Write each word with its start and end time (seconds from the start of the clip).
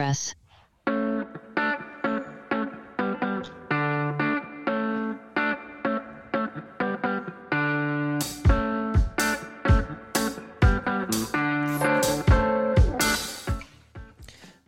Press. 0.00 0.34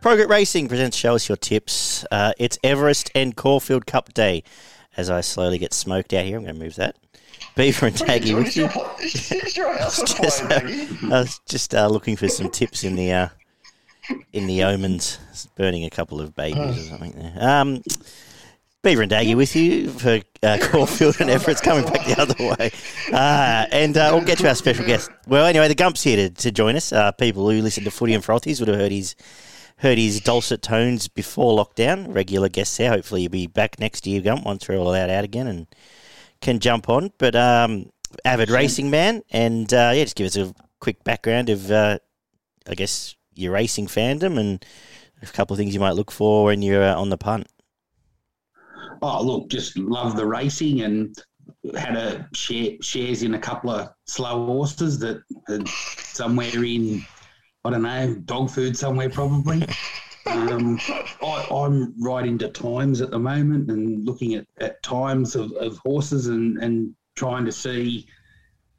Progrit 0.03 0.29
Racing 0.29 0.69
presents 0.69 0.99
Show 0.99 1.15
Us 1.15 1.31
Your 1.31 1.37
Tips. 1.37 2.05
Uh, 2.11 2.35
it's 2.39 2.59
Everest 2.63 3.11
and 3.15 3.35
Caulfield 3.35 3.87
Cup 3.87 4.13
Day. 4.13 4.43
As 4.99 5.09
I 5.09 5.23
slowly 5.23 5.57
get 5.57 5.73
smoked 5.73 6.13
out 6.13 6.27
here, 6.27 6.37
I'm 6.37 6.45
going 6.45 6.57
to 6.57 6.61
move 6.63 6.77
that. 6.77 6.97
Beaver 7.57 7.87
and 7.87 7.97
Daggy 7.97 8.37
with 8.37 8.55
you. 8.55 8.69
Is 9.01 9.57
your 9.57 9.75
house 9.79 9.99
on 10.01 10.07
Just, 10.09 10.43
uh, 10.43 10.61
I 11.05 11.21
was 11.21 11.41
just 11.49 11.75
uh, 11.75 11.89
looking 11.89 12.17
for 12.17 12.29
some 12.29 12.51
tips 12.51 12.85
in 12.85 12.97
the 12.97 13.13
uh, 13.13 13.29
in 14.33 14.47
the 14.47 14.65
omens, 14.65 15.19
burning 15.57 15.85
a 15.85 15.91
couple 15.91 16.21
of 16.21 16.35
babies 16.35 16.79
or 16.79 16.91
something 16.91 17.13
there. 17.13 17.35
Um, 17.39 17.83
Beaver 18.83 19.03
and 19.03 19.13
Daggy 19.13 19.37
with 19.37 19.55
you 19.55 19.91
for 19.91 20.21
uh, 20.43 20.59
Caulfield 20.63 21.21
and 21.21 21.31
Everest 21.31 21.63
coming 21.63 21.85
back 21.85 22.05
the 22.05 22.21
other 22.21 22.35
way. 22.45 22.73
Uh, 23.13 23.67
and 23.71 23.97
uh, 23.97 24.11
we'll 24.13 24.25
get 24.25 24.39
to 24.39 24.49
our 24.49 24.57
special 24.57 24.85
guest. 24.85 25.09
Well, 25.29 25.47
anyway, 25.47 25.69
the 25.69 25.77
Gump's 25.77 26.03
here 26.03 26.17
to, 26.17 26.31
to 26.31 26.51
join 26.51 26.75
us. 26.75 26.93
Uh, 26.93 27.13
people 27.13 27.49
who 27.49 27.63
listen 27.63 27.85
to 27.85 27.93
Footy 27.93 28.13
and 28.13 28.25
Frothies 28.25 28.59
would 28.59 28.69
have 28.69 28.79
heard 28.79 28.91
his 28.91 29.15
heard 29.77 29.99
his 29.99 30.21
dulcet 30.21 30.63
tones 30.63 31.07
before 31.07 31.57
lockdown. 31.57 32.13
Regular 32.13 32.49
guests 32.49 32.77
there. 32.77 32.91
Hopefully, 32.91 33.23
you'll 33.23 33.31
be 33.31 33.47
back 33.47 33.79
next 33.79 34.05
year, 34.05 34.21
Gump, 34.21 34.45
once 34.45 34.69
we're 34.69 34.79
all 34.79 34.89
allowed 34.89 35.11
out 35.11 35.23
again 35.23 35.47
and 35.47 35.67
can 36.41 36.59
jump 36.59 36.89
on. 36.89 37.13
But 37.19 37.37
um, 37.37 37.91
avid 38.25 38.51
racing 38.51 38.91
man, 38.91 39.23
and 39.31 39.73
uh, 39.73 39.93
yeah, 39.95 40.03
just 40.03 40.17
give 40.17 40.27
us 40.27 40.37
a 40.37 40.53
quick 40.81 41.05
background 41.05 41.51
of, 41.51 41.71
uh, 41.71 41.99
I 42.69 42.75
guess, 42.75 43.15
your 43.35 43.53
racing 43.53 43.87
fandom 43.87 44.39
and 44.39 44.65
a 45.23 45.27
couple 45.27 45.55
of 45.55 45.59
things 45.59 45.75
you 45.75 45.81
might 45.81 45.93
look 45.93 46.11
for 46.11 46.45
when 46.45 46.63
you're 46.63 46.83
uh, 46.83 46.95
on 46.95 47.11
the 47.11 47.19
punt. 47.19 47.47
Oh, 49.01 49.23
look, 49.23 49.49
just 49.49 49.77
love 49.79 50.17
the 50.17 50.27
racing 50.27 50.83
and 50.83 51.17
had 51.77 51.97
a 51.97 52.29
share, 52.35 52.71
shares 52.81 53.23
in 53.23 53.35
a 53.35 53.39
couple 53.39 53.71
of 53.71 53.91
slow 54.05 54.47
horses 54.47 54.99
that 55.01 55.23
somewhere 55.67 56.65
in, 56.65 57.05
I 57.65 57.71
don't 57.71 57.83
know, 57.83 58.15
dog 58.25 58.51
food 58.51 58.77
somewhere 58.77 59.11
probably. 59.11 59.65
um, 60.27 60.79
I, 61.23 61.47
I'm 61.51 62.01
right 62.03 62.27
into 62.27 62.49
times 62.49 63.01
at 63.01 63.11
the 63.11 63.19
moment 63.19 63.71
and 63.71 64.05
looking 64.05 64.35
at, 64.35 64.47
at 64.59 64.83
times 64.83 65.35
of, 65.35 65.53
of 65.53 65.79
horses 65.79 66.29
and, 66.29 66.59
and 66.59 66.95
trying 67.15 67.45
to 67.45 67.53
see, 67.53 68.07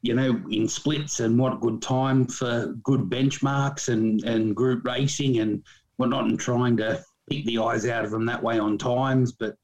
you 0.04 0.14
know, 0.14 0.40
in 0.52 0.68
splits 0.68 1.22
and 1.22 1.40
what 1.40 1.62
good 1.62 1.82
time 1.82 2.28
for 2.28 2.76
good 2.84 3.09
benchmarks 3.09 3.88
and, 3.88 4.22
and 4.26 4.54
group 4.56 4.86
racing 4.86 5.40
and 5.40 5.64
whatnot 5.96 6.26
and 6.26 6.38
trying 6.40 6.76
to 6.78 7.02
pick 7.30 7.46
the 7.46 7.58
eyes 7.58 7.88
out 7.88 8.04
of 8.04 8.12
them 8.12 8.26
that 8.26 8.44
way 8.44 8.59
on 8.59 8.78
times. 8.78 9.31
But 9.31 9.56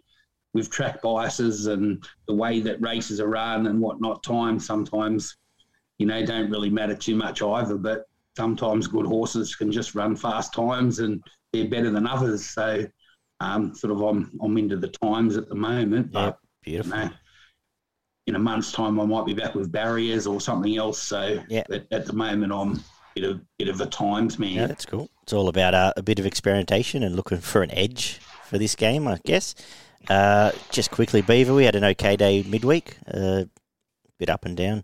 with 0.54 0.72
track 0.72 1.02
biases 1.02 1.68
and 1.68 2.04
the 2.28 2.34
way 2.34 2.62
that 2.62 2.82
races 2.82 3.20
are 3.20 3.28
run 3.28 3.68
and 3.68 3.82
whatnot, 3.82 4.24
time 4.24 4.60
sometimes, 4.60 5.36
you 5.98 6.06
know, 6.08 6.26
don't 6.26 6.50
really 6.50 6.70
matter 6.70 6.96
too 6.96 7.18
much 7.18 7.42
either. 7.42 7.78
But 7.78 8.06
sometimes 8.38 8.88
good 8.88 9.06
horses 9.06 9.58
can 9.58 9.74
just 9.74 9.94
run 9.94 10.16
fast 10.16 10.54
times 10.54 11.00
and 11.00 11.22
they're 11.52 11.68
better 11.68 11.92
than 11.92 12.08
others. 12.08 12.46
So, 12.46 12.86
um, 13.42 13.76
sort 13.76 13.92
of, 13.92 14.02
I'm 14.02 14.32
I'm 14.42 14.58
into 14.58 14.78
the 14.78 14.88
times 14.88 15.36
at 15.36 15.50
the 15.50 15.56
moment. 15.56 16.12
Yeah, 16.14 16.28
But 16.28 16.40
beautiful. 16.64 16.98
you 16.98 17.04
know, 17.06 17.12
in 18.30 18.36
a 18.36 18.40
month's 18.40 18.72
time, 18.72 19.00
I 19.00 19.06
might 19.06 19.26
be 19.26 19.34
back 19.34 19.56
with 19.56 19.72
barriers 19.72 20.26
or 20.28 20.40
something 20.40 20.78
else. 20.78 21.02
So, 21.02 21.44
Yeah. 21.50 21.64
at, 21.72 21.86
at 21.92 22.06
the 22.06 22.14
moment, 22.14 22.54
I'm 22.54 22.74
a 22.76 22.80
bit 23.16 23.24
of 23.26 23.42
bit 23.58 23.68
of 23.68 23.82
a 23.82 23.86
times 23.88 24.40
man. 24.40 24.52
Yeah, 24.54 24.68
that's 24.68 24.86
cool. 24.86 25.10
It's 25.24 25.34
all 25.34 25.50
about 25.50 25.74
uh, 25.74 25.94
a 25.98 26.04
bit 26.04 26.20
of 26.20 26.26
experimentation 26.26 27.04
and 27.04 27.16
looking 27.16 27.40
for 27.40 27.62
an 27.64 27.72
edge 27.72 28.20
for 28.46 28.58
this 28.58 28.76
game, 28.76 29.08
I 29.08 29.20
guess. 29.26 29.56
Uh, 30.10 30.52
just 30.72 30.92
quickly, 30.92 31.22
Beaver, 31.22 31.54
we 31.54 31.66
had 31.66 31.76
an 31.76 31.84
okay 31.84 32.16
day 32.16 32.44
midweek, 32.44 32.98
a 33.08 33.48
bit 34.18 34.30
up 34.30 34.46
and 34.46 34.56
down. 34.56 34.84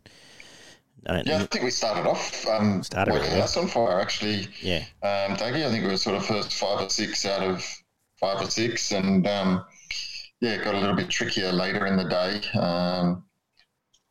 I 1.08 1.14
don't 1.18 1.28
Yeah, 1.28 1.36
I 1.38 1.46
think 1.46 1.64
we 1.64 1.70
started 1.72 2.10
off 2.10 2.48
um, 2.48 2.82
Started 2.82 3.14
like 3.14 3.22
really 3.24 3.40
house 3.40 3.58
on 3.58 3.68
fire, 3.68 4.00
actually. 4.02 4.48
Yeah, 4.62 4.80
Um, 5.04 5.38
Dougie, 5.38 5.66
I 5.66 5.70
think 5.72 5.84
it 5.84 5.88
was 5.88 6.02
sort 6.02 6.16
of 6.18 6.26
first 6.26 6.52
five 6.54 6.82
or 6.82 6.90
six 6.90 7.26
out 7.28 7.44
of 7.44 7.64
five 8.20 8.42
or 8.42 8.50
six, 8.50 8.92
and 8.92 9.26
um, 9.28 9.64
yeah, 10.42 10.54
it 10.54 10.64
got 10.64 10.74
a 10.76 10.80
little 10.80 10.96
bit 10.96 11.10
trickier 11.10 11.52
later 11.52 11.86
in 11.86 11.96
the 11.96 12.06
day. 12.06 12.42
Um, 12.60 13.24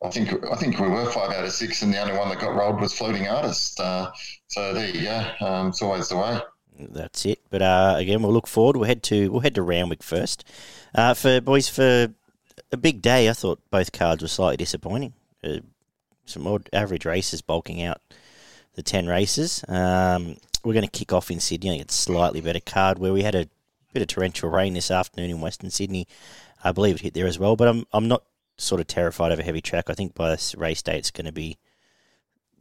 I 0.05 0.09
think 0.09 0.45
I 0.51 0.55
think 0.55 0.79
we 0.79 0.87
were 0.87 1.09
five 1.11 1.31
out 1.31 1.43
of 1.43 1.51
six, 1.51 1.81
and 1.81 1.93
the 1.93 1.99
only 1.99 2.17
one 2.17 2.29
that 2.29 2.39
got 2.39 2.55
rolled 2.55 2.79
was 2.79 2.93
Floating 2.93 3.27
Artist. 3.27 3.79
Uh, 3.79 4.11
so 4.47 4.73
there 4.73 4.89
you 4.89 5.03
go. 5.03 5.31
Um, 5.41 5.69
it's 5.69 5.81
always 5.81 6.09
the 6.09 6.17
way. 6.17 6.39
that's 6.77 7.25
it. 7.25 7.39
But 7.49 7.61
uh, 7.61 7.95
again, 7.97 8.21
we'll 8.21 8.33
look 8.33 8.47
forward. 8.47 8.77
We'll 8.77 8.87
head 8.87 9.03
to 9.03 9.31
we'll 9.31 9.41
head 9.41 9.55
to 9.55 9.61
Randwick 9.61 10.03
first. 10.03 10.45
Uh, 10.93 11.13
for 11.13 11.41
boys, 11.41 11.67
for 11.67 12.13
a 12.71 12.77
big 12.77 13.01
day, 13.01 13.29
I 13.29 13.33
thought 13.33 13.59
both 13.69 13.91
cards 13.91 14.21
were 14.21 14.27
slightly 14.27 14.57
disappointing. 14.57 15.13
Uh, 15.43 15.59
some 16.25 16.43
more 16.43 16.59
average 16.73 17.05
races 17.05 17.41
bulking 17.41 17.81
out 17.83 18.01
the 18.73 18.83
10 18.83 19.07
races. 19.07 19.63
Um, 19.67 20.37
we're 20.63 20.73
going 20.73 20.87
to 20.87 20.91
kick 20.91 21.13
off 21.13 21.31
in 21.31 21.39
Sydney. 21.39 21.79
It's 21.79 21.95
slightly 21.95 22.41
better 22.41 22.59
card 22.59 22.97
where 22.99 23.13
we 23.13 23.23
had 23.23 23.35
a 23.35 23.47
bit 23.93 24.01
of 24.01 24.07
torrential 24.07 24.49
rain 24.49 24.73
this 24.73 24.91
afternoon 24.91 25.29
in 25.29 25.41
Western 25.41 25.69
Sydney. 25.69 26.07
I 26.63 26.71
believe 26.71 26.95
it 26.95 27.01
hit 27.01 27.13
there 27.13 27.27
as 27.27 27.37
well, 27.37 27.55
but 27.55 27.67
I'm, 27.67 27.85
I'm 27.93 28.07
not 28.07 28.23
sort 28.57 28.81
of 28.81 28.87
terrified 28.87 29.31
of 29.31 29.39
a 29.39 29.43
heavy 29.43 29.61
track. 29.61 29.89
I 29.89 29.93
think 29.93 30.13
by 30.15 30.29
this 30.29 30.55
race 30.55 30.81
day 30.81 30.97
it's 30.97 31.11
going 31.11 31.25
to 31.25 31.31
be, 31.31 31.57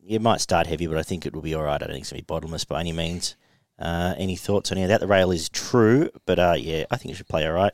it 0.07 0.21
might 0.21 0.41
start 0.41 0.67
heavy, 0.67 0.87
but 0.87 0.99
I 0.99 1.03
think 1.03 1.25
it 1.27 1.35
will 1.35 1.43
be 1.43 1.55
all 1.55 1.63
right. 1.63 1.75
I 1.75 1.79
don't 1.79 1.91
think 1.91 2.03
it's 2.03 2.11
going 2.13 2.21
to 2.21 2.25
be 2.25 2.35
bottomless 2.35 2.65
by 2.65 2.81
any 2.81 2.93
means. 2.93 3.37
Uh, 3.79 4.15
any 4.19 4.37
thoughts 4.37 4.71
on 4.71 4.79
any 4.79 4.85
of 4.85 4.89
that? 4.89 5.01
The 5.01 5.07
rail 5.07 5.31
is 5.33 5.49
true, 5.49 6.11
but 6.27 6.39
uh, 6.39 6.55
yeah, 6.59 6.85
I 6.91 6.97
think 6.97 7.13
it 7.13 7.17
should 7.17 7.29
play 7.29 7.47
all 7.47 7.53
right. 7.53 7.73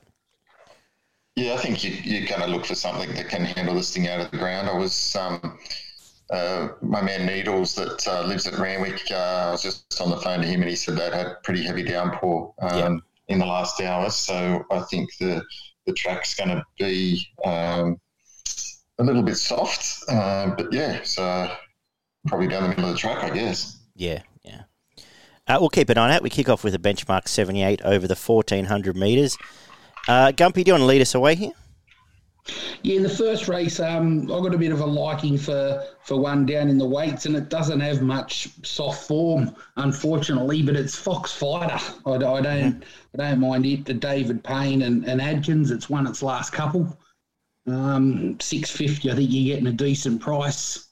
Yeah, 1.36 1.54
I 1.54 1.58
think 1.58 1.84
you, 1.84 1.90
you're 1.90 2.26
going 2.26 2.40
to 2.40 2.46
look 2.46 2.66
for 2.66 2.74
something 2.74 3.14
that 3.14 3.28
can 3.28 3.44
handle 3.44 3.74
this 3.74 3.94
thing 3.94 4.08
out 4.08 4.20
of 4.20 4.30
the 4.30 4.36
ground. 4.38 4.68
I 4.68 4.74
was 4.74 5.14
um, 5.16 5.58
uh, 6.30 6.68
my 6.82 7.00
man 7.02 7.26
Needles 7.26 7.74
that 7.76 8.06
uh, 8.06 8.26
lives 8.26 8.46
at 8.46 8.58
Randwick. 8.58 9.00
Uh, 9.10 9.46
I 9.48 9.50
was 9.50 9.62
just 9.62 10.00
on 10.00 10.10
the 10.10 10.16
phone 10.18 10.40
to 10.40 10.46
him, 10.46 10.60
and 10.60 10.70
he 10.70 10.76
said 10.76 10.96
they'd 10.96 11.12
had 11.12 11.42
pretty 11.44 11.62
heavy 11.62 11.82
downpour 11.82 12.54
um, 12.60 12.78
Yeah. 12.78 12.96
in 13.28 13.38
the 13.38 13.46
last 13.46 13.80
hour. 13.80 14.10
So 14.10 14.64
I 14.70 14.80
think 14.90 15.10
the 15.18 15.42
the 15.86 15.92
track's 15.94 16.34
going 16.34 16.50
to 16.50 16.62
be 16.78 17.26
um, 17.44 17.98
a 19.00 19.04
little 19.04 19.22
bit 19.22 19.36
soft, 19.36 20.04
uh, 20.08 20.54
but 20.56 20.72
yeah, 20.72 21.00
so 21.02 21.50
probably 22.26 22.48
down 22.48 22.64
the 22.64 22.68
middle 22.68 22.84
of 22.84 22.92
the 22.92 22.98
track, 22.98 23.24
I 23.24 23.30
guess. 23.30 23.78
Yeah, 23.96 24.22
yeah. 24.44 24.62
Uh, 25.48 25.56
we'll 25.58 25.70
keep 25.70 25.88
an 25.88 25.98
eye 25.98 26.04
on 26.04 26.10
it. 26.10 26.22
We 26.22 26.30
kick 26.30 26.48
off 26.48 26.62
with 26.62 26.74
a 26.74 26.78
benchmark 26.78 27.26
78 27.26 27.82
over 27.82 28.06
the 28.06 28.14
1400 28.14 28.96
metres. 28.96 29.38
Uh, 30.06 30.32
Gumpy, 30.32 30.64
do 30.64 30.68
you 30.68 30.72
want 30.74 30.82
to 30.82 30.86
lead 30.86 31.00
us 31.00 31.14
away 31.14 31.34
here? 31.34 31.52
Yeah, 32.82 32.96
in 32.96 33.02
the 33.02 33.08
first 33.08 33.48
race, 33.48 33.80
um, 33.80 34.22
I 34.24 34.40
got 34.40 34.54
a 34.54 34.58
bit 34.58 34.72
of 34.72 34.80
a 34.80 34.86
liking 34.86 35.36
for 35.36 35.84
for 36.02 36.18
one 36.18 36.46
down 36.46 36.68
in 36.68 36.78
the 36.78 36.86
weights, 36.86 37.26
and 37.26 37.36
it 37.36 37.50
doesn't 37.50 37.80
have 37.80 38.00
much 38.00 38.48
soft 38.64 39.06
form, 39.06 39.54
unfortunately. 39.76 40.62
But 40.62 40.76
it's 40.76 40.96
Fox 40.96 41.32
Fighter. 41.32 41.78
I, 42.06 42.12
I 42.12 42.40
don't 42.40 42.84
I 43.14 43.16
don't 43.16 43.40
mind 43.40 43.66
it. 43.66 43.84
The 43.84 43.94
David 43.94 44.42
Payne 44.42 44.82
and, 44.82 45.04
and 45.04 45.20
Adkins. 45.20 45.70
It's 45.70 45.90
won 45.90 46.06
its 46.06 46.22
last 46.22 46.52
couple. 46.52 46.98
Um, 47.70 48.38
six 48.40 48.70
fifty. 48.70 49.10
I 49.10 49.14
think 49.14 49.30
you're 49.30 49.54
getting 49.54 49.68
a 49.68 49.76
decent 49.76 50.20
price. 50.20 50.88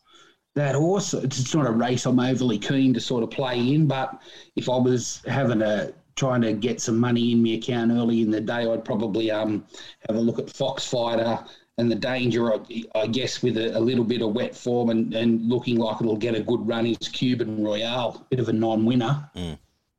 That 0.55 0.75
horse. 0.75 1.15
It's 1.15 1.55
not 1.55 1.66
a 1.66 1.71
race 1.71 2.06
I'm 2.06 2.21
overly 2.21 2.59
keen 2.59 2.94
to 2.94 3.00
sort 3.00 3.22
of 3.22 3.31
play 3.31 3.75
in, 3.75 3.87
but 3.87 4.21
if 4.56 4.69
I 4.69 4.77
was 4.77 5.22
having 5.27 5.62
a 5.62 5.93
trying 6.17 6.41
to 6.43 6.53
get 6.53 6.81
some 6.81 6.99
money 6.99 7.31
in 7.31 7.43
my 7.43 7.50
account 7.50 7.93
early 7.93 8.22
in 8.22 8.31
the 8.31 8.41
day, 8.41 8.71
I'd 8.71 8.84
probably 8.84 9.31
um 9.31 9.65
have 10.09 10.17
a 10.17 10.21
look 10.21 10.38
at 10.38 10.50
Fox 10.50 10.84
Fighter 10.84 11.38
and 11.78 11.88
the 11.88 11.94
danger, 11.94 12.53
I, 12.53 12.59
I 12.97 13.06
guess, 13.06 13.41
with 13.41 13.56
a, 13.56 13.78
a 13.78 13.81
little 13.81 14.03
bit 14.05 14.21
of 14.21 14.33
wet 14.34 14.55
form 14.56 14.91
and, 14.91 15.15
and 15.15 15.49
looking 15.49 15.77
like 15.78 16.00
it'll 16.00 16.17
get 16.17 16.34
a 16.34 16.41
good 16.41 16.67
run 16.67 16.87
is 16.87 17.09
Cuban 17.09 17.62
Royale, 17.62 18.27
bit 18.31 18.41
of 18.41 18.49
a 18.49 18.53
non-winner, 18.53 19.31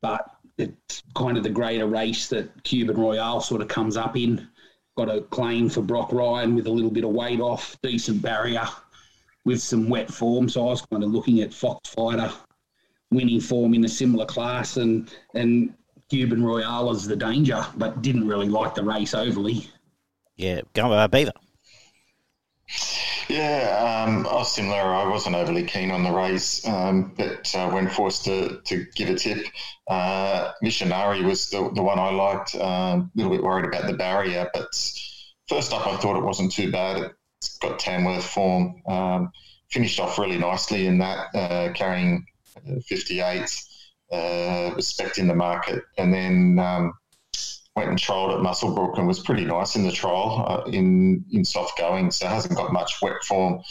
but 0.01 0.35
it's 0.57 1.03
kind 1.15 1.37
of 1.37 1.43
the 1.43 1.49
greater 1.49 1.87
race 1.87 2.27
that 2.27 2.63
Cuban 2.63 2.97
Royale 2.97 3.39
sort 3.39 3.61
of 3.61 3.69
comes 3.69 3.95
up 3.95 4.17
in. 4.17 4.45
Got 4.99 5.15
a 5.15 5.21
claim 5.21 5.69
for 5.69 5.81
Brock 5.81 6.11
Ryan 6.11 6.55
with 6.55 6.67
a 6.67 6.69
little 6.69 6.91
bit 6.91 7.05
of 7.05 7.11
weight 7.11 7.39
off, 7.39 7.77
decent 7.81 8.21
barrier 8.21 8.67
with 9.45 9.61
some 9.61 9.87
wet 9.87 10.11
form. 10.11 10.49
So 10.49 10.63
I 10.67 10.71
was 10.71 10.81
kind 10.81 11.05
of 11.05 11.09
looking 11.09 11.39
at 11.39 11.53
Fox 11.53 11.87
Fighter 11.91 12.29
winning 13.09 13.39
form 13.39 13.73
in 13.73 13.85
a 13.85 13.87
similar 13.87 14.25
class 14.25 14.75
and 14.75 15.09
and 15.35 15.73
Cuban 16.09 16.43
Royale 16.43 16.91
is 16.91 17.07
the 17.07 17.15
danger, 17.15 17.65
but 17.77 18.01
didn't 18.01 18.27
really 18.27 18.49
like 18.49 18.75
the 18.75 18.83
race 18.83 19.13
overly. 19.13 19.69
Yeah, 20.35 20.63
go 20.73 20.91
uh, 20.91 21.07
Beaver. 21.07 21.31
Yeah, 23.29 24.05
um, 24.07 24.25
I 24.25 24.33
was 24.33 24.55
similar. 24.55 24.77
I 24.77 25.07
wasn't 25.07 25.35
overly 25.35 25.63
keen 25.63 25.91
on 25.91 26.03
the 26.03 26.11
race, 26.11 26.65
um, 26.67 27.13
but 27.15 27.53
uh, 27.55 27.69
when 27.69 27.87
forced 27.87 28.25
to, 28.25 28.59
to 28.65 28.85
give 28.95 29.09
a 29.09 29.15
tip, 29.15 29.45
uh, 29.87 30.51
Missionary 30.63 31.23
was 31.23 31.49
the, 31.51 31.69
the 31.75 31.83
one 31.83 31.99
I 31.99 32.09
liked. 32.09 32.55
Um, 32.55 32.61
a 32.61 33.11
little 33.15 33.31
bit 33.31 33.43
worried 33.43 33.65
about 33.65 33.85
the 33.85 33.93
barrier, 33.93 34.49
but 34.53 34.67
first 35.47 35.73
up, 35.73 35.85
I 35.85 35.97
thought 35.97 36.17
it 36.17 36.23
wasn't 36.25 36.51
too 36.51 36.71
bad. 36.71 37.11
It's 37.37 37.57
got 37.59 37.77
Tamworth 37.77 38.25
form. 38.25 38.81
Um, 38.87 39.31
finished 39.69 39.99
off 39.99 40.17
really 40.17 40.39
nicely 40.39 40.87
in 40.87 40.97
that, 40.97 41.27
uh, 41.35 41.71
carrying 41.73 42.25
uh, 42.57 42.79
58. 42.87 43.47
uh, 44.11 44.71
respect 44.75 45.19
in 45.19 45.27
the 45.27 45.35
market. 45.35 45.83
And 45.99 46.11
then 46.13 46.57
um, 46.59 46.93
went 47.79 47.89
and 47.89 47.99
trialled 47.99 48.33
at 48.33 48.43
Muswellbrook 48.43 48.97
and 48.97 49.07
was 49.07 49.19
pretty 49.19 49.45
nice 49.45 49.75
in 49.75 49.85
the 49.85 49.91
trial 49.91 50.45
uh, 50.47 50.69
in 50.69 51.23
in 51.31 51.45
soft 51.45 51.77
going. 51.77 52.11
So 52.11 52.27
hasn't 52.27 52.55
got 52.55 52.73
much 52.73 53.01
wet 53.01 53.23
form 53.23 53.61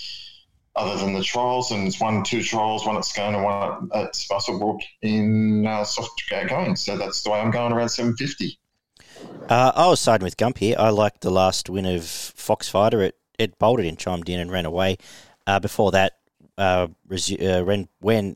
other 0.74 0.96
than 0.96 1.12
the 1.12 1.22
trials. 1.22 1.70
And 1.70 1.86
it's 1.86 2.00
won 2.00 2.24
two 2.24 2.42
trials, 2.42 2.86
one 2.86 2.96
at 2.96 3.04
Scone 3.04 3.34
and 3.34 3.44
one 3.44 3.90
at, 3.94 4.12
Muswellbrook 4.12 4.80
in 5.02 5.66
uh, 5.66 5.84
soft 5.84 6.22
going. 6.48 6.76
So 6.76 6.96
that's 6.96 7.22
the 7.22 7.30
way 7.30 7.40
I'm 7.40 7.50
going 7.50 7.72
around 7.72 7.90
750. 7.90 8.58
Uh, 9.48 9.72
I 9.74 9.86
was 9.88 10.00
siding 10.00 10.24
with 10.24 10.36
Gump 10.36 10.58
here. 10.58 10.76
I 10.78 10.90
liked 10.90 11.20
the 11.20 11.30
last 11.30 11.68
win 11.68 11.84
of 11.84 12.02
Foxfighter. 12.02 13.06
It 13.06 13.16
it 13.38 13.58
bolted 13.58 13.86
in, 13.86 13.96
chimed 13.96 14.28
in, 14.28 14.40
and 14.40 14.50
ran 14.50 14.66
away. 14.66 14.96
Uh, 15.46 15.60
before 15.60 15.92
that, 15.92 16.14
uh, 16.56 16.88
resu- 17.08 17.40
uh, 17.40 17.64
ran 17.64 17.88
when 18.00 18.34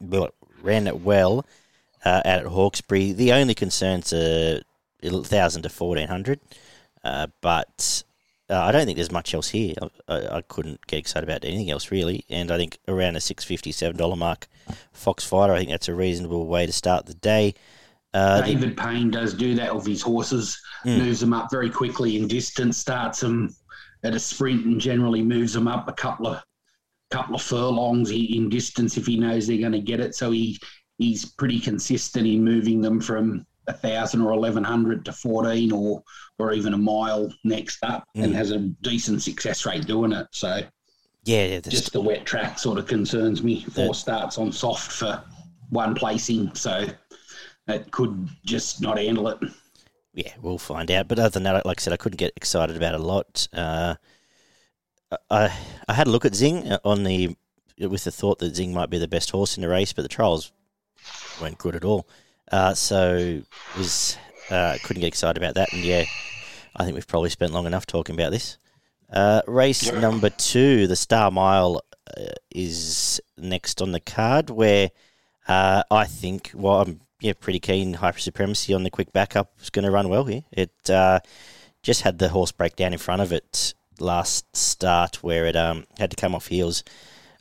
ran 0.63 1.03
well 1.03 1.45
uh, 2.05 2.23
out 2.25 2.41
at 2.41 2.47
Hawkesbury. 2.47 3.13
The 3.13 3.33
only 3.33 3.55
concerns 3.55 4.13
are 4.13 4.61
thousand 5.03 5.63
to 5.63 5.69
fourteen 5.69 6.09
hundred, 6.09 6.41
uh, 7.05 7.29
but 7.41 8.05
uh, 8.51 8.61
I 8.61 8.73
don't 8.73 8.85
think 8.85 8.97
there's 8.97 9.13
much 9.13 9.35
else 9.35 9.49
here. 9.49 9.75
I, 10.09 10.37
I, 10.37 10.43
couldn't 10.43 10.87
get 10.87 10.99
excited 10.99 11.29
about 11.29 11.45
anything 11.45 11.71
else 11.71 11.91
really, 11.91 12.25
and 12.29 12.51
I 12.51 12.59
think 12.59 12.79
around 12.87 13.17
a 13.17 13.21
six 13.21 13.45
fifty 13.45 13.73
seven 13.73 13.97
dollar 13.97 14.17
mark, 14.17 14.49
Foxfighter. 14.95 15.51
I 15.51 15.59
think 15.59 15.71
that's 15.71 15.89
a 15.89 15.95
reasonable 15.95 16.47
way 16.47 16.67
to 16.67 16.73
start 16.73 17.07
the 17.07 17.15
day. 17.15 17.55
Uh, 18.15 18.43
David 18.43 18.77
Payne 18.77 19.11
does 19.11 19.33
do 19.33 19.55
that 19.55 19.75
with 19.75 19.87
his 19.87 20.03
horses, 20.03 20.61
mm. 20.85 20.99
moves 20.99 21.21
them 21.21 21.33
up 21.33 21.51
very 21.51 21.71
quickly 21.71 22.17
in 22.17 22.29
distance, 22.29 22.77
starts 22.77 23.21
them 23.21 23.55
at 24.03 24.15
a 24.15 24.19
sprint, 24.19 24.67
and 24.67 24.79
generally 24.81 25.23
moves 25.23 25.55
them 25.55 25.67
up 25.67 25.89
a 25.89 25.93
couple 25.93 26.27
of 26.27 26.43
couple 27.11 27.35
of 27.35 27.43
furlongs 27.43 28.11
in 28.11 28.49
distance 28.49 28.97
if 28.97 29.07
he 29.07 29.19
knows 29.19 29.47
they're 29.47 29.59
going 29.59 29.73
to 29.73 29.81
get 29.81 30.01
it. 30.01 30.15
So 30.15 30.31
he 30.31 30.59
he's 30.99 31.25
pretty 31.25 31.61
consistent 31.61 32.27
in 32.27 32.45
moving 32.45 32.81
them 32.81 33.01
from 33.01 33.47
a 33.67 33.73
thousand 33.73 34.23
or 34.23 34.33
eleven 34.33 34.65
hundred 34.65 35.05
to 35.05 35.13
fourteen 35.13 35.73
or 35.73 36.03
or 36.39 36.53
even 36.53 36.75
a 36.75 36.79
mile 36.79 37.33
next 37.45 37.83
up, 37.85 38.05
mm. 38.17 38.25
and 38.25 38.35
has 38.35 38.51
a 38.51 38.59
decent 38.59 39.23
success 39.23 39.65
rate 39.67 39.87
doing 39.87 40.13
it. 40.13 40.27
So 40.33 40.61
yeah, 41.25 41.47
yeah 41.47 41.61
just 41.61 41.93
the 41.93 42.01
wet 42.01 42.27
track 42.27 42.59
sort 42.59 42.79
of 42.79 42.87
concerns 42.87 43.43
me. 43.43 43.63
Four 43.65 43.89
the, 43.89 43.95
starts 43.95 44.39
on 44.39 44.53
soft 44.53 44.93
for 44.93 45.23
one 45.71 45.95
placing, 45.95 46.55
so 46.55 46.87
it 47.69 47.91
could 47.91 48.29
just 48.45 48.81
not 48.81 48.99
handle 48.99 49.29
it. 49.29 49.39
Yeah, 50.15 50.33
we'll 50.41 50.59
find 50.59 50.91
out. 50.91 51.09
But 51.09 51.19
other 51.19 51.31
than 51.31 51.45
that, 51.45 51.65
like 51.65 51.81
I 51.81 51.83
said, 51.83 51.93
I 51.93 51.97
couldn't 51.97 52.19
get 52.19 52.33
excited 52.37 52.77
about 52.77 52.95
a 52.95 52.99
lot. 52.99 53.49
Uh, 53.53 53.95
I 55.31 55.57
I 55.89 55.93
had 55.95 56.07
a 56.07 56.11
look 56.11 56.25
at 56.25 56.35
Zing 56.35 56.71
uh, 56.71 56.79
on 56.85 57.05
the 57.05 57.37
with 57.79 58.05
the 58.05 58.11
thought 58.11 58.39
that 58.41 58.57
Zing 58.57 58.75
might 58.75 58.91
be 58.91 58.99
the 58.99 59.09
best 59.09 59.31
horse 59.31 59.57
in 59.57 59.63
the 59.63 59.69
race, 59.69 59.93
but 59.93 60.03
the 60.03 60.09
trials 60.09 60.53
weren't 61.41 61.59
good 61.59 61.77
at 61.77 61.85
all. 61.85 62.09
Uh, 62.51 62.75
so 62.75 63.43
was 63.77 64.17
uh, 64.51 64.77
couldn't 64.83 65.01
get 65.01 65.09
excited 65.09 65.43
about 65.43 65.55
that. 65.55 65.73
And 65.73 65.83
yeah, 65.83 66.05
I 66.77 66.85
think 66.85 66.95
we've 66.95 67.07
probably 67.07 67.31
spent 67.31 67.53
long 67.53 67.67
enough 67.67 67.87
talking 67.87 68.15
about 68.15 68.33
this. 68.33 68.59
Uh, 69.11 69.43
race 69.47 69.87
yep. 69.87 69.97
number 69.97 70.31
two, 70.31 70.87
the 70.87 70.97
Star 70.97 71.31
Mile, 71.31 71.83
uh, 72.17 72.33
is 72.51 73.21
next 73.37 73.83
on 73.83 73.93
the 73.93 74.01
card. 74.01 74.51
Where 74.51 74.91
I 75.47 76.05
think, 76.09 76.53
well, 76.55 76.81
I'm 76.81 77.01
yeah, 77.23 77.33
pretty 77.39 77.61
keen. 77.61 77.95
Hyper 77.95 78.19
Supremacy 78.19 78.75
on 78.75 78.83
the 78.83 78.91
quick 78.91 79.13
backup 79.13 79.53
is 79.61 79.71
going 79.71 79.85
to 79.85 79.91
run 79.91 80.09
well 80.09 80.25
here. 80.25 80.43
It 80.51 80.91
uh, 80.91 81.21
just 81.83 82.03
had 82.03 82.19
the 82.19 82.29
horse 82.29 82.53
break 82.53 82.77
down 82.77 82.93
in 82.93 82.99
front 82.99 83.23
of 83.23 83.33
it 83.33 83.75
last 84.01 84.57
start 84.57 85.23
where 85.23 85.47
it 85.47 85.55
um, 85.55 85.87
had 85.99 86.11
to 86.11 86.17
come 86.17 86.35
off 86.35 86.49
heels. 86.49 86.83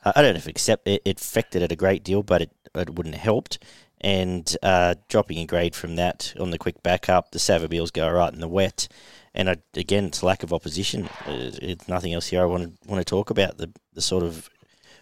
Uh, 0.06 0.14
I 0.16 0.22
don't 0.22 0.34
know 0.34 0.38
if 0.38 0.48
it, 0.48 0.52
accept, 0.52 0.88
it, 0.88 1.02
it 1.04 1.20
affected 1.20 1.64
it 1.64 1.72
a 1.72 1.76
great 1.76 2.04
deal, 2.04 2.22
but 2.22 2.44
it, 2.44 2.52
it 2.76 2.92
wouldn't 2.92 3.16
have 3.16 3.24
helped. 3.24 3.58
And 4.04 4.58
uh, 4.64 4.96
dropping 5.10 5.38
a 5.38 5.46
grade 5.46 5.76
from 5.76 5.96
that 5.96 6.34
on 6.40 6.50
the 6.50 6.58
quick 6.58 6.82
backup, 6.82 7.32
the 7.32 7.40
Savabeels 7.40 7.94
go 7.94 8.10
right 8.10 8.34
in 8.34 8.40
the 8.42 8.48
wet. 8.48 8.88
And 9.34 9.50
I, 9.50 9.58
again, 9.76 10.06
it's 10.06 10.24
lack 10.24 10.44
of 10.44 10.52
opposition. 10.52 11.06
Uh, 11.26 11.52
it's 11.62 11.88
nothing 11.88 12.14
else 12.14 12.28
here 12.28 12.42
I 12.42 12.46
want 12.46 12.64
to, 12.64 12.90
want 12.90 13.00
to 13.00 13.10
talk 13.10 13.30
about. 13.30 13.58
The, 13.58 13.72
the 13.94 14.02
sort 14.02 14.24
of 14.24 14.50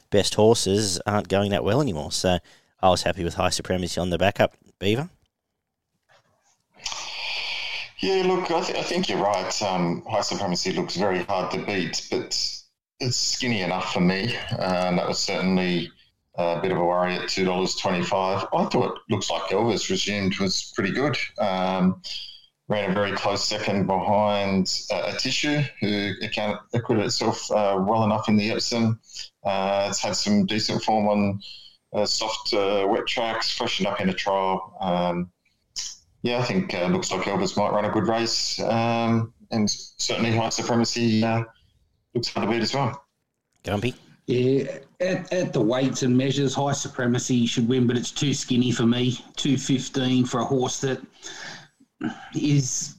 best 0.10 0.36
horses 0.36 1.00
aren't 1.06 1.30
going 1.30 1.52
that 1.52 1.64
well 1.64 1.82
anymore. 1.82 2.12
So 2.12 2.40
I 2.82 2.90
was 2.90 3.04
happy 3.04 3.24
with 3.24 3.36
high 3.36 3.50
supremacy 3.50 4.02
on 4.02 4.10
the 4.10 4.18
backup. 4.18 4.56
Beaver? 4.80 5.10
Yeah, 8.00 8.24
look, 8.26 8.50
I, 8.52 8.62
th- 8.62 8.78
I 8.78 8.84
think 8.84 9.10
you're 9.10 9.22
right. 9.22 9.62
Um, 9.62 10.04
high 10.10 10.22
supremacy 10.22 10.72
looks 10.74 10.96
very 10.96 11.24
hard 11.24 11.52
to 11.52 11.66
beat, 11.66 12.08
but 12.10 12.38
it's 13.00 13.18
skinny 13.18 13.62
enough 13.62 13.94
for 13.94 14.00
me. 14.00 14.36
Uh, 14.52 14.96
that 14.96 15.08
was 15.08 15.20
certainly 15.20 15.92
a 16.40 16.60
bit 16.62 16.72
of 16.72 16.78
a 16.78 16.84
worry 16.84 17.16
at 17.16 17.30
two 17.30 17.46
dollars 17.46 17.76
twenty-five. 17.76 18.48
I 18.54 18.66
thought 18.66 18.96
it 18.96 19.02
looks 19.10 19.30
like 19.30 19.44
Elvis 19.52 19.90
resumed 19.90 20.40
was 20.40 20.72
pretty 20.76 20.92
good. 20.92 21.18
Um, 21.38 22.02
ran 22.70 22.92
a 22.92 22.94
very 22.94 23.12
close 23.14 23.44
second 23.44 23.88
behind 23.88 24.72
uh, 24.92 25.12
tissue 25.18 25.62
who 25.82 26.14
account, 26.22 26.60
acquitted 26.74 27.06
itself 27.06 27.52
uh, 27.52 27.84
well 27.86 28.04
enough 28.04 28.30
in 28.30 28.38
the 28.38 28.52
Epsom. 28.52 29.00
Uh, 29.44 29.88
it's 29.90 30.00
had 30.00 30.16
some 30.16 30.46
decent 30.46 30.84
form 30.84 31.08
on 31.08 31.42
uh, 31.94 32.06
soft 32.06 32.54
uh, 32.54 32.86
wet 32.88 33.08
tracks, 33.08 33.52
freshened 33.52 33.88
up 33.88 34.00
in 34.00 34.10
a 34.10 34.14
trial. 34.14 34.78
Um, 34.80 35.32
yeah, 36.22 36.40
I 36.40 36.44
think 36.44 36.74
uh, 36.74 36.88
looks 36.88 37.12
like 37.12 37.22
Elvis 37.22 37.58
might 37.58 37.72
run 37.72 37.86
a 37.86 37.90
good 37.90 38.08
race, 38.08 38.60
um, 38.60 39.34
and 39.52 39.70
certainly 39.70 40.36
high 40.36 40.50
supremacy 40.50 41.24
uh, 41.24 41.44
looks 42.14 42.28
hard 42.30 42.48
to 42.48 42.54
beat 42.54 42.62
as 42.62 42.74
well. 42.74 43.04
Gumpy. 43.64 43.96
Yeah, 44.28 44.78
at, 45.02 45.32
at 45.32 45.54
the 45.54 45.62
weights 45.62 46.04
and 46.04 46.16
measures, 46.16 46.54
high 46.54 46.74
supremacy 46.74 47.46
should 47.46 47.68
win, 47.68 47.88
but 47.88 47.98
it's 47.98 48.12
too 48.12 48.34
skinny 48.34 48.72
for 48.72 48.86
me. 48.86 49.20
Two 49.36 49.58
fifteen 49.58 50.26
for 50.26 50.40
a 50.40 50.46
horse 50.46 50.80
that 50.82 51.00
is 52.36 52.96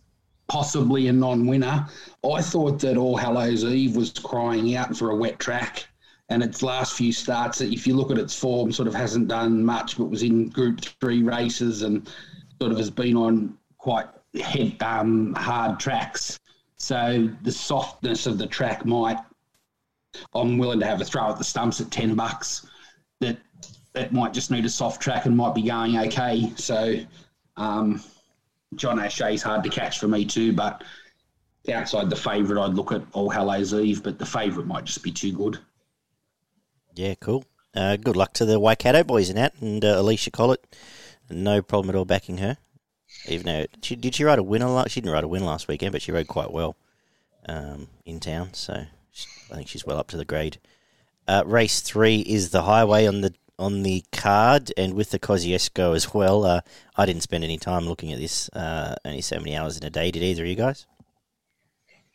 possibly 0.48 1.08
a 1.08 1.12
non-winner. 1.12 1.86
I 2.24 2.42
thought 2.42 2.80
that 2.80 2.96
All 2.96 3.16
Hallows 3.16 3.64
Eve 3.64 3.96
was 3.96 4.10
crying 4.10 4.74
out 4.76 4.96
for 4.96 5.10
a 5.10 5.16
wet 5.16 5.38
track 5.38 5.86
and 6.28 6.42
its 6.42 6.62
last 6.62 6.94
few 6.94 7.12
starts, 7.12 7.60
if 7.60 7.86
you 7.86 7.94
look 7.94 8.10
at 8.10 8.18
its 8.18 8.38
form, 8.38 8.72
sort 8.72 8.88
of 8.88 8.94
hasn't 8.94 9.28
done 9.28 9.64
much, 9.64 9.98
but 9.98 10.04
was 10.04 10.22
in 10.22 10.48
Group 10.48 10.80
Three 11.00 11.22
races 11.22 11.82
and 11.82 12.08
sort 12.60 12.72
of 12.72 12.78
has 12.78 12.90
been 12.90 13.16
on 13.16 13.56
quite 13.78 14.06
head 14.40 14.80
um, 14.82 15.34
hard 15.34 15.80
tracks. 15.80 16.38
So 16.76 17.28
the 17.42 17.52
softness 17.52 18.26
of 18.26 18.38
the 18.38 18.46
track 18.46 18.84
might. 18.84 19.18
I'm 20.34 20.58
willing 20.58 20.80
to 20.80 20.86
have 20.86 21.00
a 21.00 21.04
throw 21.04 21.30
at 21.30 21.38
the 21.38 21.44
stumps 21.44 21.80
at 21.80 21.90
ten 21.90 22.14
bucks. 22.14 22.66
That 23.20 23.38
that 23.92 24.12
might 24.12 24.32
just 24.32 24.50
need 24.50 24.64
a 24.64 24.68
soft 24.68 25.00
track 25.00 25.26
and 25.26 25.36
might 25.36 25.54
be 25.54 25.62
going 25.62 25.98
okay. 25.98 26.52
So 26.56 26.96
um, 27.56 28.02
John 28.74 29.00
O'Shea's 29.00 29.42
hard 29.42 29.64
to 29.64 29.70
catch 29.70 29.98
for 29.98 30.08
me 30.08 30.24
too, 30.24 30.52
but 30.52 30.84
outside 31.72 32.08
the 32.08 32.16
favourite, 32.16 32.62
I'd 32.62 32.74
look 32.74 32.92
at 32.92 33.02
All 33.12 33.28
Hallows 33.28 33.74
Eve, 33.74 34.02
but 34.02 34.18
the 34.18 34.26
favourite 34.26 34.66
might 34.66 34.84
just 34.84 35.02
be 35.02 35.12
too 35.12 35.32
good. 35.32 35.58
Yeah, 36.94 37.14
cool. 37.20 37.44
Uh, 37.74 37.96
good 37.96 38.16
luck 38.16 38.32
to 38.34 38.44
the 38.44 38.58
Waikato 38.58 39.04
boys 39.04 39.30
in 39.30 39.36
that, 39.36 39.54
and 39.60 39.84
uh, 39.84 39.96
Alysha 39.96 40.32
Collett. 40.32 40.64
No 41.28 41.62
problem 41.62 41.90
at 41.90 41.96
all 41.96 42.04
backing 42.04 42.38
her. 42.38 42.56
Even 43.28 43.46
though 43.46 43.66
she 43.82 43.96
did 43.96 44.14
she 44.14 44.24
ride 44.24 44.38
a 44.38 44.42
winner? 44.42 44.88
She 44.88 45.00
didn't 45.00 45.12
ride 45.12 45.24
a 45.24 45.28
win 45.28 45.44
last 45.44 45.68
weekend, 45.68 45.92
but 45.92 46.02
she 46.02 46.12
rode 46.12 46.26
quite 46.26 46.50
well 46.50 46.76
um, 47.48 47.88
in 48.04 48.18
town. 48.18 48.54
So 48.54 48.86
I 49.50 49.54
think 49.54 49.68
she's 49.68 49.86
well 49.86 49.98
up 49.98 50.08
to 50.08 50.16
the 50.16 50.24
grade. 50.24 50.58
Uh, 51.26 51.42
race 51.46 51.80
three 51.80 52.20
is 52.20 52.50
the 52.50 52.62
highway 52.62 53.06
on 53.06 53.20
the 53.20 53.34
on 53.58 53.82
the 53.82 54.02
card, 54.10 54.72
and 54.76 54.94
with 54.94 55.10
the 55.10 55.18
Kosciuszko 55.18 55.94
as 55.94 56.14
well. 56.14 56.44
Uh, 56.44 56.60
I 56.96 57.04
didn't 57.04 57.22
spend 57.22 57.44
any 57.44 57.58
time 57.58 57.86
looking 57.86 58.10
at 58.12 58.18
this. 58.18 58.48
Uh, 58.50 58.96
only 59.04 59.20
so 59.20 59.36
many 59.36 59.54
hours 59.54 59.76
in 59.76 59.84
a 59.84 59.90
day. 59.90 60.10
Did 60.10 60.22
either 60.22 60.42
of 60.42 60.48
you 60.48 60.56
guys? 60.56 60.86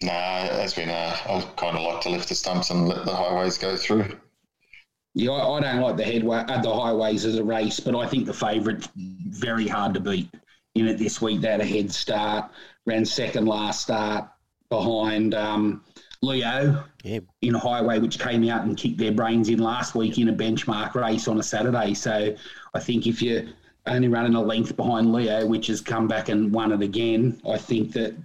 Nah, 0.02 0.12
as 0.12 0.74
been. 0.74 0.90
Uh, 0.90 1.16
I 1.26 1.42
kind 1.56 1.78
of 1.78 1.84
like 1.84 2.02
to 2.02 2.10
lift 2.10 2.30
the 2.30 2.36
stumps 2.36 2.70
and 2.72 2.88
let 2.88 3.06
the 3.06 3.16
highways 3.16 3.58
go 3.58 3.78
through. 3.78 4.18
Yeah, 5.14 5.32
I, 5.32 5.58
I 5.58 5.62
don't 5.62 5.82
like 5.82 5.96
the 5.96 6.04
headway, 6.04 6.44
uh, 6.48 6.62
the 6.62 6.74
highways 6.74 7.24
as 7.24 7.38
a 7.38 7.44
race, 7.44 7.80
but 7.80 7.96
I 7.96 8.06
think 8.06 8.26
the 8.26 8.34
favourite's 8.34 8.90
very 8.96 9.68
hard 9.68 9.94
to 9.94 10.02
beat 10.02 10.30
in 10.74 10.88
it 10.88 10.98
this 10.98 11.22
week. 11.22 11.42
They 11.42 11.48
had 11.48 11.62
a 11.62 11.66
head 11.66 11.92
start, 11.92 12.52
ran 12.86 13.06
second 13.06 13.46
last 13.46 13.84
start 13.84 14.28
behind 14.70 15.34
um, 15.34 15.84
Leo 16.26 16.84
yeah. 17.04 17.20
in 17.42 17.56
a 17.56 17.60
highway, 17.60 18.00
which 18.00 18.20
came 18.20 18.48
out 18.50 18.64
and 18.66 18.76
kicked 18.76 18.98
their 18.98 19.12
brains 19.12 19.50
in 19.50 19.60
last 19.60 19.96
week 19.96 20.18
in 20.18 20.30
a 20.30 20.34
benchmark 20.34 20.96
race 20.96 21.28
on 21.28 21.40
a 21.40 21.44
Saturday. 21.44 21.94
So 21.94 22.36
I 22.74 22.80
think 22.80 23.08
if 23.08 23.22
you're 23.22 23.44
only 23.86 24.08
running 24.08 24.36
a 24.36 24.42
length 24.42 24.76
behind 24.76 25.14
Leo, 25.14 25.46
which 25.46 25.68
has 25.68 25.82
come 25.82 26.08
back 26.08 26.30
and 26.30 26.52
won 26.52 26.72
it 26.72 26.82
again, 26.82 27.40
I 27.50 27.58
think 27.58 27.94
that 27.94 28.16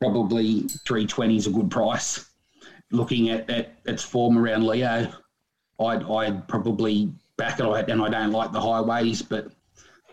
probably 0.00 0.62
320 0.86 1.36
is 1.36 1.46
a 1.46 1.50
good 1.50 1.70
price. 1.70 2.30
Looking 2.90 3.30
at, 3.30 3.48
at 3.50 3.72
its 3.86 4.02
form 4.02 4.38
around 4.38 4.66
Leo. 4.66 5.12
I'd, 5.80 6.02
I'd 6.02 6.48
probably 6.48 7.12
back 7.36 7.60
it, 7.60 7.90
and 7.90 8.02
I 8.02 8.08
don't 8.08 8.32
like 8.32 8.52
the 8.52 8.60
highways, 8.60 9.22
but 9.22 9.52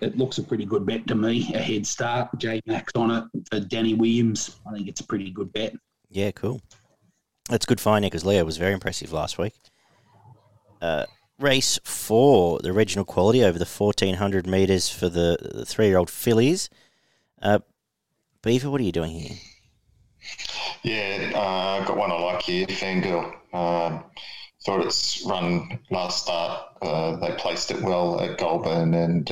it 0.02 0.18
looks 0.18 0.38
a 0.38 0.44
pretty 0.44 0.66
good 0.66 0.86
bet 0.86 1.08
to 1.08 1.16
me. 1.16 1.52
A 1.54 1.60
head 1.60 1.88
start, 1.88 2.30
J 2.38 2.62
Mac 2.66 2.90
on 2.96 3.12
it 3.12 3.24
for 3.50 3.60
Danny 3.60 3.94
Williams. 3.94 4.58
I 4.68 4.74
think 4.74 4.88
it's 4.88 5.02
a 5.02 5.06
pretty 5.06 5.32
good 5.32 5.52
bet. 5.54 5.74
Yeah, 6.10 6.32
cool. 6.32 6.62
That's 7.50 7.66
good 7.66 7.80
finding 7.80 8.10
because 8.10 8.26
Leo 8.26 8.44
was 8.44 8.58
very 8.58 8.74
impressive 8.74 9.12
last 9.12 9.38
week. 9.38 9.54
Uh, 10.82 11.06
race 11.40 11.80
four, 11.84 12.60
the 12.60 12.74
regional 12.74 13.06
quality 13.06 13.44
over 13.44 13.60
the 13.60 13.66
1400 13.66 14.48
metres 14.48 14.90
for 14.90 15.10
the, 15.10 15.38
the 15.42 15.66
three 15.66 15.88
year 15.88 15.98
old 15.98 16.10
fillies. 16.10 16.70
Uh, 17.42 17.60
Beaver, 18.42 18.70
what 18.70 18.82
are 18.82 18.86
you 18.86 18.92
doing 18.92 19.12
here? 19.12 19.38
Yeah, 20.84 21.32
I 21.36 21.80
uh, 21.80 21.86
got 21.86 21.98
one 21.98 22.12
I 22.12 22.16
like 22.16 22.44
here, 22.44 22.68
Fangirl. 22.68 23.34
Um, 23.54 24.04
thought 24.66 24.86
its 24.86 25.26
run 25.26 25.80
last 25.92 26.24
start, 26.24 26.62
uh, 26.82 27.16
they 27.18 27.32
placed 27.38 27.72
it 27.72 27.82
well 27.82 28.20
at 28.20 28.38
Goulburn 28.38 28.94
and 28.94 29.32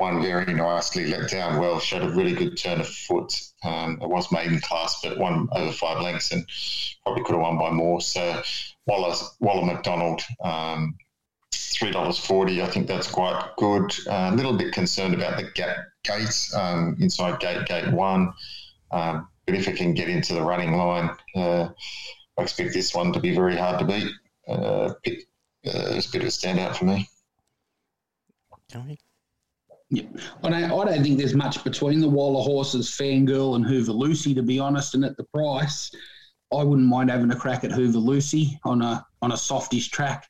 uh, 0.00 0.04
won 0.04 0.22
very 0.22 0.52
nicely, 0.54 1.06
let 1.06 1.30
down 1.30 1.60
well, 1.60 1.78
showed 1.78 2.02
a 2.02 2.10
really 2.10 2.34
good 2.34 2.56
turn 2.56 2.80
of 2.80 2.88
foot. 2.88 3.32
Um, 3.62 3.98
it 4.02 4.08
was 4.08 4.30
maiden 4.32 4.60
class, 4.60 5.00
but 5.02 5.18
won 5.18 5.48
over 5.52 5.72
five 5.72 6.02
lengths 6.02 6.32
and 6.32 6.46
probably 7.02 7.24
could 7.24 7.34
have 7.34 7.42
won 7.42 7.58
by 7.58 7.70
more. 7.70 8.00
So 8.00 8.42
Waller, 8.86 9.14
Waller 9.40 9.66
McDonald, 9.66 10.22
um, 10.42 10.96
$3.40. 11.52 12.62
I 12.62 12.66
think 12.66 12.86
that's 12.86 13.10
quite 13.10 13.50
good. 13.56 13.92
Uh, 14.06 14.30
a 14.32 14.36
little 14.36 14.56
bit 14.56 14.72
concerned 14.72 15.14
about 15.14 15.36
the 15.36 15.50
gate, 15.54 15.76
gates 16.04 16.54
um, 16.54 16.96
inside 17.00 17.40
gate, 17.40 17.66
gate 17.66 17.92
one. 17.92 18.32
Um, 18.90 19.28
but 19.46 19.54
if 19.54 19.68
it 19.68 19.76
can 19.76 19.94
get 19.94 20.08
into 20.08 20.34
the 20.34 20.42
running 20.42 20.72
line, 20.76 21.10
uh, 21.34 21.68
I 22.38 22.42
expect 22.42 22.72
this 22.72 22.94
one 22.94 23.12
to 23.12 23.20
be 23.20 23.34
very 23.34 23.56
hard 23.56 23.78
to 23.78 23.84
beat. 23.84 24.10
Uh, 24.48 24.52
uh, 24.52 24.92
it's 25.64 26.08
a 26.08 26.12
bit 26.12 26.22
of 26.22 26.28
a 26.28 26.30
standout 26.30 26.76
for 26.76 26.84
me. 26.84 27.08
Yeah. 29.94 30.04
I 30.42 30.50
don't, 30.50 30.64
I 30.64 30.84
don't 30.84 31.02
think 31.02 31.18
there's 31.18 31.34
much 31.34 31.62
between 31.62 32.00
the 32.00 32.08
Waller 32.08 32.42
horses, 32.42 32.90
Fangirl 32.90 33.56
and 33.56 33.64
Hoover 33.64 33.92
Lucy, 33.92 34.34
to 34.34 34.42
be 34.42 34.58
honest. 34.58 34.94
And 34.94 35.04
at 35.04 35.16
the 35.16 35.24
price, 35.24 35.94
I 36.52 36.64
wouldn't 36.64 36.88
mind 36.88 37.10
having 37.10 37.30
a 37.30 37.36
crack 37.36 37.64
at 37.64 37.72
Hoover 37.72 37.98
Lucy 37.98 38.58
on 38.64 38.82
a 38.82 39.06
on 39.22 39.32
a 39.32 39.36
softish 39.36 39.88
track. 39.88 40.28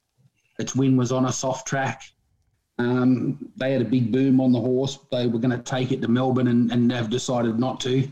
Its 0.59 0.77
win 0.77 0.97
was 0.97 1.13
on 1.13 1.27
a 1.27 1.33
soft 1.33 1.67
track. 1.67 2.03
Um, 2.79 3.51
they 3.57 3.73
had 3.73 3.83
a 3.83 3.87
big 3.87 4.13
boom 4.13 4.41
on 4.41 4.53
the 4.53 4.61
horse. 4.61 4.99
They 5.11 5.27
were 5.27 5.39
going 5.39 5.57
to 5.57 5.63
take 5.63 5.93
it 5.93 6.03
to 6.03 6.09
Melbourne 6.09 6.49
and, 6.49 6.71
and 6.71 6.93
have 6.93 7.09
decided 7.09 7.59
not 7.59 7.81
to. 7.81 8.09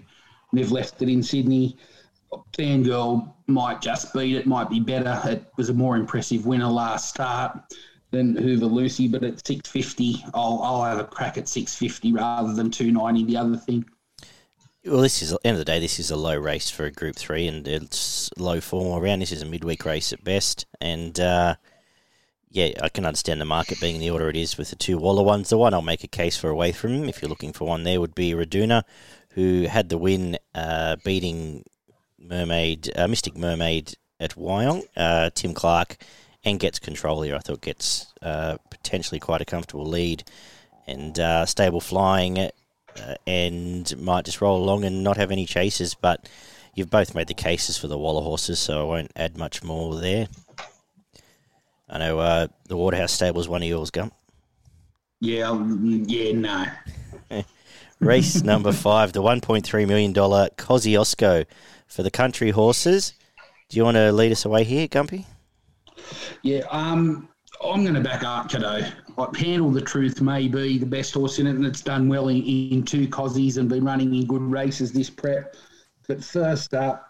They've 0.52 0.70
left 0.70 1.02
it 1.02 1.08
in 1.08 1.22
Sydney. 1.22 1.76
Fangirl 2.56 3.32
might 3.46 3.82
just 3.82 4.14
beat 4.14 4.36
it, 4.36 4.46
might 4.46 4.70
be 4.70 4.80
better. 4.80 5.20
It 5.28 5.44
was 5.56 5.68
a 5.68 5.74
more 5.74 5.96
impressive 5.96 6.46
winner 6.46 6.68
last 6.68 7.10
start 7.10 7.58
than 8.12 8.36
Hoover 8.36 8.66
Lucy, 8.66 9.08
but 9.08 9.24
at 9.24 9.44
650, 9.44 10.24
I'll, 10.34 10.60
I'll 10.62 10.84
have 10.84 11.00
a 11.00 11.04
crack 11.04 11.36
at 11.36 11.48
650 11.48 12.12
rather 12.12 12.52
than 12.52 12.70
290, 12.70 13.24
the 13.24 13.36
other 13.36 13.56
thing. 13.56 13.84
Well, 14.84 15.00
this 15.00 15.22
is 15.22 15.36
end 15.44 15.54
of 15.54 15.58
the 15.58 15.64
day. 15.64 15.80
This 15.80 15.98
is 15.98 16.10
a 16.10 16.16
low 16.16 16.36
race 16.36 16.68
for 16.68 16.84
a 16.84 16.90
Group 16.90 17.14
Three, 17.14 17.46
and 17.46 17.66
it's 17.68 18.30
low 18.36 18.60
form 18.60 19.00
around. 19.00 19.20
This 19.20 19.30
is 19.30 19.40
a 19.40 19.46
midweek 19.46 19.84
race 19.84 20.12
at 20.12 20.24
best, 20.24 20.66
and 20.80 21.18
uh, 21.20 21.54
yeah, 22.50 22.70
I 22.82 22.88
can 22.88 23.06
understand 23.06 23.40
the 23.40 23.44
market 23.44 23.80
being 23.80 23.94
in 23.94 24.00
the 24.00 24.10
order 24.10 24.28
it 24.28 24.36
is 24.36 24.58
with 24.58 24.70
the 24.70 24.76
two 24.76 24.98
Waller 24.98 25.22
ones. 25.22 25.50
The 25.50 25.56
one 25.56 25.72
I'll 25.72 25.82
make 25.82 26.02
a 26.02 26.08
case 26.08 26.36
for 26.36 26.50
away 26.50 26.72
from 26.72 27.08
if 27.08 27.22
you're 27.22 27.28
looking 27.28 27.52
for 27.52 27.68
one, 27.68 27.84
there 27.84 28.00
would 28.00 28.14
be 28.14 28.32
Raduna, 28.32 28.82
who 29.30 29.66
had 29.70 29.88
the 29.88 29.98
win, 29.98 30.36
uh, 30.52 30.96
beating 31.04 31.64
Mermaid, 32.18 32.90
uh, 32.96 33.06
Mystic 33.06 33.36
Mermaid 33.36 33.94
at 34.18 34.34
Wyong. 34.34 34.82
Uh, 34.96 35.30
Tim 35.32 35.54
Clark 35.54 35.96
and 36.44 36.58
gets 36.58 36.78
control 36.78 37.22
here. 37.22 37.36
I 37.36 37.38
thought 37.38 37.60
gets 37.60 38.12
uh, 38.22 38.56
potentially 38.70 39.20
quite 39.20 39.40
a 39.40 39.44
comfortable 39.44 39.86
lead 39.86 40.24
and 40.86 41.18
uh, 41.18 41.46
stable 41.46 41.80
flying, 41.80 42.38
uh, 42.38 42.50
and 43.26 43.96
might 44.00 44.24
just 44.24 44.40
roll 44.40 44.62
along 44.62 44.84
and 44.84 45.04
not 45.04 45.16
have 45.16 45.30
any 45.30 45.46
chases. 45.46 45.94
But 45.94 46.28
you've 46.74 46.90
both 46.90 47.14
made 47.14 47.28
the 47.28 47.34
cases 47.34 47.78
for 47.78 47.88
the 47.88 47.98
Waller 47.98 48.22
horses, 48.22 48.58
so 48.58 48.80
I 48.80 48.84
won't 48.84 49.12
add 49.16 49.36
much 49.36 49.62
more 49.62 50.00
there. 50.00 50.28
I 51.88 51.98
know 51.98 52.18
uh, 52.18 52.46
the 52.68 52.76
Waterhouse 52.76 53.12
stable 53.12 53.40
is 53.40 53.48
one 53.48 53.62
of 53.62 53.68
yours, 53.68 53.90
Gump. 53.90 54.14
Yeah, 55.20 55.50
um, 55.50 56.04
yeah, 56.08 56.32
no. 56.32 56.66
Race 58.00 58.42
number 58.42 58.72
five, 58.72 59.12
the 59.12 59.22
$1.3 59.22 59.86
million 59.86 60.12
Kosciuszko 60.12 61.46
for 61.86 62.02
the 62.02 62.10
country 62.10 62.50
horses. 62.50 63.14
Do 63.68 63.76
you 63.76 63.84
want 63.84 63.96
to 63.96 64.10
lead 64.10 64.32
us 64.32 64.44
away 64.44 64.64
here, 64.64 64.88
Gumpy? 64.88 65.26
Yeah, 66.42 66.60
um, 66.70 67.28
I'm 67.64 67.82
going 67.82 67.94
to 67.94 68.00
back 68.00 68.24
Art 68.24 68.50
Cadeau. 68.50 68.80
Like, 69.16 69.36
Handle 69.36 69.70
the 69.70 69.80
Truth 69.80 70.20
may 70.20 70.48
be 70.48 70.78
the 70.78 70.86
best 70.86 71.14
horse 71.14 71.38
in 71.38 71.46
it, 71.46 71.50
and 71.50 71.66
it's 71.66 71.82
done 71.82 72.08
well 72.08 72.28
in, 72.28 72.42
in 72.42 72.82
two 72.82 73.06
Cossies 73.08 73.56
and 73.56 73.68
been 73.68 73.84
running 73.84 74.14
in 74.14 74.26
good 74.26 74.42
races 74.42 74.92
this 74.92 75.10
prep. 75.10 75.54
But 76.08 76.24
first 76.24 76.74
up, 76.74 77.08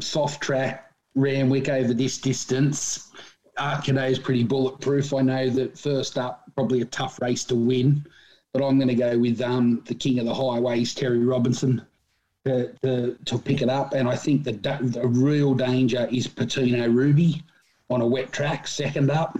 soft 0.00 0.42
track, 0.42 0.92
Randwick 1.14 1.68
over 1.68 1.94
this 1.94 2.18
distance. 2.18 3.10
Art 3.58 3.84
Cadeau 3.84 4.04
is 4.04 4.18
pretty 4.18 4.44
bulletproof. 4.44 5.14
I 5.14 5.22
know 5.22 5.50
that 5.50 5.78
first 5.78 6.18
up, 6.18 6.44
probably 6.54 6.82
a 6.82 6.86
tough 6.86 7.20
race 7.20 7.44
to 7.44 7.54
win, 7.54 8.04
but 8.52 8.62
I'm 8.62 8.78
going 8.78 8.88
to 8.88 8.94
go 8.94 9.18
with 9.18 9.40
um, 9.40 9.82
the 9.86 9.94
king 9.94 10.18
of 10.18 10.26
the 10.26 10.34
highways, 10.34 10.94
Terry 10.94 11.24
Robinson. 11.24 11.82
To, 12.46 12.72
to, 12.82 13.18
to 13.26 13.38
pick 13.38 13.60
it 13.60 13.68
up, 13.68 13.92
and 13.92 14.08
I 14.08 14.16
think 14.16 14.44
the 14.44 14.52
the 14.52 15.06
real 15.06 15.52
danger 15.52 16.08
is 16.10 16.26
Patino 16.26 16.88
Ruby 16.88 17.44
on 17.90 18.00
a 18.00 18.06
wet 18.06 18.32
track, 18.32 18.66
second 18.66 19.10
up. 19.10 19.38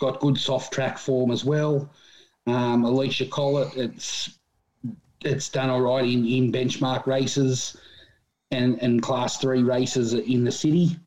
Got 0.00 0.20
good 0.20 0.36
soft 0.36 0.72
track 0.72 0.98
form 0.98 1.30
as 1.30 1.44
well. 1.44 1.88
Um, 2.46 2.84
Alysha 2.84 3.30
Collett, 3.30 3.76
it's 3.76 4.38
it's 5.24 5.48
done 5.48 5.70
all 5.70 5.80
right 5.80 6.04
in, 6.04 6.26
in 6.26 6.50
benchmark 6.50 7.06
races 7.06 7.76
and, 8.50 8.82
and 8.82 9.00
class 9.00 9.38
three 9.38 9.62
races 9.62 10.14
in 10.14 10.42
the 10.42 10.50
city. 10.50 10.98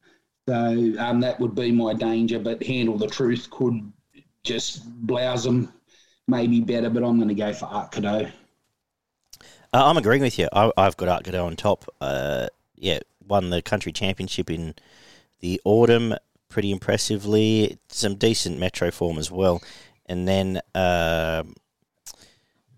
So 0.48 0.94
um, 1.00 1.20
that 1.20 1.40
would 1.40 1.54
be 1.54 1.72
my 1.72 1.94
danger, 1.94 2.40
but 2.40 2.64
Handle 2.64 2.98
the 2.98 3.08
Truth 3.08 3.50
could 3.50 3.92
just 4.44 4.86
blouse 5.06 5.44
them 5.44 5.74
maybe 6.28 6.62
better, 6.62 6.90
but 6.90 7.04
I'm 7.04 7.18
going 7.18 7.30
to 7.30 7.36
go 7.36 7.52
for 7.52 7.66
Art 7.66 7.92
Cadeau. 7.92 8.28
Uh, 9.74 9.90
I'm 9.90 9.98
agreeing 9.98 10.22
with 10.22 10.40
you. 10.40 10.48
I, 10.54 10.72
have 10.78 10.96
got 10.96 11.10
Art 11.10 11.24
Cadeau 11.26 11.46
on 11.46 11.56
top. 11.56 11.86
Uh, 12.00 12.48
yeah, 12.76 13.00
won 13.28 13.50
the 13.50 13.62
country 13.62 13.92
championship 13.92 14.50
in 14.50 14.76
the 15.42 15.60
autumn 15.66 16.16
pretty 16.56 16.72
impressively. 16.72 17.78
Some 17.90 18.16
decent 18.16 18.58
metro 18.58 18.90
form 18.90 19.18
as 19.18 19.30
well. 19.30 19.62
And 20.06 20.26
then, 20.26 20.62
uh, 20.74 21.44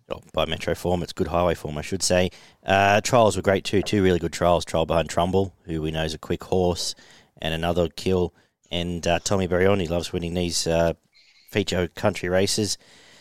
oh, 0.10 0.22
by 0.34 0.48
metro 0.48 0.74
form, 0.74 1.04
it's 1.04 1.14
good 1.14 1.28
highway 1.28 1.54
form, 1.54 1.78
I 1.78 1.84
should 1.84 2.02
say. 2.02 2.32
Uh, 2.66 3.02
trials 3.02 3.36
were 3.36 3.44
great 3.44 3.64
too. 3.64 3.84
Two 3.84 4.02
really 4.02 4.18
good 4.18 4.34
trials. 4.34 4.66
Trial 4.66 4.88
behind 4.88 5.12
Trumbull, 5.12 5.54
who 5.66 5.80
we 5.80 5.92
know 5.92 6.04
is 6.04 6.16
a 6.16 6.18
quick 6.18 6.46
horse, 6.46 6.96
and 7.40 7.54
another 7.54 7.88
kill. 7.88 8.34
And 8.72 9.06
uh, 9.06 9.20
Tommy 9.20 9.48
Barioni 9.48 9.88
loves 9.88 10.12
winning 10.12 10.34
these 10.34 10.66
uh, 10.66 10.94
feature 11.52 11.88
country 11.88 12.30
races. 12.30 12.80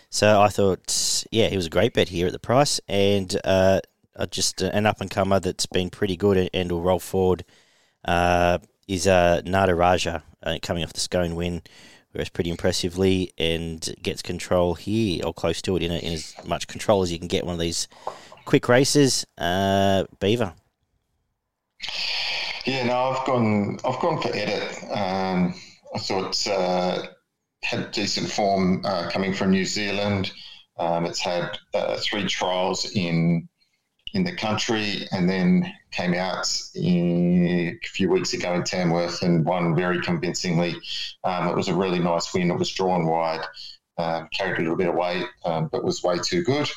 So 0.09 0.41
I 0.41 0.49
thought, 0.49 1.23
yeah, 1.31 1.49
he 1.49 1.57
was 1.57 1.67
a 1.67 1.77
great 1.77 1.93
bet 1.93 2.09
here 2.09 2.29
at 2.29 2.33
the 2.33 2.39
price, 2.39 2.81
and 2.89 3.39
uh, 3.45 3.83
just 4.31 4.63
an 4.63 4.87
up 4.87 5.03
and 5.03 5.11
comer 5.11 5.39
that's 5.39 5.67
been 5.67 5.91
pretty 5.91 6.17
good 6.17 6.49
and 6.55 6.73
will 6.73 6.81
roll 6.81 6.99
forward. 6.99 7.45
Uh, 8.07 8.57
is 8.89 9.07
uh, 9.07 9.43
Nataraja 9.45 10.23
uh, 10.47 10.59
coming 10.63 10.85
off 10.85 10.93
the 10.93 11.01
Scone 11.01 11.35
win, 11.35 11.63
whereas 12.13 12.31
pretty 12.31 12.51
impressively 12.51 13.33
and 13.37 13.95
gets 14.03 14.23
control 14.23 14.75
here 14.75 15.23
or 15.25 15.35
close 15.35 15.61
to 15.63 15.77
it 15.77 15.83
in, 15.83 15.91
a, 15.91 15.97
in 15.97 16.15
as 16.15 16.35
much 16.47 16.69
control 16.69 17.03
as 17.03 17.13
you 17.13 17.19
can 17.19 17.29
get 17.29 17.45
one 17.45 17.55
of 17.55 17.61
these 17.61 17.89
quick 18.47 18.69
races. 18.69 19.27
Uh, 19.37 20.05
Beaver. 20.21 20.55
Yeah, 22.65 22.87
no, 22.87 22.97
I've 22.97 23.27
gone. 23.27 23.79
I've 23.85 24.01
gone 24.01 24.21
for 24.21 24.35
edit. 24.35 24.77
Um, 24.91 25.55
I 25.95 25.99
thought 25.99 26.47
uh, 26.47 27.07
had 27.63 27.91
decent 27.93 28.31
form 28.31 28.83
uh, 28.85 29.11
coming 29.11 29.33
from 29.35 29.51
New 29.51 29.65
Zealand. 29.65 30.33
Um, 30.79 31.07
it's 31.07 31.21
had 31.21 31.59
uh, 31.75 31.97
three 31.99 32.27
trials 32.27 32.91
in 32.93 33.49
in 34.17 34.25
the 34.25 34.35
country, 34.35 35.07
and 35.13 35.29
then 35.29 35.71
came 35.91 36.15
out 36.15 36.51
a 36.75 37.79
few 37.85 38.09
weeks 38.09 38.33
ago 38.33 38.55
in 38.55 38.65
Tamworth 38.65 39.23
and 39.23 39.45
won 39.45 39.77
very 39.77 40.01
convincingly. 40.01 40.75
Um, 41.23 41.49
it 41.49 41.55
was 41.55 41.69
a 41.69 41.75
really 41.75 41.99
nice 41.99 42.33
win. 42.33 42.51
It 42.51 42.59
was 42.59 42.73
drawn 42.73 43.07
wide, 43.07 43.45
um, 43.99 44.29
carried 44.33 44.57
a 44.59 44.63
little 44.63 44.77
bit 44.77 44.89
of 44.89 44.95
weight, 44.95 45.27
um, 45.45 45.69
but 45.71 45.85
was 45.85 46.03
way 46.03 46.19
too 46.19 46.43
good. 46.43 46.69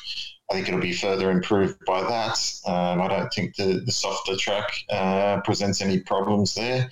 I 0.50 0.54
think 0.54 0.68
it'll 0.68 0.80
be 0.80 0.92
further 0.92 1.30
improved 1.30 1.78
by 1.86 2.02
that. 2.02 2.38
Um, 2.66 3.00
I 3.00 3.08
don't 3.08 3.32
think 3.32 3.56
the, 3.56 3.82
the 3.86 3.92
softer 3.92 4.36
track 4.36 4.70
uh, 4.90 5.40
presents 5.40 5.80
any 5.80 6.00
problems 6.00 6.54
there. 6.54 6.90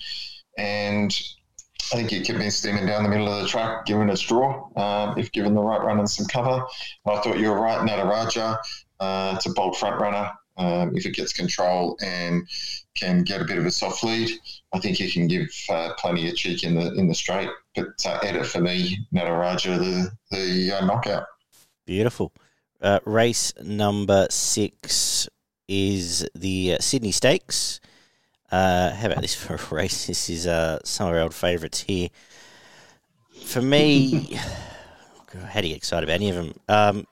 And 0.57 1.15
I 1.91 1.95
think 1.95 2.13
it 2.13 2.25
can 2.25 2.39
be 2.39 2.49
steaming 2.49 2.87
down 2.87 3.03
the 3.03 3.09
middle 3.09 3.31
of 3.31 3.41
the 3.41 3.47
track, 3.47 3.85
given 3.85 4.09
its 4.09 4.21
draw, 4.21 4.69
um, 4.77 5.17
if 5.19 5.31
given 5.31 5.53
the 5.53 5.61
right 5.61 5.83
run 5.83 5.99
and 5.99 6.09
some 6.09 6.25
cover. 6.25 6.65
I 7.05 7.19
thought 7.19 7.37
you 7.37 7.49
were 7.49 7.59
right, 7.59 7.79
Nataraja. 7.87 8.57
Uh, 8.99 9.33
it's 9.35 9.45
a 9.45 9.51
bold 9.51 9.77
front 9.77 9.99
runner. 9.99 10.31
Um, 10.59 10.95
if 10.95 11.05
it 11.05 11.15
gets 11.15 11.31
control 11.31 11.97
and 12.03 12.45
can 12.93 13.23
get 13.23 13.41
a 13.41 13.45
bit 13.45 13.57
of 13.57 13.65
a 13.65 13.71
soft 13.71 14.03
lead, 14.03 14.29
I 14.73 14.79
think 14.79 14.97
he 14.97 15.09
can 15.09 15.27
give 15.27 15.47
uh, 15.69 15.93
plenty 15.97 16.27
of 16.27 16.35
cheek 16.35 16.63
in 16.63 16.75
the 16.75 16.93
in 16.95 17.07
the 17.07 17.15
straight. 17.15 17.49
But 17.75 18.05
uh, 18.05 18.19
edit 18.23 18.45
for 18.45 18.59
me, 18.59 18.99
Nataraja, 19.13 19.79
the 19.79 20.11
the 20.31 20.77
uh, 20.77 20.85
knockout. 20.85 21.25
Beautiful. 21.85 22.33
Uh, 22.81 22.99
race 23.05 23.53
number 23.61 24.27
six 24.29 25.29
is 25.69 26.27
the 26.35 26.73
uh, 26.73 26.77
Sydney 26.79 27.11
Stakes. 27.11 27.79
Uh, 28.51 28.91
how 28.91 29.07
about 29.07 29.21
this 29.21 29.35
for 29.41 29.55
a 29.55 29.75
race? 29.75 30.07
This 30.07 30.29
is 30.29 30.43
some 30.83 31.07
of 31.07 31.13
our 31.13 31.21
old 31.21 31.33
favourites 31.33 31.81
here. 31.81 32.09
for 33.45 33.61
me, 33.61 34.33
how 35.47 35.61
do 35.61 35.67
you 35.67 35.73
get 35.73 35.77
excited 35.77 36.07
about 36.07 36.15
any 36.15 36.29
of 36.29 36.35
them? 36.35 36.53
Um, 36.67 37.07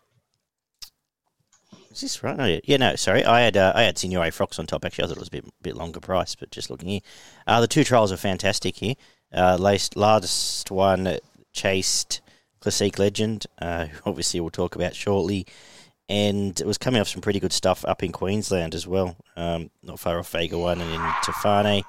is 1.98 2.01
this 2.01 2.24
right? 2.24 2.62
Yeah, 2.63 2.77
no, 2.77 2.96
sorry. 2.96 3.25
I 3.25 3.42
had 3.42 3.58
uh, 3.58 3.74
I 3.75 3.84
had 3.84 3.98
Signore 3.98 4.32
Fox 4.32 4.60
on 4.60 4.68
top. 4.68 4.86
Actually, 4.86 5.06
I 5.06 5.08
thought 5.08 5.18
it 5.18 5.22
was 5.22 5.27
a 5.30 5.32
bit 5.32 5.46
bit 5.62 5.75
longer 5.75 6.00
price, 6.00 6.36
but 6.36 6.51
just 6.51 6.70
looking 6.70 6.89
here, 6.89 7.01
uh, 7.48 7.60
the 7.60 7.68
two 7.68 7.84
trials 7.84 8.12
are 8.12 8.18
fantastic 8.18 8.77
here. 8.77 8.96
Uh, 9.34 9.58
last, 9.60 9.98
last 9.98 10.72
one 10.72 11.18
chased 11.54 12.22
Classique 12.62 13.00
Legend, 13.00 13.46
uh, 13.62 13.88
obviously 14.06 14.39
we'll 14.39 14.50
talk 14.50 14.75
about 14.75 14.96
shortly, 14.96 15.46
and 16.08 16.60
it 16.60 16.68
was 16.68 16.77
coming 16.77 17.01
off 17.01 17.10
some 17.10 17.22
pretty 17.22 17.39
good 17.39 17.51
stuff 17.51 17.84
up 17.86 18.04
in 18.04 18.12
Queensland 18.12 18.74
as 18.75 18.88
well. 18.88 19.18
Um, 19.36 19.70
not 19.84 20.00
far 20.00 20.20
off 20.20 20.32
Vega 20.32 20.58
One 20.58 20.80
and 20.80 20.94
in 20.94 21.01
Tefane. 21.01 21.84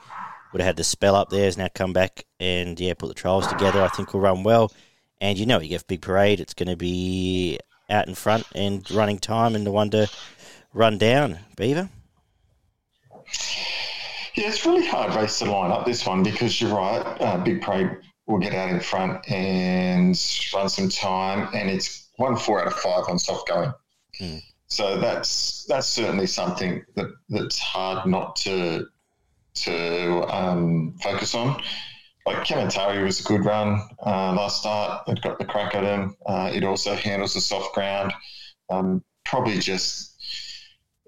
Would 0.53 0.63
have 0.63 0.69
had 0.69 0.77
the 0.77 0.85
spell 0.85 1.15
up 1.15 1.29
there, 1.29 1.45
has 1.45 1.59
now 1.59 1.69
come 1.75 1.93
back 1.93 2.25
and 2.41 2.81
yeah, 2.81 2.95
put 2.95 3.09
the 3.09 3.15
trials 3.15 3.47
together. 3.47 3.83
I 3.83 3.89
think 3.89 4.15
will 4.15 4.21
run 4.21 4.43
well. 4.43 4.73
And 5.21 5.39
you 5.39 5.45
know, 5.45 5.61
you 5.61 5.69
get 5.69 5.87
big 5.87 6.01
parade, 6.01 6.41
it's 6.41 6.55
going 6.55 6.69
to 6.69 6.77
be 6.77 7.59
out 7.91 8.09
in 8.09 8.15
front 8.15 8.47
and 8.55 8.89
running 8.91 9.19
time, 9.19 9.55
and 9.55 9.67
the 9.67 9.73
one 9.73 9.91
to 9.91 10.11
run 10.73 10.99
down. 10.99 11.39
Beaver. 11.57 11.89
Yeah, 14.35 14.49
it's 14.49 14.65
really 14.65 14.87
hard 14.87 15.15
race 15.15 15.39
to 15.41 15.51
line 15.51 15.73
up 15.73 15.85
this 15.85 16.07
one 16.07 16.23
because 16.23 16.61
you're 16.61 16.75
right. 16.75 17.03
Uh, 17.21 17.39
big 17.39 17.61
Prey 17.61 17.91
will 18.27 18.39
get 18.39 18.55
out 18.55 18.71
in 18.71 18.79
front 18.79 19.29
and 19.29 20.17
run 20.55 20.69
some 20.69 20.89
time, 20.89 21.49
and 21.55 21.69
it's 21.69 22.09
one 22.17 22.37
four 22.37 22.61
out 22.61 22.69
of 22.69 22.75
five 22.75 23.05
on 23.09 23.19
soft 23.19 23.49
going. 23.49 23.73
Mm. 24.21 24.43
So 24.69 24.99
that's 24.99 25.65
that's 25.65 25.89
certainly 25.89 26.27
something 26.27 26.85
that 26.95 27.07
that's 27.31 27.59
hard 27.59 28.07
not 28.07 28.37
to 28.37 28.87
to 29.55 30.23
um, 30.29 30.95
focus 31.03 31.35
on. 31.35 31.61
Like 32.27 32.45
Kementari 32.45 33.03
was 33.05 33.21
a 33.21 33.25
good 33.25 33.45
run 33.45 33.81
uh, 34.05 34.33
last 34.35 34.61
start. 34.61 35.09
It 35.09 35.23
got 35.23 35.39
the 35.39 35.45
crack 35.45 35.75
at 35.75 35.85
him. 35.85 36.17
Uh, 36.27 36.51
it 36.53 36.63
also 36.65 36.95
handles 36.95 37.35
the 37.35 37.41
soft 37.41 37.75
ground. 37.75 38.13
Um, 38.71 39.03
probably 39.25 39.59
just 39.59 40.15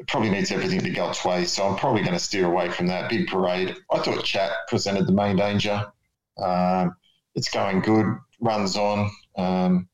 probably 0.09 0.31
needs 0.31 0.51
everything 0.51 0.81
to 0.81 0.91
go 0.91 1.11
its 1.11 1.25
way. 1.25 1.45
So 1.45 1.67
I'm 1.67 1.77
probably 1.77 2.03
going 2.03 2.15
to 2.15 2.19
steer 2.19 2.47
away 2.47 2.71
from 2.71 2.87
that 2.87 3.11
big 3.11 3.29
parade. 3.29 3.77
I 3.91 3.99
thought 3.99 4.25
Chat 4.25 4.53
presented 4.69 5.07
the 5.07 5.13
main 5.13 5.37
danger. 5.37 5.93
Um, 6.39 6.97
it's 7.35 7.51
going 7.51 7.81
good. 7.81 8.07
Runs 8.41 8.77
on. 8.77 9.11
Um, 9.37 9.89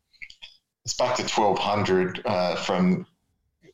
it's 0.85 0.95
back 0.95 1.17
to 1.17 1.23
1200 1.23 2.23
uh, 2.25 2.57
from 2.57 3.07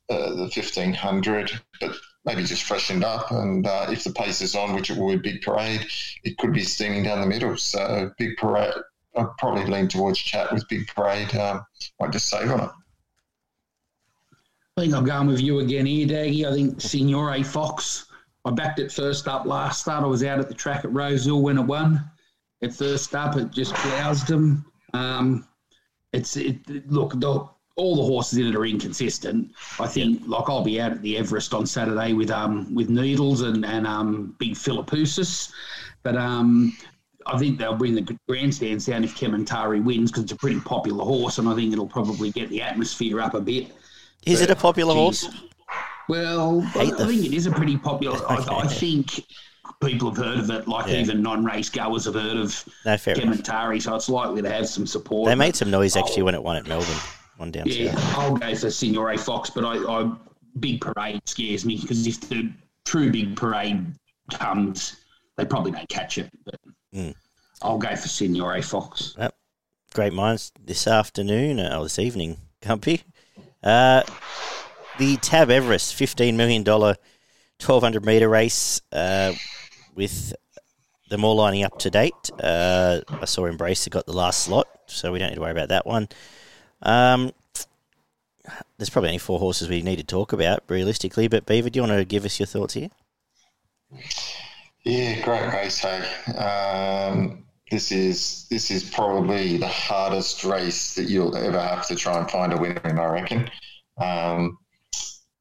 uh, 0.09 0.31
the 0.31 0.51
1500, 0.55 1.61
but 1.81 1.95
maybe 2.25 2.45
just 2.45 2.65
freshened 2.65 3.05
up. 3.05 3.31
And 3.31 3.67
uh, 3.67 3.87
if 3.91 4.05
the 4.05 4.13
pace 4.13 4.41
is 4.41 4.55
on, 4.55 4.75
which 4.75 4.91
it 4.91 4.99
will 4.99 5.17
be 5.17 5.33
big 5.33 5.43
parade, 5.43 5.87
it 6.25 6.39
could 6.39 6.53
be 6.53 6.63
steaming 6.63 7.03
down 7.03 7.21
the 7.21 7.27
middle. 7.27 7.57
So 7.57 8.11
big 8.19 8.37
parade, 8.37 8.75
I'd 9.17 9.27
probably 9.39 9.67
lean 9.67 9.89
towards 9.89 10.19
chat 10.19 10.53
with 10.53 10.69
big 10.69 10.87
parade. 10.89 11.35
Um, 11.35 11.65
might 12.01 12.13
just 12.13 12.29
save 12.29 12.51
on 12.51 12.61
it. 12.61 12.71
I 14.77 14.81
think 14.81 14.95
I'm 14.95 15.05
going 15.05 15.27
with 15.27 15.41
you 15.41 15.59
again 15.59 15.85
here, 15.85 16.07
Daggy. 16.07 16.47
I 16.47 16.55
think 16.55 16.81
Signore 16.81 17.45
Fox. 17.45 18.07
I 18.45 18.51
backed 18.51 18.79
it 18.79 18.91
first 18.91 19.29
up 19.29 19.45
last 19.45 19.83
start. 19.83 20.03
I 20.03 20.07
was 20.07 20.25
out 20.25 20.41
at 20.41 20.49
the 20.49 20.55
track 20.55 20.85
at 20.85 20.93
Rosehill 20.93 21.43
when 21.43 21.59
it 21.59 21.63
won. 21.63 22.03
At 22.63 22.75
first 22.75 23.15
up, 23.15 23.37
it 23.37 23.51
just 23.51 23.73
roused 23.85 24.31
him. 24.31 24.65
Um, 24.95 25.47
it's 26.13 26.37
it, 26.37 26.91
look 26.91 27.19
the 27.21 27.47
all 27.77 27.97
the 27.97 28.03
horses 28.03 28.39
in 28.39 28.47
it 28.47 28.57
are 28.57 28.67
inconsistent. 28.67 29.51
I 29.81 29.87
think, 29.87 30.21
yeah. 30.21 30.27
like 30.29 30.49
I'll 30.49 30.65
be 30.65 30.81
out 30.81 30.93
at 30.93 31.03
the 31.03 31.17
Everest 31.17 31.55
on 31.55 31.67
Saturday 31.67 32.13
with 32.13 32.31
um 32.31 32.73
with 32.75 32.91
Needles 32.91 33.43
and 33.43 33.65
and 33.65 33.87
um 33.87 34.35
Big 34.39 34.55
Philippoussis, 34.55 35.53
but 36.03 36.17
um 36.17 36.77
I 37.27 37.39
think 37.39 37.59
they'll 37.59 37.77
bring 37.77 37.95
the 37.95 38.19
grandstands 38.29 38.87
down 38.87 39.05
if 39.05 39.17
Kementari 39.17 39.83
wins 39.83 40.11
because 40.11 40.25
it's 40.25 40.33
a 40.33 40.37
pretty 40.37 40.61
popular 40.61 41.05
horse, 41.05 41.39
and 41.39 41.49
I 41.49 41.55
think 41.55 41.73
it'll 41.73 41.87
probably 41.87 42.31
get 42.31 42.51
the 42.51 42.63
atmosphere 42.63 43.21
up 43.21 43.35
a 43.35 43.41
bit. 43.41 43.69
Is 44.27 44.41
but, 44.41 44.51
it 44.51 44.53
a 44.53 44.57
popular 44.57 44.95
geez, 44.95 45.25
horse? 45.25 45.43
Well, 46.09 46.63
I, 46.75 46.93
I, 46.99 47.07
think 47.07 47.25
it 47.25 47.33
is 47.33 47.47
a 47.47 47.53
pretty 47.53 47.77
popular. 47.77 48.19
I, 48.29 48.35
I, 48.65 48.67
think 48.67 49.25
people 49.83 50.13
have 50.13 50.19
heard 50.19 50.39
of 50.39 50.51
it, 50.51 50.67
like 50.67 50.89
yeah. 50.89 51.01
even 51.01 51.23
non-race 51.23 51.71
goers 51.71 52.07
have 52.07 52.15
heard 52.15 52.37
of 52.37 52.65
no, 52.85 52.95
Kementari, 52.95 53.81
so 53.81 53.95
it's 53.95 54.09
likely 54.09 54.43
to 54.43 54.51
have 54.51 54.69
some 54.69 54.87
support. 54.87 55.29
They 55.29 55.37
made 55.37 55.55
some 55.55 55.71
noise 55.71 55.97
actually 55.97 56.25
when 56.25 56.35
it 56.35 56.43
won 56.43 56.57
at 56.57 56.67
Melbourne 56.67 56.99
one 57.43 57.51
down 57.51 57.67
Yeah, 57.67 57.95
I'll 58.17 58.37
go 58.37 58.55
for 58.55 58.71
Signore 58.71 59.19
Fox, 59.19 59.51
but 59.51 59.65
I, 59.65 59.77
I 59.77 60.13
big 60.61 60.81
parade 60.81 61.21
scares 61.27 61.65
me 61.65 61.77
because 61.81 62.07
if 62.07 62.21
the 62.29 62.51
true 62.85 63.11
big 63.11 63.37
parade 63.37 63.85
comes, 64.31 64.97
they 65.37 65.45
probably 65.45 65.73
don't 65.73 65.89
catch 65.89 66.19
it. 66.19 66.31
But 66.45 66.61
mm. 66.95 67.15
I'll 67.61 67.79
go 67.79 67.95
for 67.97 68.09
Signore 68.09 68.63
Fox. 68.65 69.15
Yep. 69.19 69.35
Great 69.95 70.13
minds 70.13 70.53
this 70.59 70.87
afternoon 70.87 71.59
uh, 71.61 71.77
or 71.79 71.83
this 71.85 71.99
evening, 71.99 72.39
Gumpy. 72.63 73.03
Uh, 73.63 74.03
the 74.99 75.17
Tab 75.19 75.51
Everest, 75.51 75.95
$15 75.95 76.35
million 76.35 76.65
1200 76.65 78.05
metre 78.05 78.29
race 78.29 78.81
uh, 78.93 79.33
with 79.95 80.33
them 81.11 81.25
all 81.25 81.37
lining 81.37 81.63
up 81.63 81.79
to 81.79 81.91
date. 81.91 82.31
Uh, 82.43 83.01
I 83.09 83.25
saw 83.27 83.43
Embracer 83.43 83.91
got 83.91 84.07
the 84.07 84.13
last 84.13 84.45
slot, 84.45 84.67
so 84.87 85.13
we 85.13 85.19
don't 85.19 85.29
need 85.29 85.35
to 85.35 85.41
worry 85.41 85.53
about 85.53 85.69
that 85.69 85.87
one. 85.87 86.09
Um, 86.83 87.33
there's 88.77 88.91
probably 88.91 89.11
only 89.11 89.19
four 89.19 89.39
horses 89.39 89.69
we 89.69 89.83
need 89.83 89.97
to 89.97 90.05
talk 90.05 90.33
about 90.33 90.65
realistically, 90.69 91.29
but 91.29 91.47
Beaver, 91.47 91.71
do 91.71 91.79
you 91.79 91.83
want 91.83 91.99
to 91.99 92.05
give 92.05 92.25
us 92.25 92.41
your 92.41 92.47
thoughts 92.47 92.75
here? 92.75 92.89
Yeah, 94.85 95.21
great 95.23 95.53
race, 95.53 95.79
hey. 95.79 96.01
Um, 96.35 97.45
this 97.71 97.93
is 97.93 98.47
this 98.51 98.71
is 98.71 98.91
probably 98.91 99.57
the 99.57 99.69
hardest 99.69 100.45
race 100.45 100.95
that 100.95 101.09
you'll 101.09 101.37
ever 101.37 101.61
have 101.61 101.87
to 101.87 101.95
try 101.95 102.19
and 102.19 102.31
find 102.31 102.53
a 102.53 102.59
winner 102.59 102.81
in, 102.85 102.99
I 102.99 103.07
reckon. 103.07 103.51
Um, 103.99 104.59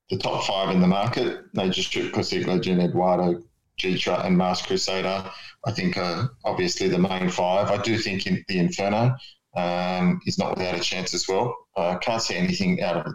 the 0.09 0.17
top 0.17 0.43
five 0.43 0.73
in 0.75 0.81
the 0.81 0.87
market, 0.87 1.45
Nature 1.53 1.81
Strip, 1.81 2.13
Classique 2.13 2.45
Legend, 2.45 2.81
Eduardo, 2.81 3.41
Gytrash, 3.79 4.25
and 4.25 4.37
Masked 4.37 4.67
Crusader, 4.67 5.29
I 5.65 5.71
think 5.71 5.97
are 5.97 6.29
obviously 6.43 6.87
the 6.87 6.99
main 6.99 7.29
five. 7.29 7.71
I 7.71 7.81
do 7.81 7.97
think 7.97 8.27
in 8.27 8.43
the 8.47 8.59
Inferno 8.59 9.15
um, 9.55 10.21
is 10.25 10.37
not 10.37 10.57
without 10.57 10.75
a 10.75 10.79
chance 10.79 11.13
as 11.13 11.27
well. 11.27 11.55
I 11.75 11.81
uh, 11.81 11.97
can't 11.99 12.21
see 12.21 12.35
anything 12.35 12.81
out 12.81 13.05
of 13.05 13.13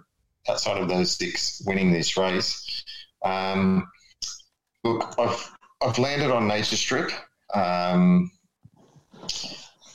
outside 0.48 0.80
of 0.80 0.88
those 0.88 1.16
six 1.16 1.62
winning 1.66 1.92
this 1.92 2.16
race. 2.16 2.84
Um, 3.24 3.88
look, 4.84 5.14
I've 5.18 5.56
I've 5.82 5.98
landed 5.98 6.30
on 6.30 6.48
Nature 6.48 6.76
Strip. 6.76 7.10
Um, 7.54 8.30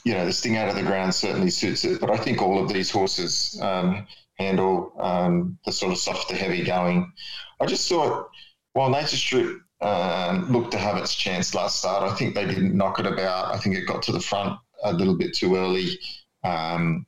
you 0.04 0.14
know, 0.14 0.26
the 0.26 0.32
sting 0.32 0.56
out 0.56 0.68
of 0.68 0.74
the 0.74 0.82
ground 0.82 1.14
certainly 1.14 1.50
suits 1.50 1.84
it, 1.84 2.00
but 2.00 2.10
I 2.10 2.16
think 2.16 2.42
all 2.42 2.62
of 2.62 2.72
these 2.72 2.90
horses 2.90 3.58
um, 3.62 4.06
handle 4.38 4.92
um, 4.98 5.58
the 5.64 5.72
sort 5.72 5.92
of 5.92 5.98
soft 5.98 6.28
to 6.30 6.36
heavy 6.36 6.64
going. 6.64 7.12
I 7.60 7.66
just 7.66 7.88
thought 7.88 8.28
while 8.72 8.90
Nature 8.90 9.16
Strip 9.16 9.60
um, 9.80 10.50
looked 10.50 10.72
to 10.72 10.78
have 10.78 10.96
its 10.96 11.14
chance 11.14 11.54
last 11.54 11.78
start, 11.78 12.10
I 12.10 12.14
think 12.14 12.34
they 12.34 12.46
didn't 12.46 12.76
knock 12.76 12.98
it 12.98 13.06
about. 13.06 13.54
I 13.54 13.58
think 13.58 13.76
it 13.76 13.86
got 13.86 14.02
to 14.04 14.12
the 14.12 14.20
front 14.20 14.58
a 14.84 14.92
little 14.92 15.16
bit 15.16 15.34
too 15.34 15.56
early. 15.56 15.98
Um, 16.44 17.06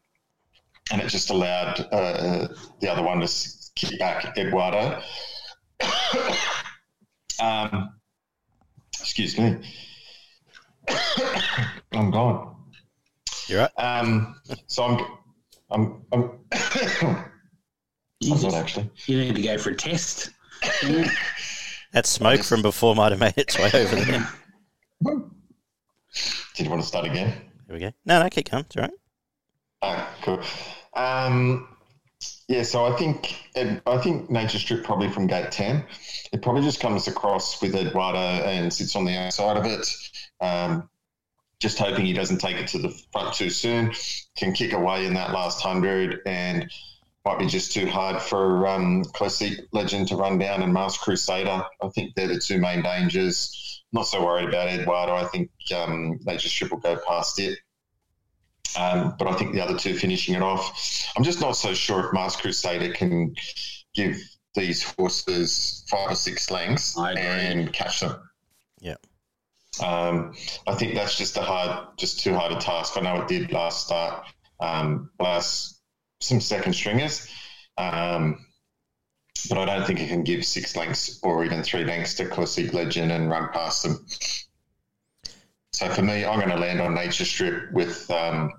and 0.90 1.00
it 1.00 1.08
just 1.08 1.30
allowed 1.30 1.80
uh, 1.92 2.48
the 2.80 2.90
other 2.90 3.02
one 3.02 3.20
to 3.20 3.28
kick 3.74 3.98
back 3.98 4.36
Eduardo. 4.36 5.00
um, 7.40 7.94
excuse 9.00 9.38
me. 9.38 9.56
I'm 11.92 12.10
gone. 12.10 12.56
You're 13.46 13.60
right. 13.60 13.70
Um, 13.78 14.36
so 14.66 14.84
I'm, 14.84 15.06
I'm, 15.70 16.02
I'm, 16.12 16.30
I'm 18.22 18.42
not 18.42 18.54
actually. 18.54 18.90
You 19.06 19.18
need 19.18 19.36
to 19.36 19.42
go 19.42 19.58
for 19.58 19.70
a 19.70 19.76
test. 19.76 20.30
that 21.92 22.06
smoke 22.06 22.42
from 22.42 22.62
before 22.62 22.94
might 22.94 23.12
have 23.12 23.20
made 23.20 23.36
its 23.36 23.58
way 23.58 23.70
over 23.74 23.96
there. 23.96 24.28
Did 26.54 26.64
you 26.64 26.70
want 26.70 26.82
to 26.82 26.88
start 26.88 27.06
again? 27.06 27.28
Here 27.66 27.74
we 27.74 27.80
go. 27.80 27.92
No, 28.04 28.22
no, 28.22 28.28
keep 28.30 28.50
going. 28.50 28.64
It's 28.64 28.76
all 28.76 28.82
right. 28.82 28.92
Cool. 30.22 30.40
Um, 30.94 31.68
yeah, 32.48 32.62
so 32.62 32.84
I 32.84 32.96
think 32.96 33.42
I 33.86 33.98
think 33.98 34.30
Nature 34.30 34.58
Strip 34.58 34.84
probably 34.84 35.08
from 35.10 35.26
gate 35.26 35.50
ten. 35.50 35.84
It 36.32 36.42
probably 36.42 36.62
just 36.62 36.80
comes 36.80 37.08
across 37.08 37.60
with 37.60 37.74
Eduardo 37.74 38.18
and 38.18 38.72
sits 38.72 38.96
on 38.96 39.04
the 39.04 39.16
outside 39.16 39.56
of 39.56 39.66
it. 39.66 39.86
Um, 40.40 40.88
just 41.60 41.78
hoping 41.78 42.04
he 42.04 42.12
doesn't 42.12 42.38
take 42.38 42.56
it 42.56 42.68
to 42.68 42.78
the 42.78 42.90
front 43.12 43.34
too 43.34 43.50
soon. 43.50 43.92
Can 44.36 44.52
kick 44.52 44.72
away 44.72 45.06
in 45.06 45.14
that 45.14 45.32
last 45.32 45.60
hundred 45.60 46.20
and 46.26 46.70
might 47.24 47.38
be 47.38 47.46
just 47.46 47.72
too 47.72 47.86
hard 47.86 48.20
for 48.20 48.66
um, 48.66 49.02
Classique 49.14 49.60
Legend 49.72 50.08
to 50.08 50.16
run 50.16 50.38
down 50.38 50.62
and 50.62 50.74
Masked 50.74 51.02
Crusader. 51.02 51.64
I 51.82 51.88
think 51.88 52.14
they're 52.14 52.28
the 52.28 52.38
two 52.38 52.58
main 52.58 52.82
dangers. 52.82 53.82
Not 53.92 54.06
so 54.06 54.24
worried 54.24 54.48
about 54.48 54.68
Eduardo. 54.68 55.14
I 55.14 55.24
think 55.24 55.50
um, 55.74 56.18
Nature 56.24 56.48
Strip 56.48 56.72
will 56.72 56.80
go 56.80 56.98
past 57.08 57.38
it. 57.38 57.58
Um, 58.76 59.14
but 59.18 59.28
I 59.28 59.34
think 59.34 59.52
the 59.52 59.60
other 59.60 59.78
two 59.78 59.94
finishing 59.94 60.34
it 60.34 60.42
off. 60.42 61.12
I'm 61.16 61.24
just 61.24 61.40
not 61.40 61.52
so 61.52 61.74
sure 61.74 62.06
if 62.06 62.12
Masked 62.12 62.42
Crusader 62.42 62.92
can 62.92 63.34
give 63.94 64.16
these 64.54 64.82
horses 64.82 65.84
five 65.88 66.10
or 66.10 66.14
six 66.14 66.50
lengths 66.50 66.96
and 66.98 67.72
catch 67.72 68.00
them. 68.00 68.20
Yeah. 68.80 68.96
Um, 69.82 70.34
I 70.66 70.74
think 70.74 70.94
that's 70.94 71.18
just 71.18 71.36
a 71.36 71.42
hard, 71.42 71.88
just 71.98 72.20
too 72.20 72.34
hard 72.34 72.52
a 72.52 72.56
task. 72.56 72.96
I 72.96 73.00
know 73.00 73.22
it 73.22 73.28
did 73.28 73.52
last 73.52 73.86
start, 73.86 74.26
um, 74.60 75.10
last 75.18 75.80
some 76.20 76.40
second 76.40 76.74
stringers, 76.74 77.28
um, 77.76 78.46
but 79.48 79.58
I 79.58 79.64
don't 79.64 79.86
think 79.86 80.00
it 80.00 80.08
can 80.08 80.22
give 80.22 80.44
six 80.44 80.76
lengths 80.76 81.18
or 81.22 81.44
even 81.44 81.62
three 81.62 81.84
lengths 81.84 82.14
to 82.14 82.26
Classique 82.26 82.72
Legend 82.72 83.10
and 83.10 83.28
run 83.28 83.50
past 83.52 83.82
them. 83.82 84.06
So 85.74 85.88
for 85.88 86.02
me, 86.02 86.24
I'm 86.24 86.38
going 86.38 86.50
to 86.50 86.56
land 86.56 86.80
on 86.80 86.94
Nature 86.94 87.24
Strip 87.24 87.72
with 87.72 88.08
um, 88.08 88.52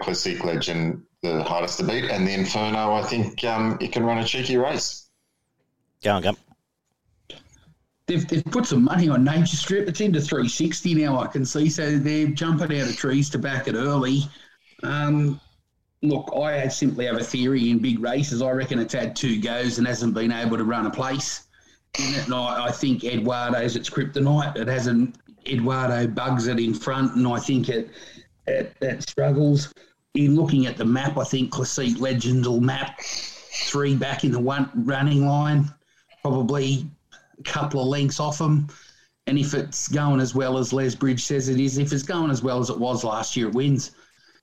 Classique 0.00 0.42
Legend, 0.42 1.04
the 1.22 1.44
hardest 1.44 1.78
to 1.78 1.84
beat, 1.84 2.10
and 2.10 2.26
the 2.26 2.32
Inferno. 2.32 2.94
I 2.94 3.02
think 3.04 3.44
um, 3.44 3.78
it 3.80 3.92
can 3.92 4.02
run 4.02 4.18
a 4.18 4.24
cheeky 4.24 4.56
race. 4.56 5.06
Go 6.02 6.16
on, 6.16 6.22
Gump. 6.22 6.40
They've, 8.08 8.26
they've 8.26 8.44
put 8.44 8.66
some 8.66 8.82
money 8.82 9.08
on 9.08 9.22
Nature 9.22 9.56
Strip. 9.56 9.88
It's 9.88 10.00
into 10.00 10.20
360 10.20 10.94
now, 10.94 11.20
I 11.20 11.28
can 11.28 11.44
see. 11.44 11.68
So 11.70 11.96
they're 11.96 12.26
jumping 12.26 12.76
out 12.80 12.88
of 12.88 12.96
trees 12.96 13.30
to 13.30 13.38
back 13.38 13.68
it 13.68 13.76
early. 13.76 14.22
Um, 14.82 15.40
look, 16.02 16.32
I 16.36 16.66
simply 16.66 17.06
have 17.06 17.18
a 17.18 17.24
theory 17.24 17.70
in 17.70 17.78
big 17.78 18.00
races. 18.00 18.42
I 18.42 18.50
reckon 18.50 18.80
it's 18.80 18.94
had 18.94 19.14
two 19.14 19.40
goes 19.40 19.78
and 19.78 19.86
hasn't 19.86 20.14
been 20.14 20.32
able 20.32 20.56
to 20.56 20.64
run 20.64 20.86
a 20.86 20.90
place 20.90 21.44
in 22.00 22.14
it. 22.14 22.24
And 22.24 22.34
I, 22.34 22.64
I 22.66 22.72
think 22.72 23.04
Eduardo's 23.04 23.76
its 23.76 23.88
kryptonite. 23.88 24.56
It 24.56 24.66
hasn't. 24.66 25.18
Eduardo 25.48 26.06
bugs 26.06 26.46
it 26.46 26.58
in 26.58 26.74
front, 26.74 27.14
and 27.16 27.26
I 27.26 27.38
think 27.38 27.68
it 27.68 27.90
it, 28.46 28.76
it 28.80 29.02
struggles. 29.02 29.72
In 30.14 30.34
looking 30.34 30.66
at 30.66 30.76
the 30.76 30.84
map, 30.84 31.18
I 31.18 31.24
think 31.24 31.50
Classique 31.50 32.00
Legend 32.00 32.46
will 32.46 32.60
map 32.60 33.00
three 33.02 33.94
back 33.94 34.24
in 34.24 34.32
the 34.32 34.40
one 34.40 34.70
running 34.74 35.26
line, 35.26 35.70
probably 36.22 36.86
a 37.38 37.42
couple 37.42 37.80
of 37.80 37.88
lengths 37.88 38.18
off 38.18 38.38
them. 38.38 38.68
And 39.26 39.38
if 39.38 39.52
it's 39.54 39.88
going 39.88 40.20
as 40.20 40.34
well 40.34 40.56
as 40.56 40.72
Les 40.72 40.94
Bridge 40.94 41.22
says 41.22 41.48
it 41.48 41.60
is, 41.60 41.78
if 41.78 41.92
it's 41.92 42.04
going 42.04 42.30
as 42.30 42.42
well 42.42 42.60
as 42.60 42.70
it 42.70 42.78
was 42.78 43.04
last 43.04 43.36
year, 43.36 43.48
it 43.48 43.54
wins. 43.54 43.90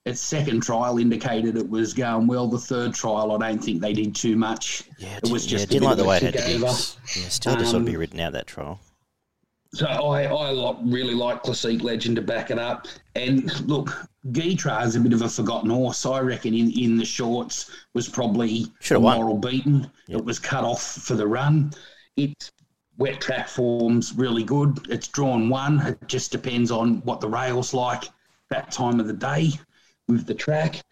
Its 0.04 0.20
second 0.20 0.62
trial 0.62 0.98
indicated 0.98 1.56
it 1.56 1.68
was 1.68 1.94
going 1.94 2.26
well. 2.26 2.46
The 2.46 2.58
third 2.58 2.92
trial, 2.92 3.32
I 3.32 3.48
don't 3.50 3.64
think 3.64 3.80
they 3.80 3.94
did 3.94 4.14
too 4.14 4.36
much. 4.36 4.84
Yeah, 4.98 5.16
it 5.16 5.30
was 5.30 5.46
just 5.46 5.62
yeah, 5.72 5.78
a 5.78 5.80
didn't 5.80 5.80
bit 5.80 5.86
like 5.86 5.92
of 5.92 5.98
the 5.98 6.04
way 6.04 6.16
it 6.18 6.22
had 6.22 6.34
to 6.34 6.44
be. 6.44 6.52
Yeah, 6.58 7.28
still 7.30 7.56
just 7.56 7.74
ought 7.74 7.78
to 7.78 7.84
be 7.84 7.94
Um, 7.94 8.00
written 8.00 8.20
out 8.20 8.34
that 8.34 8.46
trial. 8.46 8.78
So 9.74 9.86
I, 9.86 10.22
I 10.22 10.76
really 10.84 11.14
like 11.14 11.42
Classique 11.42 11.82
Legend 11.82 12.14
to 12.14 12.22
back 12.22 12.52
it 12.52 12.60
up. 12.60 12.86
And 13.16 13.68
look, 13.68 14.06
Gytrash 14.28 14.86
is 14.86 14.96
a 14.96 15.00
bit 15.00 15.12
of 15.12 15.22
a 15.22 15.28
forgotten 15.28 15.68
horse. 15.70 16.06
I 16.06 16.20
reckon 16.20 16.54
in, 16.54 16.70
in 16.78 16.96
the 16.96 17.04
shorts 17.04 17.72
was 17.92 18.08
probably 18.08 18.66
Should've 18.78 19.02
a 19.02 19.04
won. 19.04 19.16
moral 19.16 19.36
beaten. 19.36 19.90
Yep. 20.06 20.20
It 20.20 20.24
was 20.24 20.38
cut 20.38 20.62
off 20.62 20.80
for 20.80 21.14
the 21.14 21.26
run. 21.26 21.72
Its 22.16 22.52
wet 22.98 23.20
track 23.20 23.48
form's 23.48 24.14
really 24.14 24.44
good. 24.44 24.78
It's 24.88 25.08
drawn 25.08 25.48
one. 25.48 25.80
It 25.80 25.98
just 26.06 26.30
depends 26.30 26.70
on 26.70 26.98
what 26.98 27.20
the 27.20 27.28
rail's 27.28 27.74
like 27.74 28.04
that 28.50 28.70
time 28.70 29.00
of 29.00 29.08
the 29.08 29.12
day 29.12 29.50
with 30.06 30.24
the 30.24 30.34
track. 30.34 30.82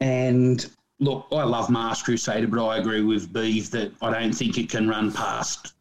And 0.00 0.64
look, 1.00 1.26
I 1.32 1.42
love 1.42 1.70
Masked 1.70 2.04
Crusader, 2.04 2.46
but 2.46 2.64
I 2.64 2.78
agree 2.78 3.02
with 3.02 3.32
Beeve 3.32 3.70
that 3.70 3.92
I 4.02 4.10
don't 4.10 4.32
think 4.32 4.58
it 4.58 4.70
can 4.70 4.88
run 4.88 5.12
past 5.12 5.74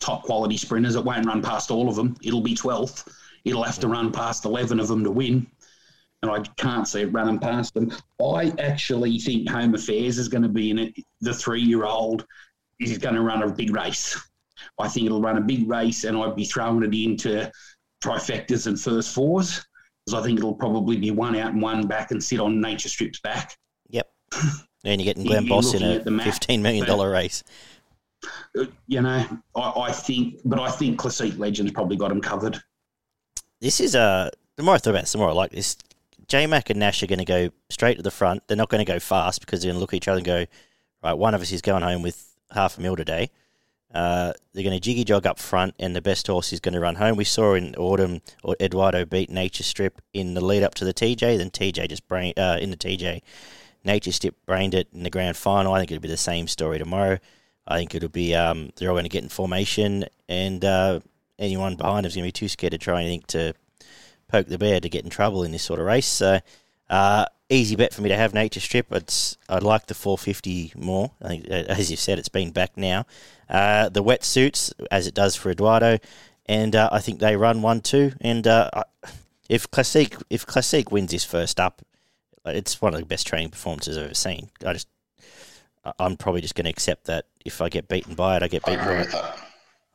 top 0.00 0.22
quality 0.24 0.56
sprinters. 0.56 0.96
It 0.96 1.04
won't 1.04 1.26
run 1.26 1.42
past 1.42 1.70
all 1.70 1.88
of 1.88 1.94
them. 1.94 2.16
It'll 2.22 2.40
be 2.40 2.54
12th. 2.54 3.08
It'll 3.44 3.62
have 3.62 3.78
to 3.80 3.88
run 3.88 4.10
past 4.10 4.44
11 4.44 4.80
of 4.80 4.88
them 4.88 5.04
to 5.04 5.10
win. 5.10 5.46
And 6.22 6.30
I 6.30 6.40
can't 6.56 6.86
see 6.86 7.02
it 7.02 7.12
running 7.12 7.38
past 7.38 7.74
them. 7.74 7.92
I 8.20 8.52
actually 8.58 9.18
think 9.18 9.48
Home 9.50 9.74
Affairs 9.74 10.18
is 10.18 10.28
going 10.28 10.42
to 10.42 10.48
be 10.48 10.70
in 10.70 10.78
it. 10.78 10.94
The 11.20 11.34
three 11.34 11.62
year 11.62 11.84
old 11.84 12.26
is 12.80 12.98
going 12.98 13.16
to 13.16 13.22
run 13.22 13.42
a 13.42 13.48
big 13.48 13.74
race. 13.74 14.18
I 14.78 14.88
think 14.88 15.06
it'll 15.06 15.20
run 15.20 15.38
a 15.38 15.42
big 15.42 15.68
race, 15.68 16.04
and 16.04 16.16
I'd 16.16 16.36
be 16.36 16.44
throwing 16.44 16.84
it 16.84 16.94
into 16.94 17.50
trifectas 18.02 18.68
and 18.68 18.80
first 18.80 19.14
fours 19.14 19.66
because 20.04 20.20
I 20.20 20.24
think 20.24 20.38
it'll 20.38 20.54
probably 20.54 20.96
be 20.96 21.10
one 21.10 21.36
out 21.36 21.52
and 21.52 21.62
one 21.62 21.86
back 21.86 22.10
and 22.12 22.22
sit 22.22 22.40
on 22.40 22.60
Nature 22.60 22.88
Strip's 22.88 23.20
back. 23.20 23.56
And 24.84 25.00
you're 25.00 25.14
getting 25.14 25.24
Glenn 25.24 25.46
Boss 25.46 25.74
in 25.74 25.82
a 25.82 26.10
map, 26.10 26.24
fifteen 26.24 26.60
million 26.60 26.84
dollar 26.84 27.08
race. 27.08 27.44
Uh, 28.58 28.64
You 28.88 29.00
know, 29.00 29.24
I, 29.54 29.60
I 29.60 29.92
think, 29.92 30.40
but 30.44 30.58
I 30.58 30.70
think 30.72 30.98
Classique 30.98 31.38
Legends 31.38 31.70
probably 31.70 31.96
got 31.96 32.10
him 32.10 32.20
covered. 32.20 32.60
This 33.60 33.78
is 33.78 33.94
uh 33.94 34.30
the 34.56 34.64
more 34.64 34.74
I 34.74 34.78
thought 34.78 34.90
about 34.90 35.04
it, 35.04 35.08
the 35.08 35.18
more 35.18 35.28
I 35.28 35.32
like 35.32 35.52
this. 35.52 35.76
J 36.26 36.46
Mac 36.46 36.70
and 36.70 36.80
Nash 36.80 37.02
are 37.02 37.06
going 37.06 37.18
to 37.18 37.24
go 37.24 37.50
straight 37.70 37.96
to 37.96 38.02
the 38.02 38.10
front. 38.10 38.42
They're 38.48 38.56
not 38.56 38.70
going 38.70 38.84
to 38.84 38.90
go 38.90 38.98
fast 38.98 39.40
because 39.40 39.60
they're 39.60 39.68
going 39.70 39.76
to 39.76 39.80
look 39.80 39.92
at 39.92 39.96
each 39.98 40.08
other 40.08 40.18
and 40.18 40.26
go, 40.26 40.46
right, 41.02 41.12
one 41.12 41.34
of 41.34 41.42
us 41.42 41.52
is 41.52 41.60
going 41.62 41.82
home 41.82 42.02
with 42.02 42.34
half 42.50 42.78
a 42.78 42.80
mil 42.80 42.96
today. 42.96 43.30
Uh, 43.94 44.32
they're 44.52 44.64
going 44.64 44.74
to 44.74 44.80
jiggy 44.80 45.04
jog 45.04 45.26
up 45.26 45.38
front, 45.38 45.74
and 45.78 45.94
the 45.94 46.00
best 46.00 46.26
horse 46.26 46.52
is 46.52 46.60
going 46.60 46.72
to 46.72 46.80
run 46.80 46.94
home. 46.94 47.16
We 47.16 47.24
saw 47.24 47.54
in 47.54 47.74
autumn, 47.76 48.22
or 48.42 48.56
Eduardo 48.60 49.04
beat 49.04 49.30
Nature 49.30 49.64
Strip 49.64 50.00
in 50.14 50.34
the 50.34 50.42
lead 50.42 50.62
up 50.62 50.74
to 50.76 50.84
the 50.84 50.94
TJ. 50.94 51.36
Then 51.36 51.50
TJ 51.50 51.88
just 51.88 52.08
brain 52.08 52.32
uh, 52.36 52.56
in 52.60 52.70
the 52.70 52.76
TJ. 52.76 53.20
Nature 53.84 54.12
Strip 54.12 54.36
brained 54.46 54.74
it 54.74 54.88
in 54.92 55.02
the 55.02 55.10
grand 55.10 55.36
final. 55.36 55.72
I 55.72 55.78
think 55.78 55.90
it'll 55.90 56.02
be 56.02 56.08
the 56.08 56.16
same 56.16 56.48
story 56.48 56.78
tomorrow. 56.78 57.18
I 57.66 57.78
think 57.78 57.94
it'll 57.94 58.08
be 58.08 58.34
um, 58.34 58.70
they're 58.76 58.88
all 58.88 58.94
going 58.94 59.04
to 59.04 59.10
get 59.10 59.22
in 59.22 59.28
formation, 59.28 60.04
and 60.28 60.64
uh, 60.64 61.00
anyone 61.38 61.76
behind 61.76 62.06
is 62.06 62.14
going 62.14 62.24
to 62.24 62.28
be 62.28 62.32
too 62.32 62.48
scared 62.48 62.72
to 62.72 62.78
try 62.78 63.02
anything 63.02 63.24
to 63.28 63.54
poke 64.28 64.46
the 64.46 64.58
bear 64.58 64.80
to 64.80 64.88
get 64.88 65.04
in 65.04 65.10
trouble 65.10 65.44
in 65.44 65.52
this 65.52 65.62
sort 65.62 65.78
of 65.78 65.86
race. 65.86 66.06
So, 66.06 66.40
uh, 66.90 67.26
easy 67.48 67.76
bet 67.76 67.94
for 67.94 68.02
me 68.02 68.08
to 68.08 68.16
have 68.16 68.34
Nature 68.34 68.60
Strip. 68.60 68.90
It's 68.92 69.36
I 69.48 69.58
like 69.58 69.86
the 69.86 69.94
450 69.94 70.72
more. 70.76 71.12
I 71.22 71.28
think, 71.28 71.46
as 71.46 71.90
you 71.90 71.96
said, 71.96 72.18
it's 72.18 72.28
been 72.28 72.50
back 72.50 72.76
now. 72.76 73.06
Uh, 73.48 73.88
the 73.88 74.02
wetsuits, 74.02 74.72
as 74.90 75.06
it 75.06 75.14
does 75.14 75.36
for 75.36 75.50
Eduardo, 75.50 75.98
and 76.46 76.74
uh, 76.74 76.88
I 76.90 77.00
think 77.00 77.20
they 77.20 77.36
run 77.36 77.62
one 77.62 77.80
two. 77.80 78.12
And 78.20 78.46
uh, 78.46 78.70
if 79.48 79.70
Classique 79.70 80.16
if 80.30 80.46
Classique 80.46 80.90
wins 80.90 81.12
his 81.12 81.24
first 81.24 81.60
up, 81.60 81.82
it's 82.44 82.80
one 82.82 82.94
of 82.94 83.00
the 83.00 83.06
best 83.06 83.26
training 83.26 83.50
performances 83.50 83.96
I've 83.96 84.04
ever 84.06 84.14
seen. 84.14 84.50
I 84.66 84.72
just 84.72 84.88
I- 85.84 85.92
I'm 85.98 86.16
probably 86.16 86.40
just 86.40 86.54
going 86.54 86.64
to 86.64 86.70
accept 86.70 87.04
that 87.06 87.26
if 87.44 87.60
I 87.60 87.68
get 87.68 87.88
beaten 87.88 88.14
by 88.14 88.36
it, 88.36 88.42
I 88.42 88.48
get 88.48 88.62
I 88.66 88.70
beaten 88.72 88.84
agree 88.84 88.94
by 88.94 89.00
with 89.00 89.08
it. 89.08 89.12
that. 89.12 89.38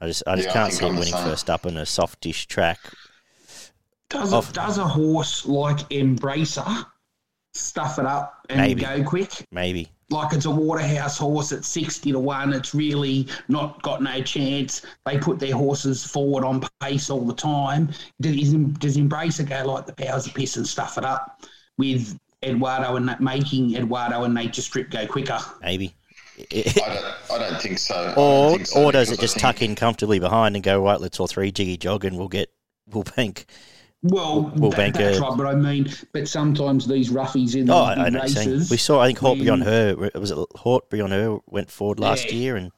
I 0.02 0.08
just 0.08 0.24
I 0.28 0.36
just 0.36 0.48
Yeah, 0.48 0.54
can't 0.54 0.72
think 0.72 0.80
see 0.80 0.86
him 0.86 0.92
I'm 0.94 1.00
winning 1.00 1.14
same. 1.14 1.24
first 1.26 1.50
up 1.50 1.66
on 1.66 1.78
a 1.78 1.86
softish 1.86 2.46
track. 2.48 2.80
Does 4.10 4.32
a, 4.32 4.54
does 4.54 4.78
a 4.78 4.88
horse 4.88 5.46
like 5.46 5.78
Embracer 5.90 6.86
stuff 7.54 8.00
it 8.00 8.06
up 8.06 8.46
and 8.50 8.62
Maybe. 8.62 8.82
go 8.82 9.04
quick? 9.04 9.46
Maybe 9.52 9.90
Like 10.10 10.32
it's 10.34 10.46
a 10.46 10.52
Waterhouse 10.52 11.18
horse 11.18 11.52
at 11.52 11.66
60 11.66 12.12
to 12.14 12.20
1. 12.20 12.54
It's 12.54 12.74
really 12.74 13.28
not 13.50 13.82
got 13.82 14.02
no 14.02 14.22
chance. 14.22 14.86
They 15.06 15.18
put 15.18 15.40
their 15.40 15.56
horses 15.56 16.06
forward 16.06 16.46
on 16.46 16.64
pace 16.80 17.10
all 17.10 17.26
the 17.26 17.34
time. 17.34 17.90
Does, 18.22 18.54
does 18.54 18.96
Embracer 18.98 19.48
go 19.50 19.74
like 19.74 19.86
the 19.88 19.94
powers 19.94 20.28
of 20.28 20.34
piss 20.34 20.56
and 20.56 20.66
stuff 20.68 20.98
it 20.98 21.04
up 21.04 21.42
with 21.78 22.18
Eduardo 22.44 22.96
and 22.96 23.16
making 23.20 23.76
Eduardo 23.76 24.24
and 24.24 24.34
Nature 24.34 24.62
Strip 24.62 24.90
go 24.92 25.06
quicker? 25.08 25.40
maybe. 25.62 25.94
I 26.40 26.72
don't, 26.76 27.42
I 27.42 27.50
don't 27.50 27.62
think 27.62 27.80
so. 27.80 28.14
Or 28.16 28.52
think 28.58 28.68
so 28.68 28.84
or 28.84 28.92
does 28.92 29.10
it 29.12 29.20
just 29.20 29.34
think- 29.36 29.42
tuck 29.42 29.62
in 29.64 29.76
comfortably 29.76 30.20
behind 30.20 30.56
and 30.56 30.64
go 30.64 30.84
right? 30.84 31.02
Let's 31.02 31.20
all 31.20 31.26
three 31.28 31.52
jiggy 31.52 31.78
jog 31.78 32.06
and 32.06 32.16
we'll 32.18 32.28
get 32.28 32.50
we'll 32.88 33.04
bank. 33.16 33.46
Well, 34.04 34.54
We'll 34.56 34.70
that- 34.70 34.78
bank 34.78 34.96
that's 34.96 35.18
a- 35.18 35.22
right, 35.22 35.36
but 35.36 35.48
I 35.48 35.56
mean, 35.56 35.92
but 36.14 36.28
sometimes 36.28 36.88
these 36.88 37.10
roughies 37.10 37.56
in 37.56 37.68
Oh, 37.72 37.74
the 37.74 37.80
I, 37.80 37.92
I 37.92 38.04
big 38.06 38.14
know. 38.14 38.20
what 38.20 38.30
you're 38.30 38.36
saying. 38.36 38.50
races. 38.52 38.70
We 38.70 38.78
saw. 38.78 39.00
I 39.02 39.08
think 39.08 39.18
Hort 39.18 39.40
Beyond 39.40 39.66
when- 39.66 39.74
Her 39.74 40.20
was 40.20 40.30
it 40.30 40.38
Hort 40.56 40.90
Beyond 40.92 41.14
Her 41.14 41.40
went 41.48 41.72
forward 41.72 42.00
last 42.00 42.26
Yeah. 42.28 42.34
year 42.34 42.56
and 42.56 42.72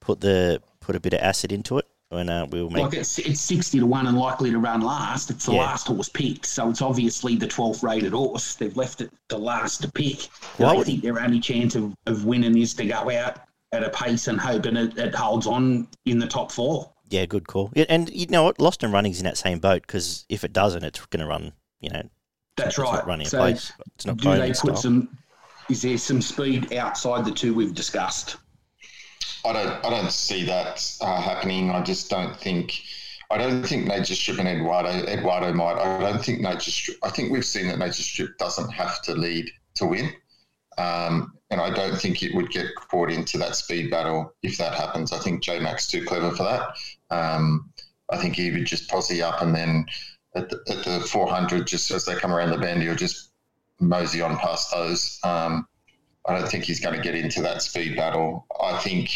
put 0.00 0.20
the 0.22 0.62
put 0.80 0.96
a 0.96 1.00
bit 1.00 1.12
of 1.12 1.20
acid 1.20 1.52
into 1.52 1.76
it 1.76 1.84
when 2.10 2.28
uh, 2.28 2.46
we 2.50 2.62
were 2.62 2.70
Like 2.70 2.94
it's, 2.94 3.18
it's 3.18 3.40
60 3.40 3.80
to 3.80 3.86
1 3.86 4.06
and 4.06 4.18
likely 4.18 4.50
to 4.50 4.58
run 4.58 4.80
last. 4.80 5.30
It's 5.30 5.46
the 5.46 5.52
Yeah. 5.52 5.58
last 5.60 5.86
horse 5.88 6.08
picked. 6.08 6.46
So 6.46 6.70
it's 6.70 6.80
obviously 6.80 7.36
the 7.36 7.46
12th 7.46 7.82
rated 7.82 8.12
horse. 8.12 8.54
They've 8.54 8.76
left 8.76 9.00
it 9.02 9.10
the 9.28 9.38
last 9.38 9.82
to 9.82 9.90
pick. 9.92 10.28
Why 10.56 10.68
I 10.72 10.76
would- 10.76 10.86
think 10.86 11.02
their 11.02 11.20
only 11.20 11.40
chance 11.40 11.74
of, 11.74 11.94
of 12.06 12.24
winning 12.24 12.56
is 12.56 12.72
to 12.74 12.86
go 12.86 13.10
out 13.10 13.40
at 13.72 13.84
a 13.84 13.90
pace 13.90 14.28
and 14.28 14.40
hoping 14.40 14.76
it, 14.76 14.96
it 14.96 15.14
holds 15.14 15.46
on 15.46 15.86
in 16.06 16.18
the 16.18 16.26
top 16.26 16.50
four. 16.50 16.90
Yeah, 17.10 17.26
good 17.26 17.46
call. 17.46 17.70
Yeah, 17.74 17.84
and 17.90 18.08
you 18.10 18.26
know 18.26 18.44
what? 18.44 18.58
Lost 18.58 18.82
and 18.82 18.92
Running's 18.92 19.18
in 19.18 19.24
that 19.24 19.36
same 19.36 19.58
boat 19.58 19.82
because 19.82 20.24
if 20.30 20.44
it 20.44 20.52
doesn't, 20.52 20.84
it's 20.84 21.04
going 21.06 21.20
to 21.20 21.26
run. 21.26 21.52
You 21.80 21.90
know, 21.90 22.02
That's 22.56 22.70
it's 22.70 22.78
right. 22.78 22.92
not 22.94 23.06
running 23.06 23.26
a 23.26 23.30
so 23.30 23.38
place. 23.38 23.72
It's 23.94 24.06
not 24.06 24.16
do 24.16 24.30
they 24.34 24.48
put 24.48 24.56
style. 24.56 24.76
some, 24.76 25.18
is 25.68 25.82
there 25.82 25.96
some 25.98 26.20
speed 26.22 26.72
outside 26.72 27.24
the 27.26 27.30
two 27.30 27.54
we've 27.54 27.74
discussed? 27.74 28.36
I 29.44 29.52
don't. 29.52 29.84
I 29.84 29.90
don't 29.90 30.12
see 30.12 30.44
that 30.44 30.96
uh, 31.00 31.20
happening. 31.20 31.70
I 31.70 31.82
just 31.82 32.10
don't 32.10 32.36
think. 32.36 32.82
I 33.30 33.36
don't 33.36 33.62
think 33.62 33.86
Nature 33.86 34.14
Strip 34.14 34.38
and 34.38 34.48
Eduardo. 34.48 34.88
Eduardo 34.88 35.52
might. 35.52 35.78
I 35.78 36.00
don't 36.00 36.24
think 36.24 36.40
Nature 36.40 36.70
Strip. 36.70 36.98
I 37.02 37.10
think 37.10 37.30
we've 37.30 37.44
seen 37.44 37.68
that 37.68 37.78
Nature 37.78 38.02
Strip 38.02 38.38
doesn't 38.38 38.70
have 38.70 39.02
to 39.02 39.14
lead 39.14 39.50
to 39.76 39.86
win, 39.86 40.12
um, 40.78 41.32
and 41.50 41.60
I 41.60 41.70
don't 41.70 41.98
think 41.98 42.22
it 42.22 42.34
would 42.34 42.50
get 42.50 42.74
caught 42.74 43.10
into 43.10 43.38
that 43.38 43.54
speed 43.56 43.90
battle 43.90 44.32
if 44.42 44.58
that 44.58 44.74
happens. 44.74 45.12
I 45.12 45.18
think 45.18 45.42
J 45.42 45.60
Mac's 45.60 45.86
too 45.86 46.04
clever 46.04 46.30
for 46.30 46.44
that. 46.44 46.76
Um, 47.10 47.70
I 48.10 48.16
think 48.16 48.36
he 48.36 48.50
would 48.50 48.64
just 48.64 48.88
posse 48.88 49.22
up 49.22 49.42
and 49.42 49.54
then 49.54 49.86
at 50.34 50.50
the, 50.50 50.60
at 50.68 50.84
the 50.84 51.00
400, 51.00 51.66
just 51.66 51.90
as 51.90 52.04
they 52.04 52.14
come 52.14 52.32
around 52.32 52.50
the 52.50 52.58
bend, 52.58 52.82
he'll 52.82 52.94
just 52.94 53.30
mosey 53.80 54.20
on 54.20 54.36
past 54.38 54.72
those. 54.72 55.18
Um, 55.24 55.66
I 56.28 56.38
don't 56.38 56.48
think 56.48 56.64
he's 56.64 56.80
going 56.80 56.94
to 56.94 57.02
get 57.02 57.14
into 57.14 57.40
that 57.42 57.62
speed 57.62 57.96
battle. 57.96 58.46
I 58.62 58.78
think 58.78 59.10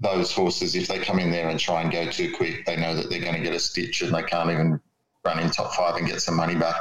those 0.00 0.32
horses, 0.32 0.74
if 0.74 0.88
they 0.88 0.98
come 0.98 1.18
in 1.18 1.30
there 1.30 1.48
and 1.48 1.60
try 1.60 1.82
and 1.82 1.92
go 1.92 2.10
too 2.10 2.34
quick, 2.34 2.64
they 2.64 2.76
know 2.76 2.94
that 2.96 3.10
they're 3.10 3.20
going 3.20 3.34
to 3.34 3.42
get 3.42 3.54
a 3.54 3.60
stitch 3.60 4.02
and 4.02 4.14
they 4.14 4.22
can't 4.22 4.50
even 4.50 4.80
run 5.24 5.38
in 5.38 5.50
top 5.50 5.74
five 5.74 5.96
and 5.96 6.06
get 6.06 6.22
some 6.22 6.36
money 6.36 6.54
back. 6.54 6.76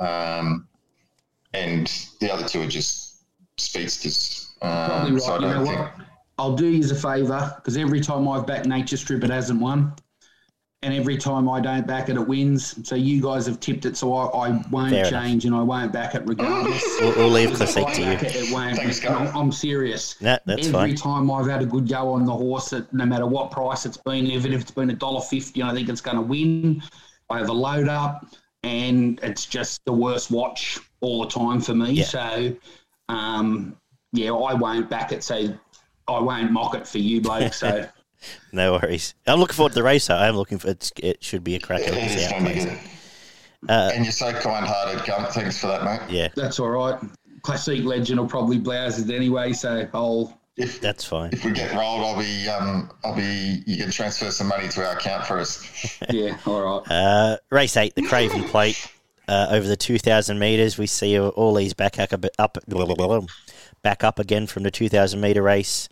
Um, 0.00 0.66
and 1.54 1.86
the 2.20 2.32
other 2.32 2.46
two 2.46 2.62
are 2.62 2.68
just 2.68 3.24
speedsters. 3.56 4.52
Um, 4.60 5.14
right. 5.14 5.22
so 5.22 5.32
I 5.32 5.34
you 5.36 5.40
know 5.42 5.52
don't 5.54 5.66
think. 5.66 5.78
what? 5.78 5.92
I'll 6.38 6.54
do 6.54 6.66
you 6.66 6.88
a 6.90 6.94
favour 6.94 7.52
because 7.56 7.76
every 7.76 8.00
time 8.00 8.28
I've 8.28 8.46
backed 8.46 8.66
Nature 8.66 8.96
Strip, 8.96 9.24
it 9.24 9.30
hasn't 9.30 9.60
won. 9.60 9.94
And 10.82 10.94
every 10.94 11.16
time 11.16 11.48
I 11.48 11.60
don't 11.60 11.84
back 11.88 12.08
it, 12.08 12.16
it 12.16 12.20
wins. 12.28 12.86
So 12.88 12.94
you 12.94 13.20
guys 13.20 13.46
have 13.46 13.58
tipped 13.58 13.84
it, 13.84 13.96
so 13.96 14.14
I, 14.14 14.46
I 14.46 14.62
won't 14.70 14.90
Fair 14.90 15.06
enough. 15.06 15.10
change 15.24 15.44
and 15.44 15.52
I 15.52 15.60
won't 15.60 15.92
back 15.92 16.14
it 16.14 16.22
regardless. 16.24 16.84
We'll, 17.00 17.16
we'll 17.16 17.28
leave 17.30 17.50
If 17.50 17.60
I 17.60 17.64
Classique 17.64 17.94
to 17.94 18.00
you. 18.02 18.08
it, 18.12 18.22
it 18.36 18.52
won't. 18.52 18.76
Thanks, 18.76 19.02
No, 19.02 19.10
Gus. 19.10 19.34
I'm 19.34 19.50
serious. 19.50 20.14
That, 20.14 20.42
that's 20.46 20.68
Every 20.68 20.72
fine. 20.72 20.94
time 20.94 21.30
I've 21.32 21.48
had 21.48 21.62
a 21.62 21.66
good 21.66 21.88
go 21.88 22.12
on 22.12 22.24
the 22.24 22.32
horse, 22.32 22.72
at, 22.72 22.92
no 22.94 23.04
matter 23.06 23.26
what 23.26 23.50
price 23.50 23.86
it's 23.86 23.96
been, 23.96 24.28
even 24.28 24.52
if 24.52 24.60
it's 24.60 24.70
been 24.70 24.90
a 24.90 24.94
dollar 24.94 25.20
fifty, 25.20 25.64
I 25.64 25.74
think 25.74 25.88
it's 25.88 26.00
going 26.00 26.16
to 26.16 26.22
win, 26.22 26.80
I 27.28 27.38
have 27.38 27.48
a 27.48 27.52
load 27.52 27.88
up, 27.88 28.24
and 28.62 29.18
it's 29.24 29.46
just 29.46 29.84
the 29.84 29.92
worst 29.92 30.30
watch 30.30 30.78
all 31.00 31.24
the 31.24 31.28
time 31.28 31.60
for 31.60 31.74
me. 31.74 31.90
Yeah. 31.90 32.04
So, 32.04 32.56
um, 33.08 33.76
yeah, 34.12 34.30
I 34.32 34.54
won't 34.54 34.88
back 34.88 35.10
it. 35.10 35.24
So 35.24 35.52
I 36.06 36.20
won't 36.20 36.52
mock 36.52 36.76
it 36.76 36.86
for 36.86 36.98
you, 36.98 37.20
bloke. 37.20 37.52
So 37.52 37.84
No 38.52 38.72
worries. 38.72 39.14
I'm 39.26 39.38
looking 39.38 39.54
forward 39.54 39.70
to 39.70 39.74
the 39.76 39.82
race. 39.82 40.06
though. 40.06 40.16
I'm 40.16 40.36
looking 40.36 40.58
for 40.58 40.68
it's, 40.68 40.92
it. 40.96 41.22
Should 41.22 41.44
be 41.44 41.54
a 41.54 41.60
cracker. 41.60 41.84
It 41.84 41.94
to 41.94 42.08
see 42.08 42.16
is 42.16 42.30
how 42.30 42.36
it 42.36 42.40
going 42.40 42.54
to 42.54 42.64
be 42.64 42.70
good. 42.70 42.78
Uh, 43.68 43.90
and 43.94 44.04
you're 44.04 44.12
so 44.12 44.32
kind-hearted, 44.32 45.04
Gump. 45.04 45.28
Thanks 45.30 45.60
for 45.60 45.66
that, 45.66 45.84
mate. 45.84 46.00
Yeah, 46.08 46.28
that's 46.36 46.60
all 46.60 46.70
right. 46.70 46.98
Classique 47.42 47.84
legend 47.84 48.20
will 48.20 48.28
probably 48.28 48.58
blouse 48.58 48.98
it 49.00 49.12
anyway. 49.14 49.52
So 49.52 49.88
I'll 49.94 50.38
If, 50.56 50.80
that's 50.80 51.04
fine. 51.04 51.30
if 51.32 51.44
we 51.44 51.52
get 51.52 51.72
rolled, 51.74 52.04
I'll 52.04 52.18
be 52.18 52.48
um, 52.48 52.90
I'll 53.04 53.16
be. 53.16 53.62
You 53.66 53.76
can 53.76 53.90
transfer 53.90 54.30
some 54.30 54.48
money 54.48 54.68
to 54.68 54.86
our 54.86 54.96
account 54.96 55.26
for 55.26 55.38
us. 55.38 56.00
yeah, 56.10 56.36
all 56.46 56.80
right. 56.80 56.90
Uh, 56.90 57.36
race 57.50 57.76
eight, 57.76 57.94
the 57.94 58.02
Craven 58.02 58.44
Plate. 58.44 58.92
Uh, 59.26 59.48
over 59.50 59.68
the 59.68 59.76
2,000 59.76 60.38
metres, 60.38 60.78
we 60.78 60.86
see 60.86 61.20
all 61.20 61.52
these 61.52 61.74
back 61.74 61.98
up, 61.98 62.14
up, 62.38 62.56
back 63.82 64.02
up 64.02 64.18
again 64.18 64.46
from 64.46 64.62
the 64.62 64.70
2,000 64.70 65.20
metre 65.20 65.42
race 65.42 65.90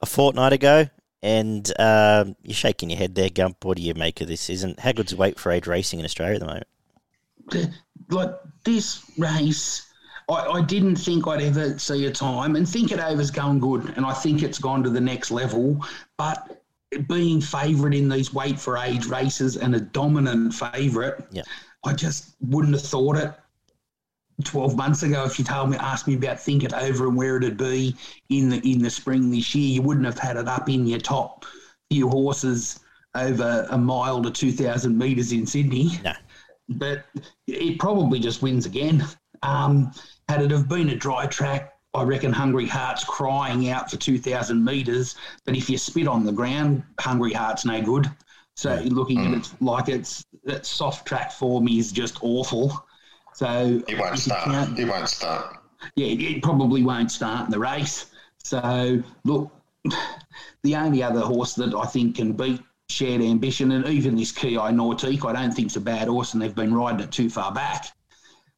a 0.00 0.06
fortnight 0.06 0.54
ago. 0.54 0.88
And 1.22 1.70
um, 1.78 2.34
you're 2.42 2.54
shaking 2.54 2.90
your 2.90 2.98
head 2.98 3.14
there, 3.14 3.28
Gump. 3.28 3.64
What 3.64 3.76
do 3.76 3.82
you 3.82 3.94
make 3.94 4.20
of 4.20 4.28
this? 4.28 4.48
Isn't 4.48 4.80
how 4.80 4.92
good's 4.92 5.14
weight 5.14 5.38
for 5.38 5.52
age 5.52 5.66
racing 5.66 5.98
in 5.98 6.04
Australia 6.04 6.34
at 6.34 6.40
the 6.40 6.46
moment? 6.46 7.74
like 8.08 8.30
this 8.64 9.04
race, 9.18 9.86
I, 10.28 10.34
I 10.34 10.62
didn't 10.62 10.96
think 10.96 11.26
I'd 11.26 11.42
ever 11.42 11.78
see 11.78 12.06
a 12.06 12.10
time, 12.10 12.56
and 12.56 12.68
think 12.68 12.92
it 12.92 13.00
over's 13.00 13.30
going 13.30 13.60
good, 13.60 13.92
and 13.96 14.06
I 14.06 14.12
think 14.12 14.42
it's 14.42 14.58
gone 14.58 14.82
to 14.82 14.90
the 14.90 15.00
next 15.00 15.30
level. 15.30 15.84
But 16.16 16.62
being 17.08 17.40
favourite 17.40 17.94
in 17.94 18.08
these 18.08 18.32
weight 18.32 18.58
for 18.58 18.76
age 18.78 19.06
races 19.06 19.56
and 19.56 19.74
a 19.74 19.80
dominant 19.80 20.54
favourite, 20.54 21.14
Yeah. 21.30 21.42
I 21.84 21.94
just 21.94 22.34
wouldn't 22.40 22.74
have 22.74 22.82
thought 22.82 23.16
it. 23.16 23.32
12 24.42 24.76
months 24.76 25.02
ago, 25.02 25.24
if 25.24 25.38
you 25.38 25.44
told 25.44 25.70
me, 25.70 25.76
asked 25.78 26.06
me 26.06 26.14
about 26.14 26.40
Think 26.40 26.64
It 26.64 26.72
Over 26.72 27.08
and 27.08 27.16
where 27.16 27.36
it'd 27.36 27.56
be 27.56 27.96
in 28.28 28.48
the 28.48 28.58
in 28.58 28.82
the 28.82 28.90
spring 28.90 29.30
this 29.30 29.54
year, 29.54 29.74
you 29.74 29.82
wouldn't 29.82 30.06
have 30.06 30.18
had 30.18 30.36
it 30.36 30.48
up 30.48 30.68
in 30.68 30.86
your 30.86 31.00
top 31.00 31.44
few 31.90 32.08
horses 32.08 32.80
over 33.16 33.66
a 33.70 33.78
mile 33.78 34.22
to 34.22 34.30
2,000 34.30 34.96
metres 34.96 35.32
in 35.32 35.44
Sydney 35.44 35.98
No. 36.04 36.12
but 36.68 37.04
it 37.48 37.78
probably 37.78 38.20
just 38.20 38.42
wins 38.42 38.66
again. 38.66 39.04
Um, 39.42 39.92
had 40.28 40.42
it 40.42 40.50
have 40.52 40.68
been 40.68 40.90
a 40.90 40.94
dry 40.94 41.26
track, 41.26 41.72
I 41.92 42.04
reckon 42.04 42.32
Hungry 42.32 42.66
Heart's 42.66 43.02
crying 43.02 43.68
out 43.70 43.90
for 43.90 43.96
2,000 43.96 44.64
metres. 44.64 45.16
But 45.44 45.56
if 45.56 45.68
you 45.68 45.76
spit 45.76 46.06
on 46.06 46.24
the 46.24 46.30
ground, 46.30 46.84
Hungry 47.00 47.32
Heart's 47.32 47.64
no 47.64 47.82
good. 47.82 48.08
So 48.54 48.76
looking 48.84 49.26
at 49.26 49.38
it 49.38 49.50
like 49.60 49.88
it's 49.88 50.24
that 50.44 50.66
soft 50.66 51.06
track 51.06 51.32
form 51.32 51.66
is 51.66 51.90
just 51.90 52.18
awful. 52.22 52.86
So 53.40 53.82
It 53.88 53.98
won't 53.98 54.18
start. 54.18 54.44
count- 54.44 54.78
It 54.78 54.86
won't 54.86 55.08
start. 55.08 55.56
yeah, 55.96 56.08
it 56.08 56.42
probably 56.42 56.82
won't 56.82 57.10
start 57.10 57.46
in 57.46 57.50
the 57.50 57.58
race. 57.58 58.04
So, 58.36 59.02
look, 59.24 59.50
the 60.62 60.76
only 60.76 61.02
other 61.02 61.20
horse 61.22 61.54
that 61.54 61.74
I 61.74 61.86
think 61.86 62.16
can 62.16 62.34
beat 62.34 62.60
Shared 62.90 63.22
Ambition, 63.22 63.72
and 63.72 63.86
even 63.86 64.14
this 64.14 64.30
Ki 64.30 64.56
Nautique, 64.56 65.24
I 65.24 65.32
don't 65.32 65.52
think 65.54 65.68
it's 65.68 65.76
a 65.76 65.80
bad 65.80 66.08
horse, 66.08 66.34
and 66.34 66.42
they've 66.42 66.54
been 66.54 66.74
riding 66.74 67.00
it 67.00 67.12
too 67.12 67.30
far 67.30 67.50
back. 67.50 67.86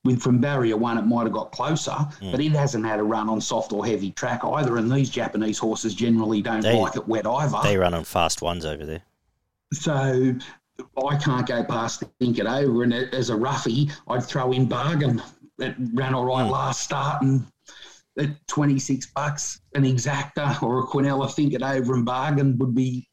With 0.04 0.20
from 0.20 0.38
barrier 0.40 0.76
one, 0.76 0.98
it 0.98 1.02
might 1.02 1.22
have 1.24 1.32
got 1.32 1.52
closer, 1.52 1.92
hmm. 1.92 2.32
but 2.32 2.40
it 2.40 2.50
hasn't 2.50 2.84
had 2.84 2.98
a 2.98 3.04
run 3.04 3.28
on 3.28 3.40
soft 3.40 3.72
or 3.72 3.86
heavy 3.86 4.10
track 4.10 4.40
either. 4.44 4.78
And 4.78 4.90
these 4.90 5.10
Japanese 5.10 5.58
horses 5.60 5.94
generally 5.94 6.42
don't 6.42 6.60
They- 6.62 6.76
like 6.76 6.96
it 6.96 7.06
wet 7.06 7.24
either. 7.24 7.58
They 7.62 7.76
run 7.76 7.94
on 7.94 8.02
fast 8.02 8.42
ones 8.42 8.64
over 8.64 8.84
there. 8.84 9.02
So 9.72 10.34
I 10.96 11.16
can't 11.16 11.46
go 11.46 11.64
past 11.64 12.02
think 12.20 12.38
it 12.38 12.46
over. 12.46 12.82
And 12.82 12.92
as 12.92 13.30
a 13.30 13.36
roughie, 13.36 13.90
I'd 14.08 14.24
throw 14.24 14.52
in 14.52 14.66
bargain. 14.66 15.22
It 15.58 15.74
ran 15.92 16.14
all 16.14 16.24
right 16.24 16.48
last 16.48 16.82
start 16.82 17.22
and 17.22 17.46
at 18.18 18.46
26 18.48 19.06
bucks, 19.14 19.60
an 19.74 19.84
exacta 19.84 20.62
or 20.62 20.80
a 20.80 20.86
Quinella 20.86 21.32
think 21.32 21.54
it 21.54 21.62
over 21.62 21.94
and 21.94 22.04
bargain 22.04 22.58
would 22.58 22.74
be 22.74 23.08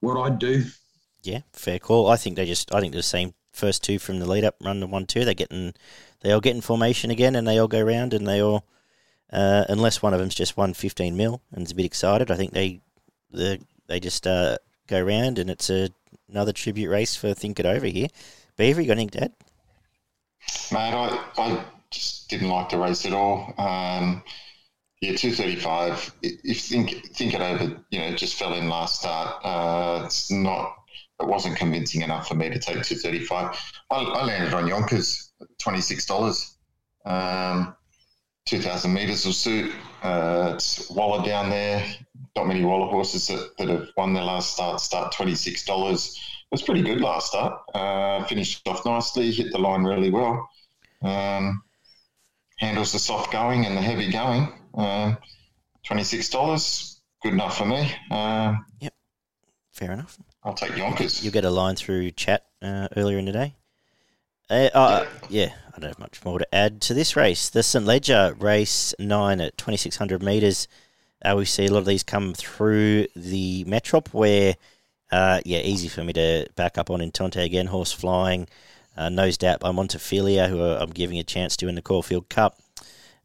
what 0.00 0.16
I'd 0.16 0.38
do. 0.38 0.64
Yeah, 1.22 1.40
fair 1.52 1.78
call. 1.78 2.08
I 2.08 2.16
think 2.16 2.36
they 2.36 2.46
just. 2.46 2.74
I 2.74 2.80
think 2.80 2.92
the 2.92 3.02
same 3.02 3.34
first 3.52 3.84
two 3.84 3.98
from 3.98 4.18
the 4.18 4.26
lead 4.26 4.44
up 4.44 4.56
run 4.60 4.80
the 4.80 4.86
one 4.86 5.06
two. 5.06 5.24
They're 5.24 5.34
getting. 5.34 5.74
They 6.20 6.32
all 6.32 6.40
get 6.40 6.54
in 6.54 6.60
formation 6.60 7.10
again, 7.10 7.36
and 7.36 7.46
they 7.46 7.58
all 7.58 7.68
go 7.68 7.80
round, 7.80 8.12
and 8.12 8.26
they 8.26 8.42
all. 8.42 8.64
Uh, 9.32 9.64
unless 9.68 10.02
one 10.02 10.12
of 10.12 10.20
them's 10.20 10.34
just 10.34 10.56
won 10.56 10.74
fifteen 10.74 11.16
mil 11.16 11.40
and 11.52 11.64
is 11.64 11.72
a 11.72 11.76
bit 11.76 11.86
excited, 11.86 12.30
I 12.30 12.34
think 12.34 12.52
they, 12.52 12.80
the 13.30 13.60
they 13.86 14.00
just 14.00 14.26
uh, 14.26 14.58
go 14.88 15.00
round, 15.00 15.38
and 15.38 15.48
it's 15.48 15.70
a, 15.70 15.90
another 16.32 16.52
tribute 16.52 16.88
race 16.88 17.14
for 17.14 17.34
Think 17.34 17.60
It 17.60 17.66
Over 17.66 17.86
here. 17.86 18.08
Beaver, 18.56 18.80
you 18.80 18.88
got 18.88 18.92
anything 18.94 19.10
to 19.10 19.24
add? 19.24 19.32
Mate, 20.72 20.94
I, 20.94 21.24
I 21.38 21.64
just 21.90 22.28
didn't 22.28 22.48
like 22.48 22.70
the 22.70 22.78
race 22.78 23.06
at 23.06 23.12
all. 23.12 23.54
Um, 23.58 24.22
yeah, 25.00 25.14
two 25.14 25.32
thirty 25.32 25.56
five. 25.56 26.12
If 26.22 26.62
think 26.62 27.06
think 27.14 27.34
it 27.34 27.40
over, 27.40 27.76
you 27.90 27.98
know, 28.00 28.14
just 28.14 28.36
fell 28.36 28.54
in 28.54 28.68
last 28.68 29.00
start. 29.00 29.44
Uh, 29.44 30.02
it's 30.04 30.30
not. 30.30 30.76
It 31.20 31.26
wasn't 31.26 31.56
convincing 31.56 32.02
enough 32.02 32.26
for 32.26 32.34
me 32.34 32.50
to 32.50 32.58
take 32.58 32.82
two 32.82 32.96
thirty 32.96 33.20
five. 33.20 33.56
I, 33.90 33.96
I 33.96 34.24
landed 34.24 34.54
on 34.54 34.66
Yonkers, 34.66 35.32
twenty 35.58 35.80
six 35.80 36.06
dollars. 36.06 36.56
Um, 37.04 37.76
two 38.46 38.60
thousand 38.60 38.92
meters 38.94 39.24
will 39.24 39.32
suit. 39.32 39.72
Uh, 40.02 40.52
it's 40.54 40.90
Waller 40.90 41.24
down 41.24 41.50
there. 41.50 41.84
Not 42.36 42.46
many 42.46 42.64
Waller 42.64 42.90
horses 42.90 43.26
that, 43.28 43.56
that 43.58 43.68
have 43.68 43.88
won 43.96 44.14
their 44.14 44.24
last 44.24 44.54
start. 44.54 44.80
Start 44.80 45.12
twenty 45.12 45.34
six 45.34 45.64
dollars. 45.64 46.16
It 46.16 46.54
was 46.54 46.62
pretty 46.62 46.82
good 46.82 47.00
last 47.00 47.28
start. 47.28 47.60
Uh, 47.74 48.24
finished 48.24 48.66
off 48.66 48.84
nicely. 48.84 49.30
Hit 49.30 49.52
the 49.52 49.58
line 49.58 49.84
really 49.84 50.10
well. 50.10 50.48
Um, 51.02 51.62
handles 52.58 52.92
the 52.92 52.98
soft 52.98 53.32
going 53.32 53.66
and 53.66 53.76
the 53.76 53.80
heavy 53.80 54.10
going. 54.10 54.52
Twenty-six 55.84 56.28
dollars, 56.28 57.00
good 57.22 57.32
enough 57.32 57.58
for 57.58 57.66
me. 57.66 57.90
yep. 58.80 58.94
Fair 59.72 59.92
enough. 59.92 60.18
I'll 60.44 60.54
take 60.54 60.76
Yonkers. 60.76 61.24
You 61.24 61.30
get 61.30 61.44
a 61.44 61.50
line 61.50 61.76
through 61.76 62.10
chat 62.12 62.46
uh, 62.60 62.88
earlier 62.96 63.18
in 63.18 63.24
the 63.24 63.32
day. 63.32 63.54
Uh, 64.50 64.68
uh, 64.74 65.06
yeah, 65.28 65.52
I 65.74 65.80
don't 65.80 65.90
have 65.90 65.98
much 65.98 66.24
more 66.24 66.38
to 66.38 66.54
add 66.54 66.80
to 66.82 66.94
this 66.94 67.16
race. 67.16 67.48
The 67.48 67.62
St 67.62 67.84
Leger 67.84 68.36
race 68.38 68.94
nine 68.98 69.40
at 69.40 69.56
twenty 69.56 69.76
six 69.76 69.96
hundred 69.96 70.22
meters. 70.22 70.68
Uh, 71.24 71.34
we 71.36 71.44
see 71.44 71.66
a 71.66 71.72
lot 71.72 71.78
of 71.78 71.86
these 71.86 72.02
come 72.02 72.34
through 72.34 73.06
the 73.16 73.64
Metrop, 73.64 74.08
where 74.12 74.56
uh, 75.10 75.40
yeah, 75.44 75.60
easy 75.60 75.88
for 75.88 76.04
me 76.04 76.12
to 76.12 76.46
back 76.56 76.76
up 76.76 76.90
on 76.90 77.00
Intonte 77.00 77.40
again. 77.42 77.66
Horse 77.66 77.92
flying, 77.92 78.48
uh, 78.96 79.08
nosed 79.08 79.44
out 79.44 79.60
by 79.60 79.70
Montefilia, 79.70 80.48
who 80.48 80.60
I'm 80.62 80.90
giving 80.90 81.18
a 81.18 81.24
chance 81.24 81.56
to 81.58 81.68
in 81.68 81.74
the 81.74 81.82
Caulfield 81.82 82.28
Cup. 82.28 82.58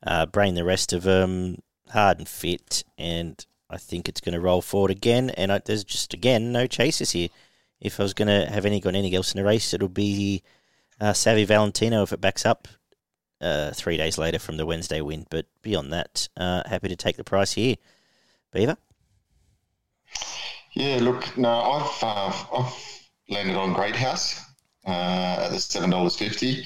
Uh, 0.03 0.25
brain 0.25 0.55
the 0.55 0.63
rest 0.63 0.93
of 0.93 1.03
them 1.03 1.61
hard 1.89 2.19
and 2.19 2.29
fit, 2.29 2.83
and 2.97 3.45
I 3.69 3.77
think 3.77 4.07
it's 4.07 4.21
going 4.21 4.35
to 4.35 4.39
roll 4.39 4.61
forward 4.61 4.91
again. 4.91 5.31
And 5.31 5.51
I, 5.51 5.59
there's 5.59 5.83
just 5.83 6.13
again 6.13 6.51
no 6.51 6.67
chasers 6.67 7.11
here. 7.11 7.29
If 7.81 7.99
I 7.99 8.03
was 8.03 8.13
going 8.13 8.27
to 8.27 8.49
have 8.51 8.65
any 8.65 8.79
got 8.79 8.95
anything 8.95 9.15
else 9.15 9.33
in 9.33 9.39
the 9.39 9.45
race, 9.45 9.73
it'll 9.73 9.89
be 9.89 10.43
uh, 10.99 11.13
Savvy 11.13 11.45
Valentino 11.45 12.03
if 12.03 12.11
it 12.13 12.21
backs 12.21 12.45
up 12.45 12.67
uh, 13.41 13.71
three 13.71 13.97
days 13.97 14.17
later 14.17 14.39
from 14.39 14.57
the 14.57 14.65
Wednesday 14.65 15.01
win. 15.01 15.25
But 15.29 15.45
beyond 15.61 15.93
that, 15.93 16.27
uh, 16.37 16.63
happy 16.67 16.87
to 16.89 16.95
take 16.95 17.17
the 17.17 17.23
price 17.23 17.53
here. 17.53 17.75
Beaver? 18.53 18.77
Yeah, 20.73 20.99
look, 21.01 21.37
no, 21.37 21.49
I've 21.49 22.03
uh, 22.03 22.33
I've 22.57 23.07
landed 23.29 23.55
on 23.55 23.73
Great 23.73 23.95
House 23.95 24.39
uh, 24.85 24.89
at 25.45 25.49
the 25.49 25.59
seven 25.59 25.89
dollars 25.89 26.15
fifty. 26.15 26.65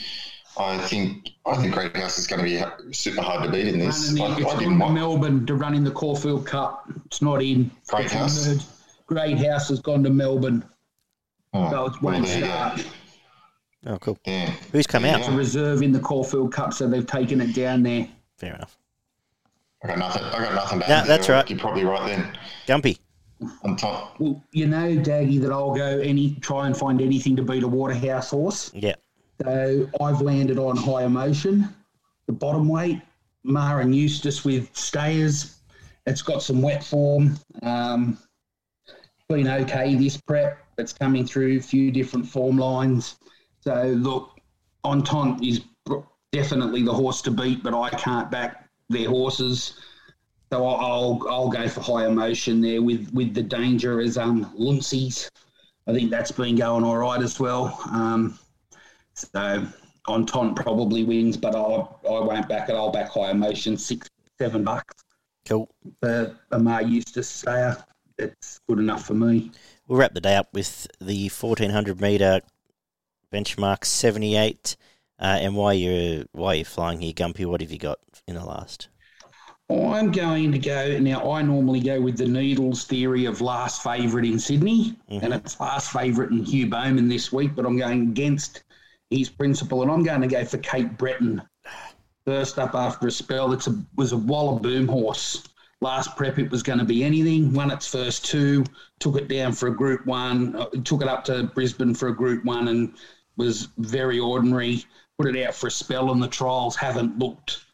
I 0.58 0.78
think 0.80 1.30
I 1.46 1.56
think 1.56 1.74
Great 1.74 1.96
House 1.96 2.18
is 2.20 2.28
going 2.28 2.40
to 2.40 2.78
be 2.88 2.94
super 2.94 3.22
hard 3.22 3.44
to 3.44 3.50
beat 3.50 3.68
in 3.68 3.80
this. 3.80 4.12
Running 4.20 4.22
I, 4.22 4.38
in, 4.38 4.46
I 4.46 4.60
didn't 4.60 4.80
want 4.80 4.94
Melbourne 4.94 5.46
to 5.46 5.56
run 5.56 5.74
in 5.74 5.84
the 5.86 5.92
Caulfield 5.92 6.46
Cup. 6.46 6.90
It's 7.06 7.22
not 7.22 7.42
in. 7.42 7.72
Great 7.88 8.06
It's 8.06 8.14
House? 8.14 8.68
Great 9.08 9.38
House 9.38 9.70
has 9.70 9.80
gone 9.80 10.04
to 10.04 10.10
Melbourne. 10.10 10.66
oh, 11.54 11.70
So 11.72 11.86
it 11.86 12.02
well, 12.02 12.14
won't 12.16 12.26
there 12.26 12.36
you 12.40 12.46
go. 12.46 12.48
start. 12.52 12.88
Oh, 13.86 13.98
cool. 13.98 14.18
Yeah, 14.26 14.52
Who's 14.72 14.86
come 14.86 15.06
out? 15.06 15.20
It's 15.20 15.28
a 15.28 15.32
reserve 15.32 15.82
in 15.82 15.92
the 15.92 16.00
Caulfield 16.00 16.54
Cup, 16.54 16.74
so 16.74 16.88
they've 16.88 17.06
taken 17.06 17.42
it 17.42 17.56
down 17.56 17.82
there. 17.84 18.08
Fair 18.38 18.56
enough. 18.56 18.78
I 19.84 19.88
got 19.88 19.98
nothing. 19.98 20.24
I 20.24 20.44
got 20.44 20.54
nothing 20.54 20.80
back. 20.80 20.90
No, 20.90 21.04
that's 21.06 21.28
right. 21.30 21.50
You're 21.50 21.58
probably 21.58 21.84
right 21.84 22.06
then. 22.08 22.38
Gumpy. 22.68 23.00
on 23.64 23.76
top. 23.76 24.20
Well, 24.20 24.44
you 24.52 24.68
know, 24.68 24.96
Daggy, 24.96 25.42
that 25.42 25.52
I'll 25.52 25.74
go 25.74 26.00
any 26.00 26.36
try 26.36 26.68
and 26.68 26.78
find 26.78 27.02
anything 27.02 27.36
to 27.38 27.44
beat 27.44 27.64
a 27.64 27.68
Waterhouse 27.68 28.30
horse. 28.30 28.72
Yeah. 28.76 28.96
So 29.42 29.90
I've 30.00 30.22
landed 30.22 30.60
on 30.60 30.78
high 30.78 31.06
emotion, 31.06 31.74
the 32.28 32.34
bottom 32.34 32.68
weight, 32.70 33.02
Maher 33.44 33.82
and 33.82 33.96
Eustace 33.96 34.46
with 34.46 34.70
stayers. 34.76 35.58
It's 36.06 36.22
got 36.22 36.44
some 36.44 36.62
wet 36.62 36.84
form. 36.84 37.40
Um, 37.64 38.20
been 39.28 39.48
okay 39.48 39.96
this 39.96 40.18
prep. 40.18 40.60
It's 40.78 40.94
coming 40.94 41.26
through 41.26 41.58
a 41.58 41.62
few 41.62 41.92
different 41.92 42.28
form 42.28 42.58
lines. 42.58 43.16
So 43.62 43.94
look, 43.98 44.40
Entente 44.84 45.44
is 45.44 45.62
definitely 46.32 46.84
the 46.84 46.94
horse 46.94 47.22
to 47.24 47.32
beat, 47.32 47.64
but 47.64 47.74
I 47.74 47.90
can't 47.90 48.30
back 48.32 48.70
their 48.90 49.10
horses. 49.10 49.80
So 50.52 50.68
I'll 50.68 51.22
I'll 51.30 51.50
go 51.50 51.68
for 51.68 51.82
high 51.82 52.08
emotion 52.08 52.60
there 52.62 52.82
with 52.82 53.10
with 53.14 53.34
the 53.34 53.44
danger 53.44 54.02
as 54.02 54.18
um 54.18 54.52
Luncey's. 54.56 55.30
I 55.88 55.94
think 55.94 56.12
that's 56.12 56.32
been 56.32 56.56
going 56.56 56.84
all 56.84 56.98
right 56.98 57.22
as 57.22 57.40
well. 57.40 57.80
Um, 57.92 58.38
so 59.14 59.66
Entente 60.08 60.56
probably 60.62 61.04
wins, 61.04 61.38
but 61.38 61.56
I 61.56 61.60
I 61.60 62.20
won't 62.20 62.50
back 62.50 62.70
it. 62.70 62.74
I'll 62.76 62.92
back 62.92 63.10
high 63.10 63.32
emotion 63.32 63.78
six 63.78 64.10
seven 64.40 64.64
bucks 64.64 64.96
Cool. 65.46 65.70
for 66.02 66.36
Amar 66.52 66.82
Eustace 66.82 67.30
Sayer. 67.30 67.78
It's 68.18 68.60
good 68.68 68.80
enough 68.80 69.06
for 69.06 69.14
me. 69.14 69.52
We'll 69.88 70.00
wrap 70.00 70.14
the 70.14 70.22
day 70.22 70.36
up 70.36 70.54
with 70.54 70.88
the 71.00 71.30
1400 71.30 72.00
meter 72.02 72.42
benchmark 73.32 73.86
78. 73.86 74.76
Uh, 75.20 75.38
and 75.40 75.56
why 75.56 75.74
you're 75.74 76.26
why 76.32 76.56
you're 76.56 76.66
flying 76.66 77.00
here, 77.00 77.14
Gumpy? 77.14 77.46
What 77.46 77.62
have 77.62 77.72
you 77.72 77.78
got 77.78 78.00
in 78.28 78.36
the 78.36 78.44
last? 78.44 78.90
I'm 79.70 80.12
going 80.12 80.52
to 80.52 80.60
go 80.60 81.00
now. 81.00 81.32
I 81.32 81.42
normally 81.42 81.80
go 81.80 82.02
with 82.02 82.18
the 82.18 82.28
Needles 82.28 82.86
theory 82.86 83.26
of 83.26 83.40
last 83.40 83.84
favourite 83.84 84.26
in 84.26 84.40
Sydney, 84.40 84.96
and 85.10 85.34
it's 85.34 85.60
last 85.60 85.92
favourite 85.92 86.32
in 86.32 86.44
Hugh 86.44 86.68
Bowman 86.68 87.08
this 87.08 87.32
week. 87.32 87.56
But 87.56 87.66
I'm 87.66 87.78
going 87.78 88.02
against 88.02 88.64
his 89.12 89.30
principle, 89.30 89.82
and 89.84 89.92
I'm 89.92 90.04
going 90.04 90.22
to 90.22 90.28
go 90.28 90.44
for 90.44 90.58
Cape 90.58 90.98
Breton. 90.98 91.42
First 92.26 92.60
up 92.60 92.76
after 92.76 93.08
a 93.08 93.12
spell, 93.12 93.54
it's 93.54 93.68
a 93.68 93.76
was 93.96 94.14
a 94.14 94.18
Wallaboom 94.18 94.90
horse. 94.90 95.44
Last 95.80 96.16
prep, 96.16 96.38
it 96.38 96.52
was 96.52 96.62
going 96.62 96.80
to 96.80 96.86
be 96.86 97.04
anything. 97.04 97.54
Won 97.54 97.72
its 97.72 97.88
first 97.88 98.26
two, 98.26 98.64
took 99.00 99.16
it 99.18 99.28
down 99.28 99.54
for 99.54 99.68
a 99.68 99.76
Group 99.76 100.06
One, 100.06 100.56
uh, 100.56 100.70
took 100.84 101.02
it 101.02 101.08
up 101.08 101.24
to 101.26 101.44
Brisbane 101.44 101.96
for 101.96 102.10
a 102.10 102.16
Group 102.16 102.44
One, 102.46 102.68
and 102.68 102.94
was 103.42 103.68
very 103.78 104.20
ordinary. 104.20 104.86
Put 105.18 105.36
it 105.36 105.46
out 105.46 105.54
for 105.54 105.68
a 105.68 105.72
spell, 105.72 106.12
and 106.12 106.22
the 106.22 106.28
trials 106.28 106.76
haven't 106.76 107.20
looked 107.20 107.66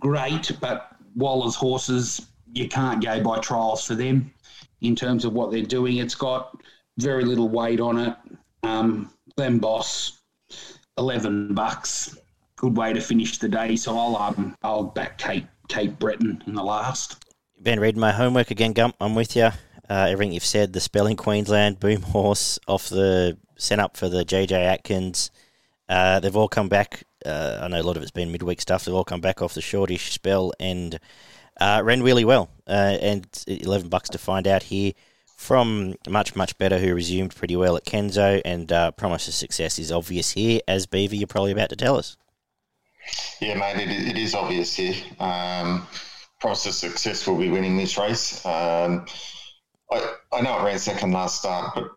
great, 0.00 0.52
but 0.60 0.96
Waller's 1.16 1.54
horses, 1.54 2.26
you 2.52 2.68
can't 2.68 3.02
go 3.02 3.22
by 3.22 3.38
trials 3.40 3.84
for 3.84 3.94
them 3.94 4.32
in 4.80 4.94
terms 4.94 5.24
of 5.24 5.32
what 5.32 5.50
they're 5.50 5.62
doing. 5.62 5.98
It's 5.98 6.14
got 6.14 6.56
very 6.98 7.24
little 7.24 7.48
weight 7.48 7.80
on 7.80 7.98
it. 7.98 8.16
Um, 8.62 9.10
Glen 9.36 9.58
Boss, 9.58 10.20
eleven 10.96 11.54
bucks, 11.54 12.16
good 12.56 12.76
way 12.76 12.92
to 12.92 13.00
finish 13.00 13.38
the 13.38 13.48
day. 13.48 13.76
So 13.76 13.98
I'll 13.98 14.16
um, 14.16 14.56
I'll 14.62 14.84
back 14.84 15.18
Cape 15.18 15.46
Cape 15.68 15.98
Breton 15.98 16.42
in 16.46 16.54
the 16.54 16.62
last. 16.62 17.24
Ben, 17.60 17.80
reading 17.80 18.00
my 18.00 18.12
homework 18.12 18.50
again, 18.50 18.72
Gump. 18.72 18.94
I'm 19.00 19.14
with 19.14 19.36
you. 19.36 19.50
Uh, 19.90 20.06
everything 20.08 20.32
you've 20.32 20.44
said, 20.44 20.72
the 20.72 20.80
spelling 20.80 21.16
Queensland, 21.16 21.78
Boom 21.78 22.02
Horse, 22.02 22.58
off 22.66 22.88
the 22.88 23.36
sent 23.56 23.80
up 23.80 23.96
for 23.96 24.08
the 24.08 24.24
JJ 24.24 24.52
Atkins. 24.52 25.30
Uh, 25.88 26.20
they've 26.20 26.36
all 26.36 26.48
come 26.48 26.68
back. 26.68 27.04
Uh, 27.24 27.58
I 27.62 27.68
know 27.68 27.80
a 27.80 27.82
lot 27.82 27.96
of 27.96 28.02
it's 28.02 28.10
been 28.10 28.32
midweek 28.32 28.60
stuff. 28.60 28.84
They've 28.84 28.94
all 28.94 29.04
come 29.04 29.20
back 29.20 29.42
off 29.42 29.54
the 29.54 29.60
shortish 29.60 30.12
spell 30.12 30.52
and 30.58 30.98
uh, 31.60 31.82
ran 31.84 32.02
really 32.02 32.24
well. 32.24 32.50
Uh, 32.66 32.96
and 33.00 33.26
11 33.46 33.88
bucks 33.88 34.08
to 34.10 34.18
find 34.18 34.46
out 34.46 34.64
here 34.64 34.92
from 35.36 35.94
much, 36.08 36.34
much 36.34 36.56
better, 36.58 36.78
who 36.78 36.94
resumed 36.94 37.34
pretty 37.34 37.56
well 37.56 37.76
at 37.76 37.84
Kenzo. 37.84 38.40
And 38.44 38.72
uh, 38.72 38.92
promise 38.92 39.28
of 39.28 39.34
success 39.34 39.78
is 39.78 39.92
obvious 39.92 40.32
here, 40.32 40.60
as 40.66 40.86
Beaver, 40.86 41.16
you're 41.16 41.26
probably 41.26 41.52
about 41.52 41.70
to 41.70 41.76
tell 41.76 41.96
us. 41.96 42.16
Yeah, 43.40 43.54
mate, 43.54 43.76
it, 43.76 44.08
it 44.08 44.18
is 44.18 44.34
obvious 44.34 44.74
here. 44.74 44.94
Um, 45.20 45.86
promise 46.40 46.66
of 46.66 46.72
success 46.72 47.26
will 47.26 47.36
be 47.36 47.50
winning 47.50 47.76
this 47.76 47.98
race. 47.98 48.44
Um, 48.46 49.06
I, 49.90 50.14
I 50.32 50.40
know 50.40 50.58
it 50.58 50.64
ran 50.64 50.78
second 50.78 51.12
last 51.12 51.40
start, 51.40 51.72
but 51.74 51.90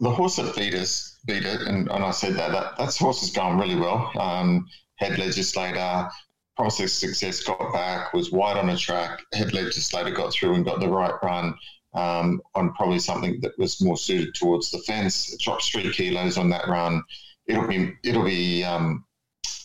the 0.00 0.10
horse 0.10 0.36
that 0.36 0.54
beat 0.56 0.74
us 0.74 1.18
beat 1.26 1.44
it, 1.44 1.60
and, 1.62 1.90
and 1.90 2.04
I 2.04 2.10
said 2.10 2.34
that, 2.36 2.52
that 2.52 2.96
horse 2.96 3.20
has 3.20 3.30
gone 3.30 3.58
really 3.58 3.76
well. 3.76 4.10
Um, 4.18 4.66
head 4.96 5.18
legislator, 5.18 6.08
promise 6.56 6.80
of 6.80 6.90
success 6.90 7.42
got 7.42 7.72
back, 7.72 8.12
was 8.12 8.32
wide 8.32 8.56
on 8.56 8.70
a 8.70 8.76
track. 8.76 9.20
Head 9.32 9.52
legislator 9.52 10.10
got 10.10 10.32
through 10.32 10.54
and 10.54 10.64
got 10.64 10.80
the 10.80 10.88
right 10.88 11.14
run 11.22 11.54
um, 11.94 12.40
on 12.54 12.72
probably 12.74 12.98
something 12.98 13.40
that 13.42 13.58
was 13.58 13.80
more 13.82 13.96
suited 13.96 14.34
towards 14.34 14.70
the 14.70 14.78
fence. 14.78 15.32
It 15.32 15.40
dropped 15.40 15.64
three 15.64 15.92
kilos 15.92 16.38
on 16.38 16.50
that 16.50 16.68
run. 16.68 17.02
It'll 17.46 17.66
be 17.66 17.94
it'll 18.04 18.24
be 18.24 18.64
um, 18.64 19.04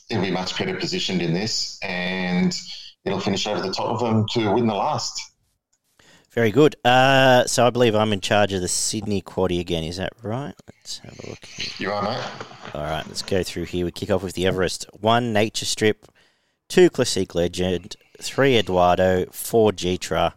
it'll 0.09 0.23
be 0.23 0.31
much 0.31 0.57
better 0.57 0.75
positioned 0.75 1.21
in 1.21 1.33
this, 1.33 1.79
and 1.81 2.55
it'll 3.05 3.19
finish 3.19 3.47
over 3.47 3.61
the 3.61 3.73
top 3.73 3.87
of 3.87 3.99
them 3.99 4.25
to 4.33 4.51
win 4.53 4.67
the 4.67 4.75
last. 4.75 5.19
Very 6.33 6.49
good. 6.49 6.75
Uh, 6.83 7.45
so 7.45 7.67
I 7.67 7.69
believe 7.69 7.93
I'm 7.93 8.11
in 8.11 8.19
charge 8.19 8.53
of 8.53 8.61
the 8.61 8.67
Sydney 8.67 9.21
Quaddy 9.21 9.59
again. 9.59 9.83
Is 9.83 9.97
that 9.97 10.13
right? 10.23 10.55
Let's 10.67 10.97
have 10.99 11.19
a 11.19 11.29
look. 11.29 11.45
Here. 11.45 11.73
You 11.77 11.93
are, 11.93 12.01
mate. 12.01 12.23
All 12.73 12.81
right, 12.81 13.05
let's 13.05 13.21
go 13.21 13.43
through 13.43 13.65
here. 13.65 13.85
We 13.85 13.91
kick 13.91 14.09
off 14.09 14.23
with 14.23 14.33
the 14.33 14.47
Everest. 14.47 14.87
One 14.99 15.31
Nature 15.31 15.65
Strip, 15.65 16.07
two 16.67 16.89
Classique 16.89 17.35
Legend, 17.35 17.95
three 18.19 18.57
Eduardo, 18.57 19.27
four 19.31 19.71
Gytrash. 19.71 20.33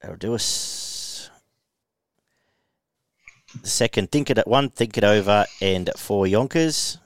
That'll 0.00 0.16
do 0.16 0.34
us. 0.34 1.28
The 3.60 3.68
second, 3.68 4.10
think 4.10 4.30
it 4.30 4.38
at 4.38 4.48
one, 4.48 4.70
think 4.70 4.96
it 4.96 5.04
over, 5.04 5.44
and 5.60 5.90
four 5.94 6.26
Yonkers. 6.26 6.96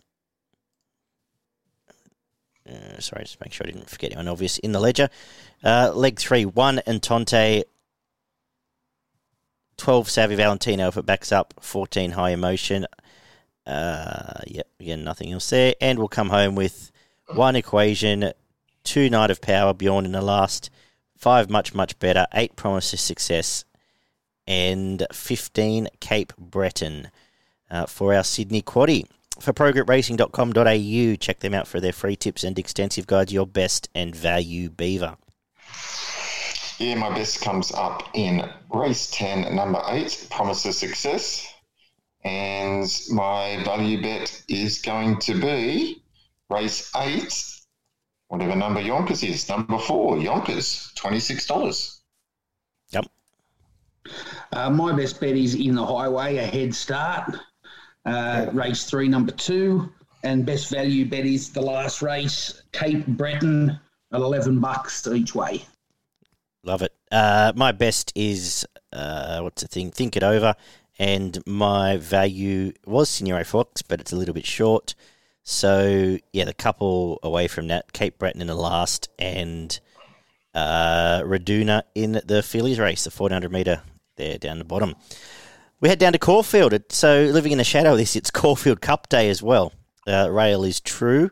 Uh, 2.69 3.01
sorry, 3.01 3.25
just 3.25 3.41
make 3.41 3.53
sure 3.53 3.67
I 3.67 3.73
didn't 3.73 3.91
forget 3.91 4.13
anyone 4.13 4.29
obvious 4.29 4.59
in 4.59 4.71
the 4.71 4.81
ledger. 4.81 5.09
Uh, 5.63 5.93
leg 5.95 6.19
three, 6.19 6.45
one 6.45 6.81
Entente, 6.87 7.65
12 9.77 10.11
Savvy 10.11 10.35
Valentino 10.35 10.89
if 10.89 10.97
it 10.97 11.07
backs 11.07 11.33
up, 11.33 11.55
14 11.61 12.13
High 12.13 12.31
Emotion. 12.31 12.87
Uh, 13.67 14.41
yep, 14.47 14.69
again, 14.79 15.05
nothing 15.05 15.33
else 15.33 15.49
there. 15.51 15.75
And 15.81 15.99
we'll 15.99 16.09
come 16.09 16.31
home 16.31 16.55
with 16.55 16.91
one 17.35 17.57
Equation, 17.57 18.33
two 18.85 19.11
Night 19.11 19.31
of 19.31 19.41
Power, 19.41 19.73
Bjorn 19.75 20.05
in 20.05 20.13
the 20.13 20.23
last, 20.23 20.71
five 21.17 21.51
Much, 21.51 21.75
Much 21.75 21.99
Better, 21.99 22.27
eight 22.35 22.57
Promises 22.57 23.01
Success, 23.01 23.65
and 24.47 25.07
15 25.13 25.89
Cape 26.01 26.33
Breton 26.37 27.11
uh, 27.71 27.87
for 27.87 28.15
our 28.15 28.25
Sydney 28.25 28.63
Quaddy. 28.63 29.07
For 29.39 29.53
progripracing.com.au, 29.53 31.17
check 31.17 31.41
them 31.41 31.55
out 31.55 31.67
for 31.67 31.81
their 31.81 31.93
free 31.93 32.17
tips 32.17 32.45
and 32.45 32.59
extensive 32.59 33.07
guides, 33.07 33.33
your 33.33 33.47
best 33.47 33.89
and 33.95 34.15
value 34.15 34.69
beaver. 34.69 35.17
Yeah, 36.81 36.95
my 36.95 37.15
best 37.15 37.43
comes 37.43 37.73
up 37.73 38.09
in 38.15 38.43
race 38.71 39.11
10, 39.11 39.55
number 39.55 39.83
8, 39.87 40.29
Promises 40.31 40.79
Success. 40.79 41.47
And 42.25 42.91
my 43.11 43.63
value 43.67 44.01
bet 44.01 44.43
is 44.49 44.81
going 44.81 45.19
to 45.19 45.35
be 45.35 46.03
race 46.49 46.91
8, 46.97 47.31
whatever 48.29 48.57
number 48.57 48.81
Yonkers 48.81 49.23
is, 49.23 49.47
number 49.47 49.77
4, 49.77 50.21
Yonkers, 50.21 50.91
$26. 50.97 52.01
Yep. 52.93 53.05
Uh, 54.55 54.71
my 54.71 54.97
best 54.97 55.21
bet 55.21 55.37
is 55.37 55.57
in 55.57 55.75
the 55.75 55.85
highway, 55.85 56.39
a 56.39 56.47
head 56.47 56.75
start. 56.75 57.37
Uh, 58.07 58.47
race 58.55 58.89
three, 58.89 59.07
number 59.07 59.33
two, 59.33 59.93
and 60.25 60.47
best 60.47 60.71
value 60.71 61.05
bet 61.05 61.27
is 61.27 61.51
the 61.51 61.61
last 61.61 62.01
race, 62.01 62.63
Cape 62.73 63.07
Breton, 63.07 63.79
at 64.15 64.21
eleven 64.23 64.59
bucks 64.59 65.07
each 65.07 65.35
way. 65.35 65.63
Love 66.63 66.83
it. 66.83 66.93
Uh, 67.11 67.53
my 67.57 67.73
best 67.73 68.13
is 68.15 68.67
uh, 68.93 69.41
what's 69.41 69.63
the 69.63 69.69
thing? 69.69 69.91
Think 69.91 70.17
it 70.17 70.23
over, 70.23 70.55
and 70.99 71.39
my 71.47 71.97
value 71.97 72.73
was 72.85 73.09
Signore 73.09 73.45
Fox, 73.45 73.83
but 73.83 74.01
it's 74.01 74.13
a 74.13 74.17
little 74.17 74.35
bit 74.35 74.47
short. 74.47 74.95
So 75.43 76.19
yeah, 76.33 76.45
the 76.45 76.55
couple 76.55 77.19
away 77.23 77.49
from 77.49 77.69
that, 77.69 77.93
Cape 77.93 78.19
Breton 78.19 78.41
in 78.41 78.47
the 78.47 78.55
last, 78.55 79.09
and 79.19 79.79
uh, 80.55 81.23
Raduna 81.23 81.83
in 81.95 82.21
the 82.25 82.43
fillies 82.43 82.79
race, 82.79 83.05
the 83.05 83.11
1400 83.11 83.51
meter 83.51 83.83
there 84.17 84.39
down 84.39 84.59
the 84.59 84.65
bottom. 84.65 84.95
We 85.81 85.89
head 85.89 85.99
down 85.99 86.13
to 86.13 86.19
Caulfield. 86.19 86.75
So 86.91 87.23
living 87.33 87.53
in 87.53 87.59
the 87.59 87.65
shadow 87.65 87.93
of 87.93 87.99
this, 87.99 88.17
it's 88.17 88.31
Caulfield 88.31 88.81
Cup 88.81 89.09
Day 89.09 89.31
as 89.31 89.43
well. 89.43 89.73
Uh, 90.07 90.31
rail 90.31 90.65
is 90.65 90.81
true. 90.81 91.31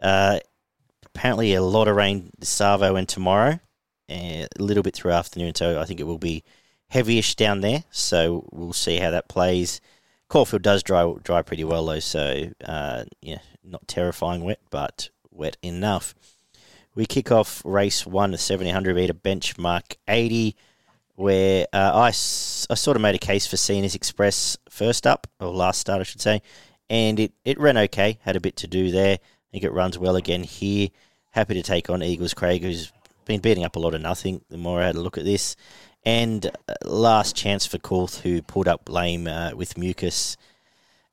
Uh, 0.00 0.38
apparently 1.06 1.54
a 1.54 1.62
lot 1.62 1.88
of 1.88 1.96
rain 1.96 2.30
this 2.38 2.48
Savo 2.48 2.94
and 2.94 3.08
tomorrow, 3.08 3.58
a 4.10 4.48
little 4.58 4.82
bit 4.82 4.94
through 4.94 5.12
afternoon. 5.12 5.54
So 5.54 5.80
I 5.80 5.84
think 5.84 6.00
it 6.00 6.04
will 6.04 6.18
be 6.18 6.42
heavyish 6.92 7.36
down 7.36 7.60
there. 7.60 7.84
So 7.90 8.48
we'll 8.50 8.72
see 8.72 8.98
how 8.98 9.10
that 9.10 9.28
plays. 9.28 9.80
Caulfield 10.28 10.62
does 10.62 10.82
dry 10.82 11.12
dry 11.22 11.42
pretty 11.42 11.64
well 11.64 11.84
though, 11.86 11.98
so 11.98 12.50
uh, 12.64 13.04
yeah, 13.20 13.40
not 13.64 13.88
terrifying 13.88 14.44
wet, 14.44 14.60
but 14.70 15.10
wet 15.30 15.56
enough. 15.62 16.14
We 16.94 17.06
kick 17.06 17.32
off 17.32 17.62
race 17.64 18.06
one, 18.06 18.30
the 18.30 18.34
1700 18.34 18.94
meter 18.94 19.14
benchmark 19.14 19.96
80. 20.06 20.56
where 21.14 21.66
uh, 21.72 21.92
I, 21.94 22.08
I 22.08 22.10
sort 22.10 22.96
of 22.96 23.00
made 23.00 23.14
a 23.14 23.18
case 23.18 23.46
for 23.46 23.56
Cenas 23.56 23.94
Express 23.94 24.56
first 24.68 25.06
up, 25.06 25.26
or 25.40 25.48
last 25.48 25.80
start, 25.80 26.00
I 26.00 26.04
should 26.04 26.20
say, 26.20 26.42
and 26.88 27.18
it, 27.18 27.32
it 27.44 27.58
ran 27.58 27.76
okay, 27.76 28.18
had 28.22 28.36
a 28.36 28.40
bit 28.40 28.56
to 28.56 28.66
do 28.66 28.90
there. 28.90 29.14
I 29.14 29.48
think 29.50 29.64
it 29.64 29.72
runs 29.72 29.98
well 29.98 30.16
again 30.16 30.44
here. 30.44 30.88
Happy 31.32 31.54
to 31.54 31.62
take 31.62 31.90
on 31.90 32.02
Eagles 32.02 32.34
Crag, 32.34 32.62
who's 32.62 32.92
been 33.30 33.40
beating 33.40 33.64
up 33.64 33.76
a 33.76 33.78
lot 33.78 33.94
of 33.94 34.00
nothing 34.00 34.42
the 34.50 34.58
more 34.58 34.82
I 34.82 34.86
had 34.86 34.96
a 34.96 35.00
look 35.00 35.16
at 35.16 35.24
this. 35.24 35.56
And 36.04 36.46
uh, 36.46 36.74
last 36.84 37.36
chance 37.36 37.66
for 37.66 37.78
Coulth, 37.78 38.22
who 38.22 38.42
pulled 38.42 38.68
up 38.68 38.88
lame 38.88 39.28
uh, 39.28 39.52
with 39.54 39.78
mucus 39.78 40.36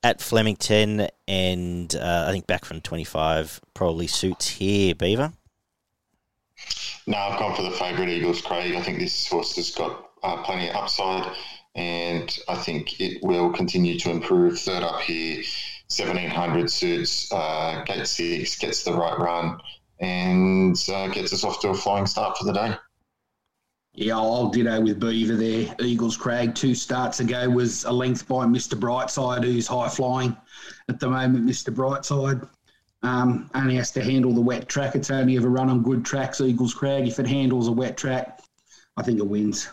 at 0.03 0.21
Flemington, 0.21 1.07
and 1.27 1.93
uh, 1.95 2.25
I 2.27 2.31
think 2.31 2.47
back 2.47 2.65
from 2.65 2.81
25 2.81 3.61
probably 3.73 4.07
suits 4.07 4.47
here, 4.47 4.95
Beaver. 4.95 5.33
No, 7.05 7.17
I've 7.17 7.39
gone 7.39 7.55
for 7.55 7.63
the 7.63 7.71
favourite 7.71 8.09
Eagles 8.09 8.41
Crag. 8.41 8.73
I 8.73 8.81
think 8.81 8.99
this 8.99 9.27
horse 9.27 9.55
has 9.57 9.71
got 9.71 10.09
uh, 10.23 10.41
plenty 10.43 10.69
of 10.69 10.75
upside, 10.75 11.31
and 11.75 12.37
I 12.47 12.55
think 12.55 12.99
it 12.99 13.21
will 13.23 13.51
continue 13.51 13.99
to 13.99 14.11
improve. 14.11 14.59
Third 14.59 14.83
up 14.83 15.01
here, 15.01 15.43
1700 15.89 16.71
suits, 16.71 17.31
uh, 17.31 17.83
gate 17.85 18.07
six, 18.07 18.57
gets 18.57 18.83
the 18.83 18.93
right 18.93 19.17
run, 19.19 19.59
and 19.99 20.77
uh, 20.89 21.07
gets 21.07 21.33
us 21.33 21.43
off 21.43 21.59
to 21.61 21.69
a 21.69 21.73
flying 21.73 22.05
start 22.05 22.37
for 22.37 22.45
the 22.45 22.53
day. 22.53 22.75
Yeah, 23.93 24.17
I'll 24.17 24.49
ditto 24.49 24.79
with 24.81 24.99
Beaver 24.99 25.35
there. 25.35 25.75
Eagles 25.79 26.15
Crag 26.15 26.53
two 26.53 26.75
starts 26.75 27.19
ago 27.19 27.49
was 27.49 27.83
a 27.85 27.91
length 27.91 28.27
by 28.27 28.45
Mr. 28.45 28.79
Brightside, 28.79 29.43
who's 29.43 29.65
high 29.65 29.89
flying 29.89 30.37
at 30.87 30.99
the 30.99 31.09
moment. 31.09 31.47
Mr. 31.47 31.73
Brightside 31.73 32.47
um, 33.01 33.49
only 33.55 33.75
has 33.75 33.89
to 33.91 34.03
handle 34.03 34.33
the 34.33 34.41
wet 34.41 34.69
track. 34.69 34.93
It's 34.93 35.09
only 35.09 35.35
ever 35.35 35.49
run 35.49 35.69
on 35.69 35.81
good 35.81 36.05
tracks. 36.05 36.41
Eagles 36.41 36.75
Crag, 36.75 37.07
if 37.07 37.17
it 37.19 37.25
handles 37.25 37.67
a 37.67 37.71
wet 37.71 37.97
track, 37.97 38.39
I 38.97 39.01
think 39.01 39.17
it 39.17 39.27
wins. 39.27 39.67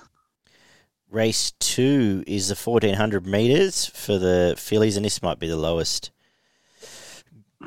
Race 1.10 1.52
two 1.60 2.24
is 2.26 2.48
the 2.48 2.56
1400 2.56 3.26
metres 3.26 3.84
for 3.86 4.18
the 4.18 4.54
fillies, 4.56 4.96
and 4.96 5.04
this 5.04 5.22
might 5.22 5.38
be 5.38 5.48
the 5.48 5.56
lowest. 5.56 6.10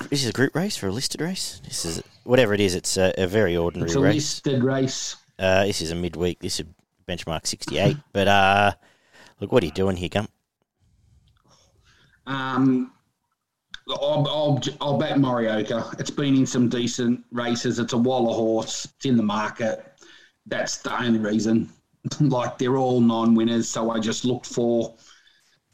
This 0.10 0.24
is 0.24 0.30
a 0.30 0.34
group 0.34 0.56
race 0.56 0.76
for 0.76 0.88
a 0.88 0.92
listed 0.92 1.22
race. 1.22 1.62
This 1.64 1.86
is 1.86 2.04
whatever 2.28 2.54
it 2.54 2.60
is. 2.60 2.76
It's 2.76 2.98
a, 2.98 3.14
a 3.18 3.28
very 3.28 3.56
ordinary 3.56 3.88
It's 3.88 3.96
a 3.96 4.02
race. 4.02 4.16
listed 4.16 4.64
race. 4.64 5.16
Uh, 5.40 5.66
this 5.66 5.82
is 5.82 5.92
a 5.92 5.96
midweek. 5.96 6.40
This 6.40 6.60
is 6.60 6.66
benchmark 7.08 7.48
68. 7.48 7.98
but 8.14 8.28
uh, 8.28 8.72
look, 9.40 9.52
what 9.52 9.64
are 9.64 9.66
you 9.66 9.72
doing 9.72 9.96
here, 9.96 10.10
Gump? 10.10 10.30
Um, 12.26 12.92
I'll, 13.90 14.28
I'll, 14.28 14.62
I'll 14.82 14.98
back 14.98 15.16
Morioka. 15.16 15.98
It's 16.00 16.10
been 16.10 16.36
in 16.36 16.46
some 16.46 16.68
decent 16.68 17.24
races. 17.32 17.80
It's 17.80 17.94
a 17.94 17.98
Waller 17.98 18.34
horse. 18.34 18.86
It's 18.98 19.06
in 19.06 19.16
the 19.16 19.24
market. 19.24 19.94
That's 20.46 20.78
the 20.78 21.02
only 21.02 21.20
reason. 21.20 21.70
like 22.20 22.58
they're 22.58 22.78
all 22.78 23.00
non-winners, 23.00 23.68
so 23.70 23.92
I 23.92 24.00
just 24.00 24.26
looked 24.26 24.46
for 24.46 24.96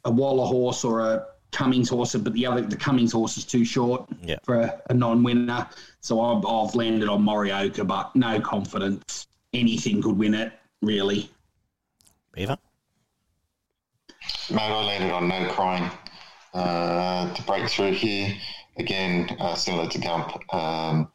a 0.05 0.11
Waller 0.11 0.45
horse 0.45 0.83
or 0.83 0.99
a 0.99 1.25
Cummings 1.53 1.89
horse, 1.89 2.15
but 2.15 2.33
the 2.33 2.45
other 2.45 2.61
the 2.61 2.75
Cummings 2.75 3.11
horse 3.13 3.37
is 3.37 3.45
too 3.45 3.63
short 3.63 4.05
Yeah. 4.23 4.37
for 4.43 4.61
a, 4.61 4.81
a 4.89 4.93
non-winner. 4.93 5.67
So 6.01 6.19
I've, 6.19 6.45
I've 6.45 6.75
landed 6.75 7.07
on 7.07 7.23
Morioka, 7.23 7.87
but 7.87 8.13
no 8.15 8.41
confidence. 8.41 9.27
Anything 9.53 10.01
could 10.01 10.17
win 10.17 10.33
it, 10.33 10.51
really. 10.81 11.29
Beaver? 12.33 12.57
Mate, 14.51 14.59
I 14.61 14.83
landed 14.83 15.11
on 15.11 15.27
no 15.27 15.47
crying 15.53 15.89
uh, 16.53 17.33
to 17.33 17.41
break 17.43 17.69
through 17.69 17.93
here. 17.93 18.35
Again, 18.77 19.29
uh, 19.39 19.53
similar 19.55 19.87
to 19.89 19.99
Gump. 19.99 20.53
Um, 20.53 21.11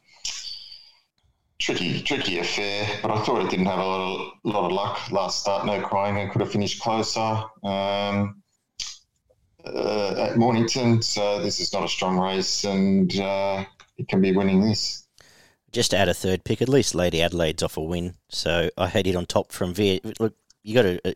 tricky, 1.59 2.01
tricky 2.01 2.39
affair, 2.39 2.87
but 3.01 3.11
I 3.11 3.21
thought 3.23 3.43
it 3.43 3.49
didn't 3.49 3.65
have 3.65 3.79
a 3.79 3.83
lot 3.85 4.01
of, 4.15 4.31
lot 4.43 4.65
of 4.65 4.71
luck 4.71 5.11
last 5.11 5.41
start. 5.41 5.65
No 5.65 5.81
crying. 5.81 6.15
It 6.17 6.31
could 6.31 6.41
have 6.41 6.51
finished 6.51 6.81
closer 6.81 7.43
um, 7.63 8.41
uh, 9.73 10.29
at 10.29 10.37
Mornington. 10.37 11.01
So 11.01 11.41
this 11.41 11.59
is 11.59 11.73
not 11.73 11.83
a 11.83 11.87
strong 11.87 12.19
race, 12.19 12.63
and 12.63 13.15
uh, 13.19 13.65
it 13.97 14.07
can 14.07 14.21
be 14.21 14.31
winning 14.31 14.61
this. 14.61 15.05
Just 15.71 15.91
to 15.91 15.97
add 15.97 16.09
a 16.09 16.13
third 16.13 16.43
pick, 16.43 16.61
at 16.61 16.69
least 16.69 16.95
Lady 16.95 17.21
Adelaide's 17.21 17.61
off 17.61 17.77
a 17.77 17.81
win. 17.81 18.15
So 18.29 18.69
I 18.77 18.87
had 18.87 19.05
it 19.05 19.15
on 19.15 19.25
top 19.25 19.51
from 19.51 19.73
V. 19.73 20.01
Look, 20.19 20.35
you 20.63 20.73
got 20.73 20.83
to. 20.83 21.15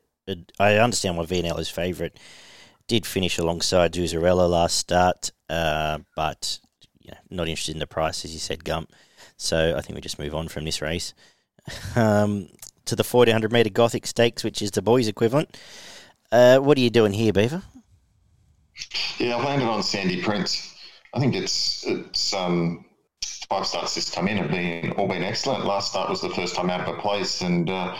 I 0.59 0.77
understand 0.77 1.17
why 1.17 1.25
VNL 1.25 1.59
is 1.59 1.69
favourite. 1.69 2.17
Did 2.87 3.05
finish 3.05 3.37
alongside 3.37 3.93
Zuzarella 3.93 4.49
last 4.49 4.77
start, 4.77 5.31
uh, 5.49 5.99
but 6.15 6.59
you 7.01 7.11
know, 7.11 7.17
not 7.29 7.47
interested 7.47 7.75
in 7.75 7.79
the 7.79 7.87
price, 7.87 8.25
as 8.25 8.33
you 8.33 8.39
said, 8.39 8.63
Gump. 8.63 8.91
So 9.37 9.75
I 9.75 9.81
think 9.81 9.95
we 9.95 10.01
just 10.01 10.19
move 10.19 10.35
on 10.35 10.47
from 10.47 10.65
this 10.65 10.81
race 10.81 11.13
um, 11.95 12.49
to 12.85 12.95
the 12.95 13.03
1400 13.03 13.51
metre 13.51 13.69
Gothic 13.69 14.05
Stakes, 14.05 14.43
which 14.43 14.61
is 14.61 14.71
the 14.71 14.81
boys' 14.81 15.07
equivalent. 15.07 15.57
Uh, 16.31 16.57
what 16.59 16.77
are 16.77 16.81
you 16.81 16.89
doing 16.89 17.13
here, 17.13 17.33
Beaver? 17.33 17.61
Yeah, 19.19 19.37
I've 19.37 19.45
landed 19.45 19.67
on 19.67 19.83
Sandy 19.83 20.21
Prince. 20.21 20.75
I 21.13 21.19
think 21.19 21.35
it's 21.35 21.85
it's 21.85 22.33
um, 22.33 22.85
five 23.49 23.65
starts 23.67 23.95
this 23.95 24.09
time 24.09 24.27
in 24.27 24.37
have 24.37 24.51
been 24.51 24.91
all 24.93 25.07
been 25.07 25.23
excellent. 25.23 25.65
Last 25.65 25.91
start 25.91 26.09
was 26.09 26.21
the 26.21 26.29
first 26.29 26.55
time 26.55 26.69
out 26.69 26.81
of 26.81 26.95
a 26.95 26.99
place, 26.99 27.41
and 27.41 27.69
uh, 27.69 27.95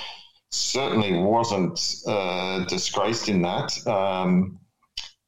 certainly 0.51 1.13
wasn't 1.13 1.79
uh, 2.07 2.65
disgraced 2.65 3.29
in 3.29 3.41
that. 3.43 3.87
Um, 3.87 4.59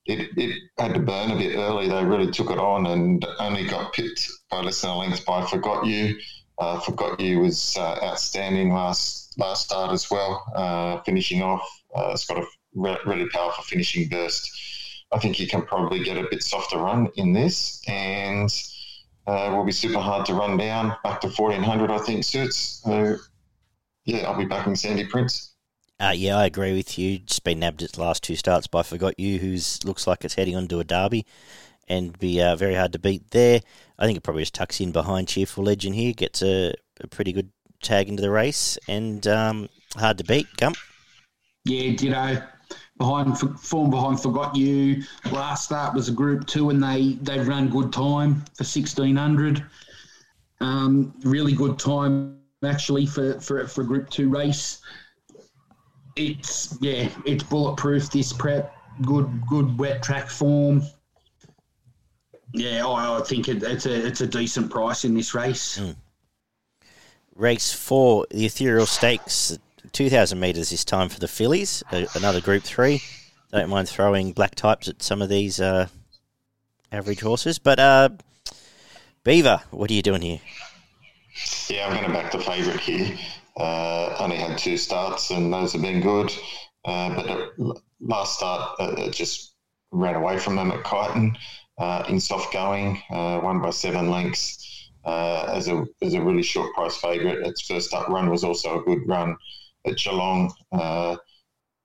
it, 0.05 0.29
it 0.37 0.61
had 0.77 0.93
to 0.93 0.99
burn 0.99 1.31
a 1.31 1.35
bit 1.35 1.55
early. 1.55 1.87
They 1.87 2.03
really 2.03 2.31
took 2.31 2.51
it 2.51 2.59
on 2.59 2.85
and 2.87 3.25
only 3.39 3.65
got 3.65 3.93
pipped 3.93 4.29
by 4.51 4.61
less 4.61 4.81
than 4.81 4.91
a 4.91 4.97
length 4.97 5.25
by 5.25 5.45
Forgot 5.45 5.85
You. 5.87 6.15
Uh, 6.59 6.79
Forgot 6.79 7.19
You 7.19 7.39
was 7.39 7.75
uh, 7.77 7.99
outstanding 8.03 8.71
last 8.71 9.33
last 9.37 9.65
start 9.65 9.91
as 9.91 10.09
well, 10.09 10.43
uh, 10.55 11.01
finishing 11.01 11.41
off. 11.41 11.67
Uh, 11.95 12.11
it's 12.13 12.25
got 12.25 12.37
a 12.37 12.45
re- 12.75 12.97
really 13.05 13.27
powerful 13.29 13.63
finishing 13.63 14.07
burst. 14.09 14.49
I 15.15 15.19
think 15.19 15.37
he 15.37 15.47
can 15.47 15.61
probably 15.61 16.03
get 16.03 16.17
a 16.17 16.27
bit 16.29 16.43
softer 16.43 16.77
run 16.77 17.07
in 17.15 17.31
this, 17.31 17.81
and 17.87 18.51
uh, 19.25 19.49
will 19.55 19.63
be 19.63 19.71
super 19.71 19.99
hard 19.99 20.25
to 20.25 20.33
run 20.33 20.57
down. 20.57 20.93
Back 21.05 21.21
to 21.21 21.29
1400, 21.29 21.89
I 21.89 21.97
think 21.99 22.25
suits. 22.25 22.81
So, 22.83 23.15
yeah, 24.03 24.27
I'll 24.27 24.37
be 24.37 24.43
backing 24.43 24.75
Sandy 24.75 25.05
Prince. 25.05 25.53
Uh, 26.01 26.11
yeah, 26.13 26.35
I 26.35 26.45
agree 26.45 26.75
with 26.75 26.99
you. 26.99 27.19
Just 27.19 27.45
been 27.45 27.59
nabbed 27.59 27.81
its 27.81 27.97
last 27.97 28.23
two 28.23 28.35
starts 28.35 28.67
by 28.67 28.83
Forgot 28.83 29.17
You, 29.17 29.39
who's 29.39 29.81
looks 29.85 30.05
like 30.05 30.25
it's 30.25 30.33
heading 30.33 30.57
on 30.57 30.67
to 30.67 30.81
a 30.81 30.83
derby 30.83 31.25
and 31.87 32.19
be 32.19 32.41
uh, 32.41 32.57
very 32.57 32.75
hard 32.75 32.91
to 32.91 32.99
beat 32.99 33.31
there. 33.31 33.61
I 33.97 34.05
think 34.05 34.17
it 34.17 34.23
probably 34.23 34.41
just 34.41 34.53
tucks 34.53 34.81
in 34.81 34.91
behind 34.91 35.29
Cheerful 35.29 35.63
Legend 35.63 35.95
here, 35.95 36.11
gets 36.11 36.41
a, 36.41 36.73
a 36.99 37.07
pretty 37.07 37.31
good 37.31 37.51
tag 37.81 38.09
into 38.09 38.21
the 38.21 38.31
race, 38.31 38.77
and 38.89 39.25
um, 39.27 39.69
hard 39.95 40.17
to 40.17 40.25
beat. 40.25 40.47
Gump. 40.57 40.75
Yeah, 41.63 41.95
ditto. 41.95 42.43
Behind 42.97 43.37
form 43.59 43.89
behind 43.89 44.21
forgot 44.21 44.55
you. 44.55 45.03
Last 45.31 45.65
start 45.65 45.93
was 45.93 46.07
a 46.07 46.13
group 46.13 46.47
two, 46.47 46.69
and 46.69 46.81
they 46.81 47.17
they've 47.21 47.45
run 47.45 47.69
good 47.69 47.91
time 47.91 48.45
for 48.53 48.63
sixteen 48.63 49.17
hundred. 49.17 49.65
Um, 50.61 51.13
really 51.23 51.51
good 51.51 51.77
time 51.77 52.39
actually 52.63 53.05
for, 53.05 53.39
for 53.41 53.67
for 53.67 53.81
a 53.81 53.85
group 53.85 54.09
two 54.09 54.29
race. 54.29 54.79
It's 56.15 56.77
yeah, 56.79 57.09
it's 57.25 57.43
bulletproof. 57.43 58.09
This 58.11 58.31
prep, 58.31 58.73
good 59.01 59.29
good 59.49 59.77
wet 59.77 60.01
track 60.01 60.29
form. 60.29 60.81
Yeah, 62.53 62.87
I, 62.87 63.19
I 63.19 63.21
think 63.23 63.49
it, 63.49 63.61
it's 63.61 63.85
a 63.85 64.07
it's 64.07 64.21
a 64.21 64.27
decent 64.27 64.71
price 64.71 65.03
in 65.03 65.13
this 65.13 65.35
race. 65.35 65.81
Race 67.35 67.73
four, 67.73 68.25
the 68.31 68.45
Ethereal 68.45 68.85
Stakes, 68.85 69.59
2,000 69.91 70.39
metres 70.39 70.69
this 70.69 70.85
time 70.85 71.09
for 71.09 71.19
the 71.19 71.27
fillies, 71.27 71.83
another 72.15 72.41
Group 72.41 72.63
3. 72.63 73.01
Don't 73.51 73.69
mind 73.69 73.87
throwing 73.87 74.33
black 74.33 74.55
types 74.55 74.87
at 74.87 75.01
some 75.01 75.21
of 75.21 75.29
these 75.29 75.59
uh, 75.59 75.87
average 76.91 77.21
horses. 77.21 77.59
But, 77.59 77.79
uh, 77.79 78.09
Beaver, 79.23 79.61
what 79.71 79.89
are 79.89 79.93
you 79.93 80.01
doing 80.01 80.21
here? 80.21 80.39
Yeah, 81.69 81.87
I'm 81.87 81.93
going 81.93 82.05
to 82.05 82.13
back 82.13 82.31
the 82.31 82.39
favourite 82.39 82.79
here. 82.79 83.17
Uh, 83.57 84.15
only 84.19 84.37
had 84.37 84.57
two 84.57 84.77
starts, 84.77 85.31
and 85.31 85.53
those 85.53 85.73
have 85.73 85.81
been 85.81 86.01
good. 86.01 86.31
Uh, 86.83 87.15
but 87.15 87.25
the 87.25 87.81
last 87.99 88.37
start, 88.37 88.79
uh, 88.79 88.95
it 88.97 89.13
just 89.13 89.53
ran 89.91 90.15
away 90.15 90.37
from 90.37 90.55
them 90.55 90.71
at 90.71 90.83
Kyneton 90.83 91.37
uh, 91.79 92.03
in 92.09 92.19
soft 92.19 92.53
going, 92.53 93.01
won 93.09 93.61
by 93.61 93.69
seven 93.69 94.09
lengths. 94.09 94.61
Uh, 95.05 95.51
as 95.53 95.67
a 95.67 95.85
as 96.01 96.15
a 96.15 96.21
really 96.21 96.41
short 96.41 96.73
price 96.73 96.97
favourite, 96.97 97.37
its 97.45 97.61
first 97.61 97.93
up 97.93 98.07
run 98.07 98.27
was 98.29 98.43
also 98.43 98.79
a 98.79 98.83
good 98.83 99.07
run 99.07 99.35
at 99.85 99.97
Geelong. 99.97 100.53
Uh, 100.71 101.17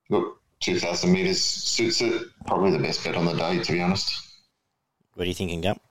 look, 0.08 0.40
two 0.60 0.78
thousand 0.78 1.12
metres 1.12 1.40
suits 1.42 2.00
it. 2.00 2.22
Probably 2.46 2.70
the 2.70 2.78
best 2.78 3.04
bet 3.04 3.16
on 3.16 3.26
the 3.26 3.34
day, 3.34 3.62
to 3.62 3.72
be 3.72 3.80
honest. 3.80 4.12
What 5.14 5.24
are 5.24 5.28
you 5.28 5.34
thinking, 5.34 5.60
Gump? 5.60 5.82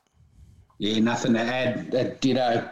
Yeah, 0.77 0.99
nothing 0.99 1.33
to 1.33 1.41
add. 1.41 1.93
Uh, 1.93 2.15
ditto. 2.19 2.69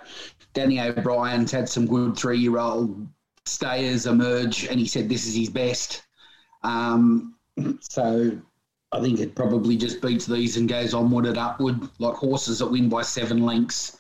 Danny 0.53 0.79
O'Brien's 0.79 1.51
had 1.51 1.69
some 1.69 1.85
good 1.85 2.17
three-year-old 2.17 3.07
stayers 3.45 4.07
emerge, 4.07 4.65
and 4.65 4.79
he 4.79 4.87
said 4.87 5.09
this 5.09 5.27
is 5.27 5.35
his 5.35 5.49
best. 5.49 6.03
Um, 6.63 7.35
so 7.81 8.31
I 8.91 9.01
think 9.01 9.19
it 9.19 9.35
probably 9.35 9.75
just 9.75 10.01
beats 10.01 10.25
these 10.25 10.57
and 10.57 10.69
goes 10.69 10.93
onward 10.93 11.25
and 11.25 11.37
upward, 11.37 11.89
like 11.99 12.15
horses 12.15 12.59
that 12.59 12.67
win 12.67 12.89
by 12.89 13.01
seven 13.01 13.45
lengths. 13.45 13.97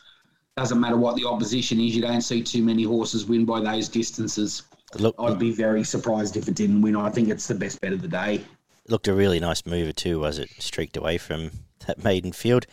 Doesn't 0.55 0.79
matter 0.79 0.97
what 0.97 1.15
the 1.15 1.25
opposition 1.25 1.79
is, 1.79 1.95
you 1.95 2.01
don't 2.01 2.21
see 2.21 2.41
too 2.41 2.63
many 2.63 2.83
horses 2.83 3.25
win 3.25 3.45
by 3.45 3.59
those 3.59 3.89
distances. 3.89 4.63
Look, 4.95 5.15
I'd 5.19 5.39
be 5.39 5.51
very 5.51 5.83
surprised 5.83 6.37
if 6.37 6.47
it 6.47 6.55
didn't 6.55 6.81
win. 6.81 6.95
I 6.95 7.09
think 7.09 7.29
it's 7.29 7.47
the 7.47 7.55
best 7.55 7.81
bet 7.81 7.93
of 7.93 8.01
the 8.01 8.07
day. 8.07 8.41
looked 8.87 9.07
a 9.07 9.13
really 9.13 9.39
nice 9.39 9.65
mover 9.65 9.91
too, 9.91 10.19
was 10.19 10.39
it? 10.39 10.49
Streaked 10.59 10.95
away 10.95 11.17
from 11.17 11.51
that 11.85 12.03
maiden 12.03 12.31
field. 12.31 12.65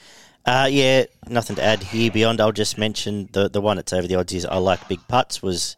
Uh, 0.47 0.69
yeah, 0.71 1.05
nothing 1.29 1.57
to 1.57 1.65
add 1.65 1.83
here 1.83 2.11
beyond. 2.11 2.41
I'll 2.41 2.53
just 2.53 2.79
mention 2.79 3.29
the 3.33 3.49
the 3.49 3.61
one 3.61 3.77
that's 3.77 3.93
over 3.93 4.07
the 4.07 4.15
odds 4.17 4.33
is 4.33 4.45
I 4.45 4.59
like 4.59 4.87
big 4.89 5.01
putts 5.09 5.43
was 5.43 5.77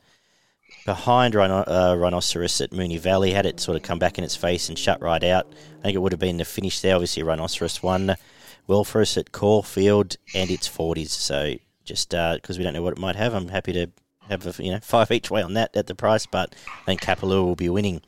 behind 0.84 1.34
Rhino, 1.34 1.64
uh, 1.66 1.96
Rhinoceros 1.98 2.60
at 2.60 2.70
Moonee 2.70 2.98
Valley. 2.98 3.32
Had 3.32 3.46
it 3.46 3.60
sort 3.60 3.76
of 3.76 3.82
come 3.82 3.98
back 3.98 4.18
in 4.18 4.24
its 4.24 4.36
face 4.36 4.68
and 4.68 4.78
shut 4.78 5.00
right 5.00 5.22
out. 5.24 5.46
I 5.78 5.82
think 5.82 5.94
it 5.94 5.98
would 5.98 6.12
have 6.12 6.20
been 6.20 6.36
the 6.36 6.44
finish 6.44 6.80
there. 6.80 6.96
Obviously, 6.96 7.22
Rhinoceros 7.22 7.82
won 7.82 8.16
well 8.66 8.84
for 8.84 9.00
us 9.00 9.16
at 9.16 9.32
Caulfield 9.32 10.16
and 10.34 10.50
its 10.50 10.66
forties. 10.66 11.12
So 11.12 11.54
just 11.84 12.10
because 12.10 12.58
we 12.58 12.64
don't 12.64 12.74
know 12.74 12.82
what 12.82 12.92
it 12.92 12.98
might 13.00 13.16
have, 13.16 13.34
I'm 13.34 13.48
happy 13.48 13.72
to 13.72 13.88
have 14.28 14.46
a, 14.46 14.62
you 14.62 14.72
know 14.72 14.80
five 14.80 15.10
each 15.10 15.30
way 15.30 15.42
on 15.42 15.54
that 15.54 15.76
at 15.76 15.86
the 15.86 15.94
price. 15.94 16.26
But 16.26 16.54
I 16.66 16.84
think 16.84 17.00
Kapalua 17.00 17.44
will 17.44 17.56
be 17.56 17.68
winning. 17.68 18.02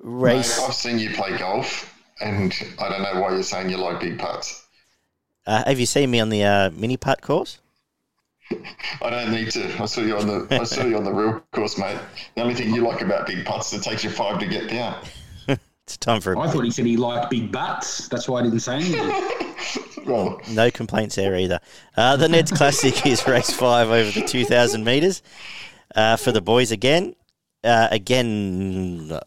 Race. 0.00 0.58
Mate, 0.58 0.66
I've 0.66 0.74
seen 0.74 0.98
you 0.98 1.10
play 1.10 1.36
golf, 1.38 1.94
and 2.20 2.54
I 2.78 2.88
don't 2.88 3.02
know 3.02 3.20
why 3.20 3.32
you're 3.32 3.42
saying 3.42 3.70
you 3.70 3.78
like 3.78 4.00
big 4.00 4.18
putts. 4.18 4.66
Uh, 5.46 5.64
have 5.66 5.78
you 5.78 5.86
seen 5.86 6.10
me 6.10 6.20
on 6.20 6.30
the 6.30 6.42
uh, 6.42 6.70
mini 6.70 6.96
putt 6.96 7.22
course? 7.22 7.58
I 9.02 9.10
don't 9.10 9.30
need 9.30 9.50
to. 9.52 9.82
I 9.82 9.86
saw 9.86 10.00
you 10.00 10.16
on 10.16 10.26
the 10.26 10.46
I 10.60 10.64
saw 10.64 10.84
you 10.84 10.96
on 10.96 11.04
the 11.04 11.12
real 11.12 11.42
course, 11.52 11.78
mate. 11.78 11.98
The 12.34 12.42
only 12.42 12.54
thing 12.54 12.74
you 12.74 12.82
like 12.82 13.00
about 13.00 13.26
big 13.26 13.44
putts 13.44 13.72
is 13.72 13.80
it 13.80 13.88
takes 13.88 14.04
you 14.04 14.10
five 14.10 14.38
to 14.40 14.46
get 14.46 14.68
down. 14.68 14.96
It's 15.86 15.98
time 15.98 16.22
for 16.22 16.38
I 16.38 16.48
thought 16.48 16.64
he 16.64 16.70
said 16.70 16.86
he 16.86 16.96
liked 16.96 17.28
big 17.28 17.52
butts. 17.52 18.08
That's 18.08 18.26
why 18.26 18.40
I 18.40 18.44
didn't 18.44 18.60
say 18.60 18.76
anything. 18.76 19.00
Well, 20.06 20.40
no 20.50 20.70
complaints 20.70 21.14
there 21.14 21.36
either. 21.36 21.60
Uh, 21.96 22.16
the 22.16 22.28
Neds 22.28 22.54
Classic 22.54 23.06
is 23.06 23.26
race 23.26 23.50
five 23.50 23.88
over 23.88 24.10
the 24.10 24.26
2,000 24.26 24.84
metres 24.84 25.22
uh, 25.94 26.16
for 26.16 26.32
the 26.32 26.40
boys 26.40 26.72
again. 26.72 27.14
Uh, 27.62 27.88
again, 27.90 29.18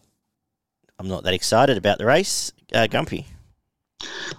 I'm 0.98 1.08
not 1.08 1.24
that 1.24 1.34
excited 1.34 1.76
about 1.76 1.98
the 1.98 2.06
race. 2.06 2.52
Uh, 2.72 2.86
Gumpy. 2.88 3.24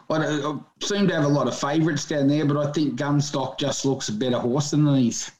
I, 0.09 0.17
I 0.17 0.59
seem 0.81 1.07
to 1.07 1.13
have 1.15 1.25
a 1.25 1.29
lot 1.29 1.47
of 1.47 1.57
favourites 1.57 2.05
down 2.05 2.27
there, 2.27 2.45
but 2.45 2.57
I 2.57 2.71
think 2.71 2.97
Gunstock 2.97 3.57
just 3.59 3.85
looks 3.85 4.09
a 4.09 4.13
better 4.13 4.39
horse 4.39 4.71
than 4.71 4.85
these 4.85 5.31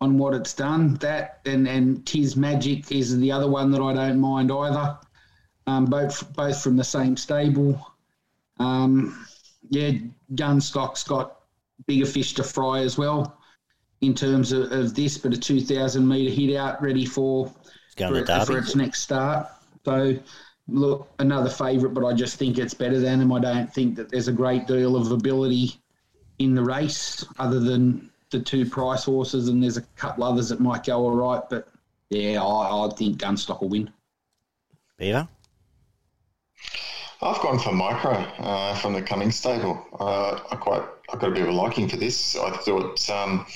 on 0.00 0.18
what 0.18 0.34
it's 0.34 0.54
done. 0.54 0.94
That 0.96 1.40
and 1.46 1.66
and 1.66 2.04
Tis 2.06 2.36
Magic 2.36 2.92
is 2.92 3.16
the 3.18 3.32
other 3.32 3.48
one 3.48 3.70
that 3.72 3.80
I 3.80 3.94
don't 3.94 4.20
mind 4.20 4.52
either. 4.52 4.98
Um, 5.66 5.86
both 5.86 6.32
both 6.34 6.62
from 6.62 6.76
the 6.76 6.84
same 6.84 7.16
stable. 7.16 7.80
Um, 8.58 9.26
yeah, 9.74 9.98
Gunstock's 10.34 11.04
got 11.04 11.40
bigger 11.86 12.06
fish 12.06 12.34
to 12.34 12.44
fry 12.44 12.80
as 12.80 12.96
well 12.96 13.36
in 14.00 14.14
terms 14.14 14.52
of, 14.52 14.70
of 14.72 14.94
this, 14.94 15.18
but 15.18 15.32
a 15.32 15.36
2,000 15.36 16.06
metre 16.06 16.30
hit 16.30 16.56
out 16.56 16.80
ready 16.82 17.04
for 17.04 17.52
It's 17.86 17.94
for, 18.46 18.52
for 18.52 18.58
its 18.58 18.76
next 18.76 19.00
start. 19.02 19.48
So, 19.84 20.16
look, 20.68 21.08
another 21.18 21.50
favourite, 21.50 21.94
but 21.94 22.04
I 22.04 22.12
just 22.12 22.36
think 22.36 22.58
it's 22.58 22.74
better 22.74 23.00
than 23.00 23.20
him. 23.20 23.32
I 23.32 23.40
don't 23.40 23.72
think 23.72 23.96
that 23.96 24.10
there's 24.10 24.28
a 24.28 24.32
great 24.32 24.66
deal 24.66 24.96
of 24.96 25.10
ability 25.10 25.74
in 26.38 26.54
the 26.54 26.62
race 26.62 27.24
other 27.38 27.60
than 27.60 28.10
the 28.30 28.40
two 28.40 28.68
price 28.68 29.04
horses, 29.04 29.48
and 29.48 29.62
there's 29.62 29.76
a 29.76 29.82
couple 29.96 30.24
others 30.24 30.48
that 30.48 30.60
might 30.60 30.84
go 30.84 30.98
all 30.98 31.14
right. 31.16 31.42
But 31.48 31.68
yeah, 32.10 32.42
I, 32.42 32.86
I 32.86 32.90
think 32.94 33.18
Gunstock 33.18 33.60
will 33.60 33.68
win. 33.68 33.90
Beaver. 34.98 35.28
I've 37.22 37.40
gone 37.40 37.58
for 37.58 37.72
micro 37.72 38.12
uh, 38.12 38.74
from 38.76 38.92
the 38.92 39.02
Cummings 39.02 39.36
stable. 39.36 39.86
Uh, 39.98 40.40
I 40.50 40.56
quite 40.56 40.82
I 41.12 41.16
got 41.16 41.30
a 41.30 41.34
bit 41.34 41.42
of 41.42 41.48
a 41.48 41.52
liking 41.52 41.88
for 41.88 41.96
this. 41.96 42.36
I 42.36 42.50
thought 42.58 43.08
um, 43.10 43.46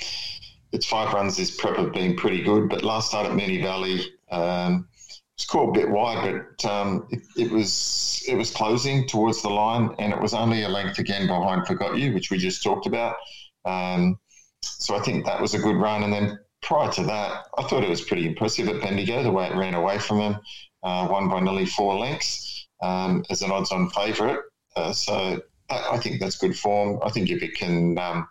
its 0.72 0.86
five 0.86 1.12
runs 1.12 1.36
this 1.36 1.56
prep 1.56 1.76
have 1.76 1.92
been 1.92 2.16
pretty 2.16 2.42
good, 2.42 2.68
but 2.68 2.84
last 2.84 3.08
start 3.08 3.26
at 3.26 3.32
Moonee 3.32 3.62
Valley 3.62 4.00
um, 4.30 4.88
was 5.36 5.46
caught 5.46 5.70
a 5.70 5.80
bit 5.80 5.90
wide, 5.90 6.44
but 6.58 6.70
um, 6.70 7.06
it, 7.10 7.20
it 7.36 7.50
was 7.50 8.22
it 8.28 8.36
was 8.36 8.50
closing 8.50 9.06
towards 9.06 9.42
the 9.42 9.50
line, 9.50 9.94
and 9.98 10.12
it 10.12 10.20
was 10.20 10.34
only 10.34 10.62
a 10.62 10.68
length 10.68 10.98
again 10.98 11.26
behind 11.26 11.66
Forgot 11.66 11.98
You, 11.98 12.14
which 12.14 12.30
we 12.30 12.38
just 12.38 12.62
talked 12.62 12.86
about. 12.86 13.16
Um, 13.64 14.18
so 14.62 14.96
I 14.96 15.00
think 15.00 15.24
that 15.24 15.40
was 15.40 15.54
a 15.54 15.58
good 15.58 15.76
run, 15.76 16.04
and 16.04 16.12
then 16.12 16.38
prior 16.62 16.90
to 16.92 17.02
that, 17.04 17.46
I 17.56 17.62
thought 17.64 17.82
it 17.82 17.90
was 17.90 18.02
pretty 18.02 18.26
impressive 18.26 18.68
at 18.68 18.80
Bendigo 18.80 19.22
the 19.22 19.32
way 19.32 19.46
it 19.46 19.56
ran 19.56 19.74
away 19.74 19.98
from 19.98 20.20
him, 20.20 20.36
uh, 20.82 21.08
won 21.10 21.28
by 21.28 21.40
nearly 21.40 21.66
four 21.66 21.98
lengths 21.98 22.47
um, 22.80 23.24
as 23.30 23.42
an 23.42 23.50
odds-on 23.50 23.90
favourite. 23.90 24.40
Uh, 24.76 24.92
so 24.92 25.40
I, 25.70 25.88
I 25.92 25.98
think 25.98 26.20
that's 26.20 26.38
good 26.38 26.56
form. 26.56 27.00
I 27.04 27.10
think 27.10 27.30
if 27.30 27.42
it 27.42 27.54
can 27.54 27.98
um, 27.98 28.28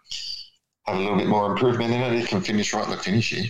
have 0.85 0.97
a 0.97 0.99
little 0.99 1.17
bit 1.17 1.27
more 1.27 1.51
improvement 1.51 1.93
in 1.93 2.01
it, 2.01 2.13
it 2.13 2.27
can 2.27 2.41
finish 2.41 2.73
right 2.73 2.87
at 2.87 2.89
the 2.89 3.03
finish 3.03 3.31
here. 3.31 3.45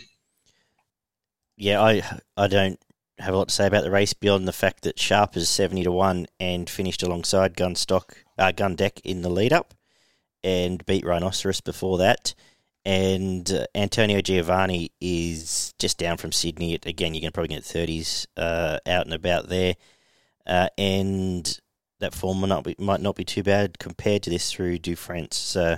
Yeah, 1.58 1.82
I 1.82 2.04
I 2.36 2.48
don't 2.48 2.80
have 3.20 3.34
a 3.34 3.38
lot 3.38 3.50
to 3.50 3.56
say 3.56 3.66
about 3.66 3.84
the 3.84 3.92
race 3.92 4.14
beyond 4.14 4.48
the 4.48 4.54
fact 4.54 4.84
that 4.84 5.00
Sharp 5.00 5.36
is 5.36 5.50
70 5.50 5.84
to 5.84 5.92
1 5.92 6.28
and 6.40 6.70
finished 6.70 7.02
alongside 7.02 7.58
Gunstock, 7.58 8.14
uh, 8.38 8.52
Gun 8.52 8.76
Deck 8.76 9.00
in 9.04 9.24
the 9.24 9.30
lead 9.30 9.52
up 9.52 9.74
and 10.44 10.86
beat 10.86 11.06
Rhinoceros 11.06 11.62
before 11.62 11.98
that. 11.98 12.36
And 12.86 13.52
uh, 13.52 13.66
Antonio 13.76 14.22
Giovanni 14.22 14.92
is 15.02 15.74
just 15.80 15.98
down 15.98 16.18
from 16.18 16.32
Sydney. 16.32 16.76
Again, 16.76 17.14
you're 17.14 17.22
going 17.22 17.32
to 17.32 17.34
probably 17.34 17.56
get 17.56 17.64
30s 17.64 18.28
uh, 18.38 18.78
out 18.86 19.06
and 19.06 19.14
about 19.14 19.50
there. 19.50 19.76
Uh, 20.48 20.70
and 20.78 21.60
that 22.00 22.16
form 22.16 22.40
might 22.40 22.48
not, 22.48 22.64
be, 22.64 22.76
might 22.80 23.02
not 23.02 23.16
be 23.16 23.26
too 23.26 23.44
bad 23.44 23.78
compared 23.80 24.24
to 24.24 24.30
this 24.30 24.52
through 24.52 24.80
Dufrance. 24.80 25.34
So 25.34 25.78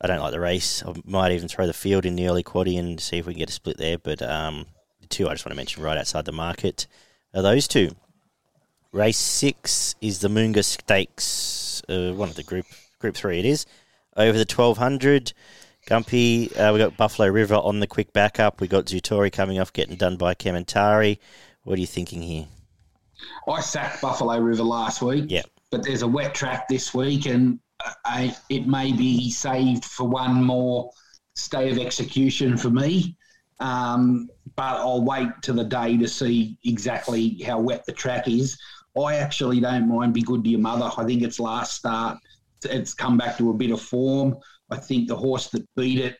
I 0.00 0.06
don't 0.06 0.20
like 0.20 0.32
the 0.32 0.40
race. 0.40 0.82
I 0.82 0.94
might 1.04 1.32
even 1.32 1.48
throw 1.48 1.66
the 1.66 1.72
field 1.74 2.06
in 2.06 2.16
the 2.16 2.26
early 2.26 2.42
quaddy 2.42 2.78
and 2.78 2.98
see 2.98 3.18
if 3.18 3.26
we 3.26 3.34
can 3.34 3.40
get 3.40 3.50
a 3.50 3.52
split 3.52 3.76
there. 3.76 3.98
But 3.98 4.22
um, 4.22 4.66
the 5.00 5.08
two 5.08 5.28
I 5.28 5.34
just 5.34 5.44
want 5.44 5.52
to 5.52 5.56
mention 5.56 5.82
right 5.82 5.98
outside 5.98 6.24
the 6.24 6.32
market 6.32 6.86
are 7.34 7.42
those 7.42 7.68
two. 7.68 7.90
Race 8.92 9.18
six 9.18 9.94
is 10.00 10.20
the 10.20 10.28
Moonga 10.28 10.64
Stakes, 10.64 11.82
uh, 11.88 12.12
one 12.12 12.28
of 12.28 12.34
the 12.34 12.42
group 12.42 12.66
group 12.98 13.14
three. 13.14 13.38
It 13.38 13.44
is 13.44 13.66
over 14.16 14.36
the 14.36 14.44
twelve 14.44 14.78
hundred. 14.78 15.32
Gumpy, 15.86 16.56
uh, 16.56 16.72
we 16.72 16.78
got 16.78 16.96
Buffalo 16.96 17.28
River 17.28 17.56
on 17.56 17.80
the 17.80 17.86
quick 17.86 18.12
backup. 18.12 18.60
We 18.60 18.68
got 18.68 18.84
Zutori 18.84 19.32
coming 19.32 19.58
off, 19.58 19.72
getting 19.72 19.96
done 19.96 20.16
by 20.16 20.34
Kementari. 20.34 21.18
What 21.64 21.76
are 21.76 21.80
you 21.80 21.86
thinking 21.86 22.22
here? 22.22 22.46
I 23.48 23.60
sacked 23.60 24.00
Buffalo 24.00 24.38
River 24.38 24.62
last 24.62 25.02
week. 25.02 25.26
Yeah. 25.28 25.42
But 25.70 25.82
there's 25.84 26.02
a 26.02 26.08
wet 26.08 26.34
track 26.34 26.68
this 26.68 26.92
week, 26.92 27.26
and 27.26 27.58
uh, 27.84 27.92
I, 28.04 28.36
it 28.50 28.66
may 28.66 28.92
be 28.92 29.30
saved 29.30 29.84
for 29.84 30.06
one 30.06 30.42
more 30.44 30.90
stay 31.34 31.70
of 31.70 31.78
execution 31.78 32.56
for 32.56 32.70
me. 32.70 33.16
Um, 33.60 34.28
but 34.56 34.76
I'll 34.76 35.04
wait 35.04 35.30
to 35.42 35.52
the 35.52 35.64
day 35.64 35.96
to 35.96 36.08
see 36.08 36.58
exactly 36.64 37.40
how 37.42 37.60
wet 37.60 37.86
the 37.86 37.92
track 37.92 38.28
is. 38.28 38.58
I 39.00 39.14
actually 39.16 39.60
don't 39.60 39.88
mind 39.88 40.12
Be 40.12 40.22
Good 40.22 40.44
to 40.44 40.50
Your 40.50 40.60
Mother. 40.60 40.90
I 40.98 41.04
think 41.04 41.22
its 41.22 41.40
last 41.40 41.74
start, 41.74 42.18
it's 42.64 42.92
come 42.92 43.16
back 43.16 43.38
to 43.38 43.50
a 43.50 43.54
bit 43.54 43.70
of 43.70 43.80
form. 43.80 44.36
I 44.70 44.76
think 44.76 45.08
the 45.08 45.16
horse 45.16 45.48
that 45.50 45.66
beat 45.76 46.00
it, 46.00 46.18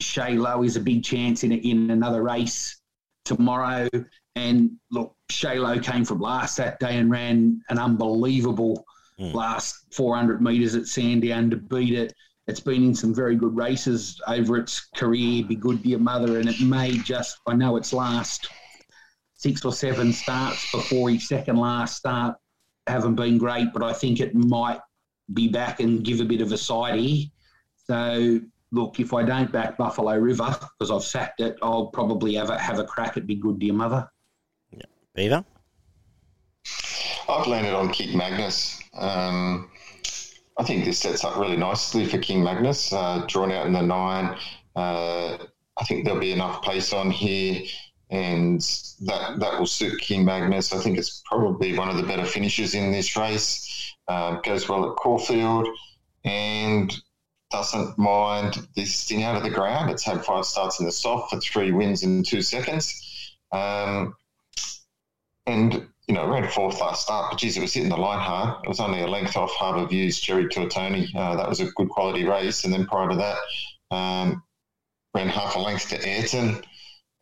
Shay 0.00 0.34
Low, 0.36 0.64
is 0.64 0.76
a 0.76 0.80
big 0.80 1.04
chance 1.04 1.44
in, 1.44 1.52
in 1.52 1.90
another 1.90 2.22
race 2.22 2.80
tomorrow. 3.24 3.88
And 4.36 4.72
look, 4.90 5.14
Shaylo 5.30 5.82
came 5.82 6.04
from 6.04 6.20
last 6.20 6.56
that 6.56 6.78
day 6.80 6.98
and 6.98 7.10
ran 7.10 7.60
an 7.68 7.78
unbelievable 7.78 8.84
Mm. 9.20 9.34
last 9.34 9.84
400 9.92 10.40
metres 10.40 10.74
at 10.74 10.86
Sandown 10.86 11.50
to 11.50 11.56
beat 11.56 11.92
it. 11.92 12.14
It's 12.46 12.60
been 12.60 12.82
in 12.82 12.94
some 12.94 13.14
very 13.14 13.36
good 13.36 13.54
races 13.54 14.18
over 14.26 14.56
its 14.56 14.80
career. 14.96 15.44
Be 15.44 15.56
good 15.56 15.82
to 15.82 15.88
your 15.90 15.98
mother, 15.98 16.38
and 16.38 16.48
it 16.48 16.58
may 16.62 16.92
just. 16.92 17.38
I 17.46 17.54
know 17.54 17.76
its 17.76 17.92
last 17.92 18.48
six 19.34 19.62
or 19.64 19.72
seven 19.72 20.12
starts 20.14 20.70
before 20.72 21.10
his 21.10 21.28
second 21.28 21.56
last 21.56 21.96
start 21.96 22.36
haven't 22.86 23.14
been 23.14 23.36
great, 23.36 23.72
but 23.74 23.82
I 23.82 23.92
think 23.92 24.20
it 24.20 24.34
might 24.34 24.80
be 25.34 25.48
back 25.48 25.80
and 25.80 26.02
give 26.02 26.20
a 26.20 26.24
bit 26.24 26.40
of 26.40 26.50
a 26.52 26.56
sidey. 26.58 27.30
So 27.86 28.40
look, 28.72 29.00
if 29.00 29.12
I 29.12 29.22
don't 29.22 29.52
back 29.52 29.76
Buffalo 29.76 30.16
River 30.16 30.56
because 30.78 30.90
I've 30.90 31.04
sacked 31.04 31.40
it, 31.40 31.56
I'll 31.62 31.88
probably 31.88 32.34
have 32.36 32.48
a 32.48 32.58
have 32.58 32.78
a 32.78 32.84
crack 32.84 33.18
at 33.18 33.26
Be 33.26 33.34
Good 33.34 33.60
to 33.60 33.66
Your 33.66 33.74
Mother. 33.74 34.10
Beaver? 35.14 35.44
I've 37.28 37.46
landed 37.46 37.74
on 37.74 37.90
King 37.90 38.16
Magnus. 38.16 38.80
Um, 38.94 39.70
I 40.58 40.64
think 40.64 40.84
this 40.84 40.98
sets 40.98 41.24
up 41.24 41.36
really 41.36 41.56
nicely 41.56 42.06
for 42.06 42.18
King 42.18 42.42
Magnus, 42.42 42.92
uh, 42.92 43.24
drawn 43.28 43.52
out 43.52 43.66
in 43.66 43.72
the 43.72 43.82
nine. 43.82 44.36
Uh, 44.76 45.38
I 45.78 45.84
think 45.84 46.04
there'll 46.04 46.20
be 46.20 46.32
enough 46.32 46.62
pace 46.62 46.92
on 46.92 47.10
here, 47.10 47.62
and 48.10 48.60
that 49.00 49.38
that 49.38 49.58
will 49.58 49.66
suit 49.66 50.00
King 50.00 50.24
Magnus. 50.24 50.72
I 50.72 50.78
think 50.78 50.98
it's 50.98 51.22
probably 51.24 51.76
one 51.76 51.88
of 51.88 51.96
the 51.96 52.02
better 52.02 52.24
finishes 52.24 52.74
in 52.74 52.92
this 52.92 53.16
race. 53.16 53.94
Uh, 54.08 54.40
goes 54.40 54.68
well 54.68 54.90
at 54.90 54.96
Caulfield, 54.96 55.68
and 56.24 56.94
doesn't 57.50 57.98
mind 57.98 58.68
this 58.76 59.08
thing 59.08 59.22
out 59.22 59.36
of 59.36 59.42
the 59.42 59.50
ground. 59.50 59.90
It's 59.90 60.04
had 60.04 60.24
five 60.24 60.44
starts 60.44 60.78
in 60.78 60.86
the 60.86 60.92
soft 60.92 61.30
for 61.30 61.40
three 61.40 61.72
wins 61.72 62.02
in 62.02 62.22
two 62.22 62.42
seconds. 62.42 63.36
Um, 63.52 64.14
and 65.46 65.86
you 66.10 66.14
know, 66.14 66.26
ran 66.26 66.48
fourth 66.48 66.80
last 66.80 67.02
start, 67.02 67.30
but 67.30 67.38
geez, 67.38 67.56
it 67.56 67.60
was 67.60 67.72
hitting 67.72 67.88
the 67.88 67.96
line 67.96 68.18
hard. 68.18 68.64
It 68.64 68.68
was 68.68 68.80
only 68.80 69.00
a 69.00 69.06
length 69.06 69.36
off 69.36 69.52
Harbour 69.52 69.86
View's 69.86 70.18
Jerry 70.18 70.46
Tortoni. 70.46 71.14
Uh, 71.14 71.36
that 71.36 71.48
was 71.48 71.60
a 71.60 71.66
good 71.76 71.88
quality 71.88 72.24
race. 72.24 72.64
And 72.64 72.72
then 72.72 72.84
prior 72.86 73.08
to 73.08 73.16
that, 73.16 73.96
um, 73.96 74.42
ran 75.14 75.28
half 75.28 75.54
a 75.54 75.60
length 75.60 75.88
to 75.90 76.04
Ayrton. 76.04 76.62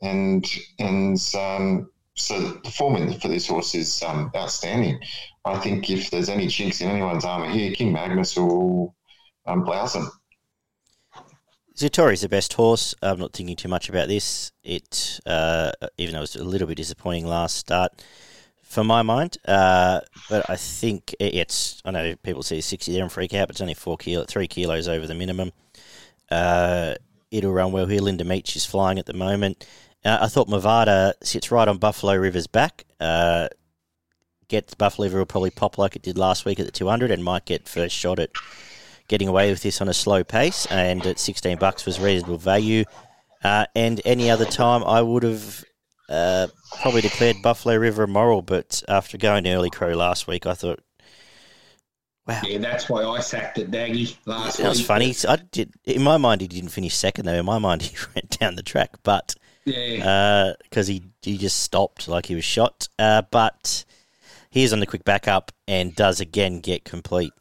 and 0.00 0.46
and 0.78 1.18
um, 1.38 1.90
so 2.14 2.40
the 2.40 2.70
form 2.70 3.12
for 3.20 3.28
this 3.28 3.46
horse 3.46 3.74
is 3.74 4.02
um, 4.02 4.30
outstanding. 4.34 4.98
I 5.44 5.58
think 5.58 5.90
if 5.90 6.10
there's 6.10 6.30
any 6.30 6.48
chinks 6.48 6.80
in 6.80 6.88
anyone's 6.88 7.26
armour 7.26 7.50
here, 7.50 7.72
King 7.74 7.92
Magnus 7.92 8.36
will 8.36 8.94
um, 9.46 9.64
blouse 9.64 9.92
them. 9.92 10.10
Zatori's 11.78 12.22
the 12.22 12.28
best 12.28 12.54
horse. 12.54 12.92
I'm 13.02 13.20
not 13.20 13.32
thinking 13.32 13.54
too 13.54 13.68
much 13.68 13.88
about 13.88 14.08
this. 14.08 14.50
It, 14.64 15.20
uh, 15.24 15.70
even 15.96 16.12
though 16.12 16.18
it 16.18 16.22
was 16.22 16.36
a 16.36 16.42
little 16.42 16.66
bit 16.66 16.76
disappointing 16.76 17.24
last 17.24 17.56
start, 17.56 18.02
for 18.62 18.82
my 18.82 19.02
mind. 19.02 19.38
Uh, 19.46 20.00
but 20.28 20.50
I 20.50 20.56
think 20.56 21.14
it's. 21.20 21.80
I 21.84 21.92
know 21.92 22.16
people 22.16 22.42
say 22.42 22.60
sixty 22.60 22.92
there 22.92 23.02
and 23.02 23.12
freak 23.12 23.32
out, 23.32 23.46
but 23.46 23.54
it's 23.54 23.60
only 23.60 23.74
four 23.74 23.96
kilo, 23.96 24.24
three 24.24 24.48
kilos 24.48 24.88
over 24.88 25.06
the 25.06 25.14
minimum. 25.14 25.52
Uh, 26.30 26.96
it'll 27.30 27.52
run 27.52 27.70
well 27.70 27.86
here. 27.86 28.00
Linda 28.00 28.24
Meech 28.24 28.56
is 28.56 28.66
flying 28.66 28.98
at 28.98 29.06
the 29.06 29.14
moment. 29.14 29.64
Uh, 30.04 30.18
I 30.20 30.26
thought 30.26 30.48
Mavada 30.48 31.12
sits 31.22 31.52
right 31.52 31.68
on 31.68 31.78
Buffalo 31.78 32.16
River's 32.16 32.48
back. 32.48 32.84
Uh, 32.98 33.48
get 34.48 34.76
Buffalo 34.78 35.06
River 35.06 35.18
will 35.18 35.26
probably 35.26 35.50
pop 35.50 35.78
like 35.78 35.94
it 35.94 36.02
did 36.02 36.18
last 36.18 36.44
week 36.44 36.58
at 36.58 36.66
the 36.66 36.72
200 36.72 37.10
and 37.12 37.22
might 37.22 37.44
get 37.44 37.68
first 37.68 37.94
shot 37.94 38.18
at 38.18 38.30
getting 39.08 39.28
away 39.28 39.50
with 39.50 39.62
this 39.62 39.80
on 39.80 39.88
a 39.88 39.94
slow 39.94 40.22
pace, 40.24 40.66
and 40.66 41.04
at 41.06 41.18
16 41.18 41.58
bucks 41.58 41.84
was 41.86 41.98
reasonable 41.98 42.38
value. 42.38 42.84
Uh, 43.42 43.64
and 43.74 44.00
any 44.04 44.30
other 44.30 44.44
time, 44.44 44.84
I 44.84 45.00
would 45.02 45.22
have 45.22 45.64
uh, 46.08 46.48
probably 46.80 47.00
declared 47.00 47.36
Buffalo 47.42 47.76
River 47.76 48.06
moral, 48.06 48.42
but 48.42 48.82
after 48.88 49.16
going 49.18 49.44
to 49.44 49.50
early 49.50 49.70
crow 49.70 49.94
last 49.94 50.26
week, 50.26 50.46
I 50.46 50.54
thought, 50.54 50.80
wow. 52.26 52.40
Yeah, 52.44 52.58
that's 52.58 52.88
why 52.88 53.02
I 53.04 53.20
sacked 53.20 53.58
it, 53.58 53.70
Daggy, 53.70 54.16
last 54.26 54.56
That 54.58 54.64
week. 54.64 54.68
was 54.70 54.80
funny. 54.86 55.14
I 55.28 55.36
did 55.50 55.72
in 55.84 56.02
my 56.02 56.16
mind 56.16 56.40
he 56.40 56.48
didn't 56.48 56.70
finish 56.70 56.94
second 56.94 57.24
though. 57.26 57.34
In 57.34 57.44
my 57.46 57.58
mind 57.58 57.82
he 57.82 57.96
went 58.14 58.38
down 58.38 58.56
the 58.56 58.62
track, 58.62 58.90
but 59.02 59.34
Yeah. 59.64 60.52
because 60.62 60.86
he 60.86 61.04
he 61.22 61.38
just 61.38 61.62
stopped 61.62 62.08
like 62.08 62.26
he 62.26 62.34
was 62.34 62.44
shot. 62.44 62.88
Uh, 62.98 63.22
but 63.30 63.84
he 64.50 64.62
is 64.64 64.72
on 64.72 64.80
the 64.80 64.86
quick 64.86 65.04
backup 65.04 65.52
and 65.66 65.94
does 65.94 66.20
again 66.20 66.60
get 66.60 66.84
complete 66.84 67.32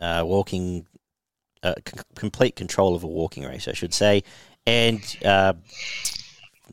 uh, 0.00 0.22
walking, 0.26 0.86
uh, 1.66 1.74
c- 1.86 2.02
complete 2.14 2.56
control 2.56 2.94
of 2.94 3.02
a 3.02 3.06
walking 3.06 3.44
race, 3.44 3.68
I 3.68 3.72
should 3.72 3.94
say. 3.94 4.22
And 4.66 5.00
uh, 5.24 5.54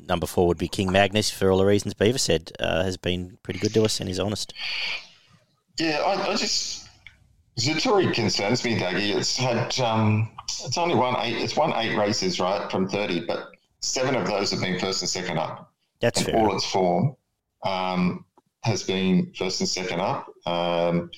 number 0.08 0.26
four 0.26 0.48
would 0.48 0.58
be 0.58 0.68
King 0.68 0.92
Magnus 0.92 1.30
for 1.30 1.52
all 1.52 1.58
the 1.58 1.66
reasons 1.66 1.94
Beaver 1.94 2.18
said. 2.18 2.52
Uh, 2.60 2.84
has 2.84 2.98
been 2.98 3.38
pretty 3.44 3.60
good 3.60 3.74
to 3.74 3.84
us 3.84 4.00
and 4.00 4.08
he's 4.10 4.20
honest. 4.20 4.54
Yeah, 5.80 6.00
I, 6.06 6.32
I 6.32 6.36
just 6.36 6.88
Zatori 7.60 8.14
concerns 8.14 8.64
me, 8.64 8.78
Dougie. 8.80 9.16
It's 9.16 9.36
had 9.38 9.80
um, 9.80 10.30
it's 10.66 10.78
only 10.78 10.96
won 10.96 11.16
eight. 11.20 11.38
It's 11.38 11.56
won 11.56 11.74
eight 11.76 11.96
races, 11.98 12.40
right, 12.40 12.70
from 12.72 12.88
thirty, 12.88 13.20
but 13.22 13.50
seven 13.80 14.16
of 14.16 14.26
those 14.28 14.52
have 14.52 14.62
been 14.62 14.80
first 14.80 15.02
and 15.02 15.10
second 15.10 15.38
up, 15.38 15.72
That's 16.00 16.20
and 16.22 16.28
fair. 16.28 16.38
all 16.38 16.56
its 16.56 16.66
form 16.66 17.16
um, 17.64 18.26
has 18.64 18.84
been 18.84 19.34
first 19.38 19.60
and 19.62 19.70
second 19.70 20.00
up. 20.00 20.28
Um, 20.48 21.12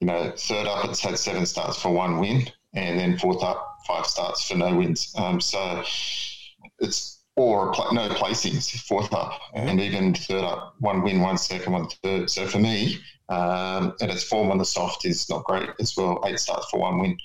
you 0.00 0.06
know, 0.06 0.32
third 0.36 0.66
up, 0.66 0.84
it's 0.88 1.00
had 1.00 1.16
seven 1.18 1.46
starts 1.46 1.80
for 1.80 1.90
one 1.92 2.18
win, 2.18 2.48
and 2.74 2.98
then 2.98 3.18
fourth 3.18 3.42
up, 3.42 3.78
five 3.86 4.06
starts 4.06 4.48
for 4.48 4.56
no 4.56 4.76
wins. 4.76 5.14
Um, 5.16 5.40
so 5.40 5.82
it's 6.78 7.22
or 7.36 7.72
pla- 7.72 7.92
no 7.92 8.08
placings, 8.10 8.70
fourth 8.86 9.12
up, 9.14 9.40
and 9.54 9.80
even 9.80 10.14
third 10.14 10.44
up, 10.44 10.74
one 10.80 11.02
win, 11.02 11.20
one 11.20 11.38
second, 11.38 11.72
one 11.72 11.88
third. 12.02 12.28
So 12.28 12.46
for 12.46 12.58
me, 12.58 12.98
um, 13.28 13.94
and 14.00 14.10
its 14.10 14.24
form 14.24 14.50
on 14.50 14.58
the 14.58 14.64
soft 14.64 15.06
is 15.06 15.28
not 15.30 15.44
great 15.44 15.70
as 15.80 15.96
well. 15.96 16.22
Eight 16.26 16.38
starts 16.38 16.68
for 16.70 16.80
one 16.80 16.98
win. 16.98 17.16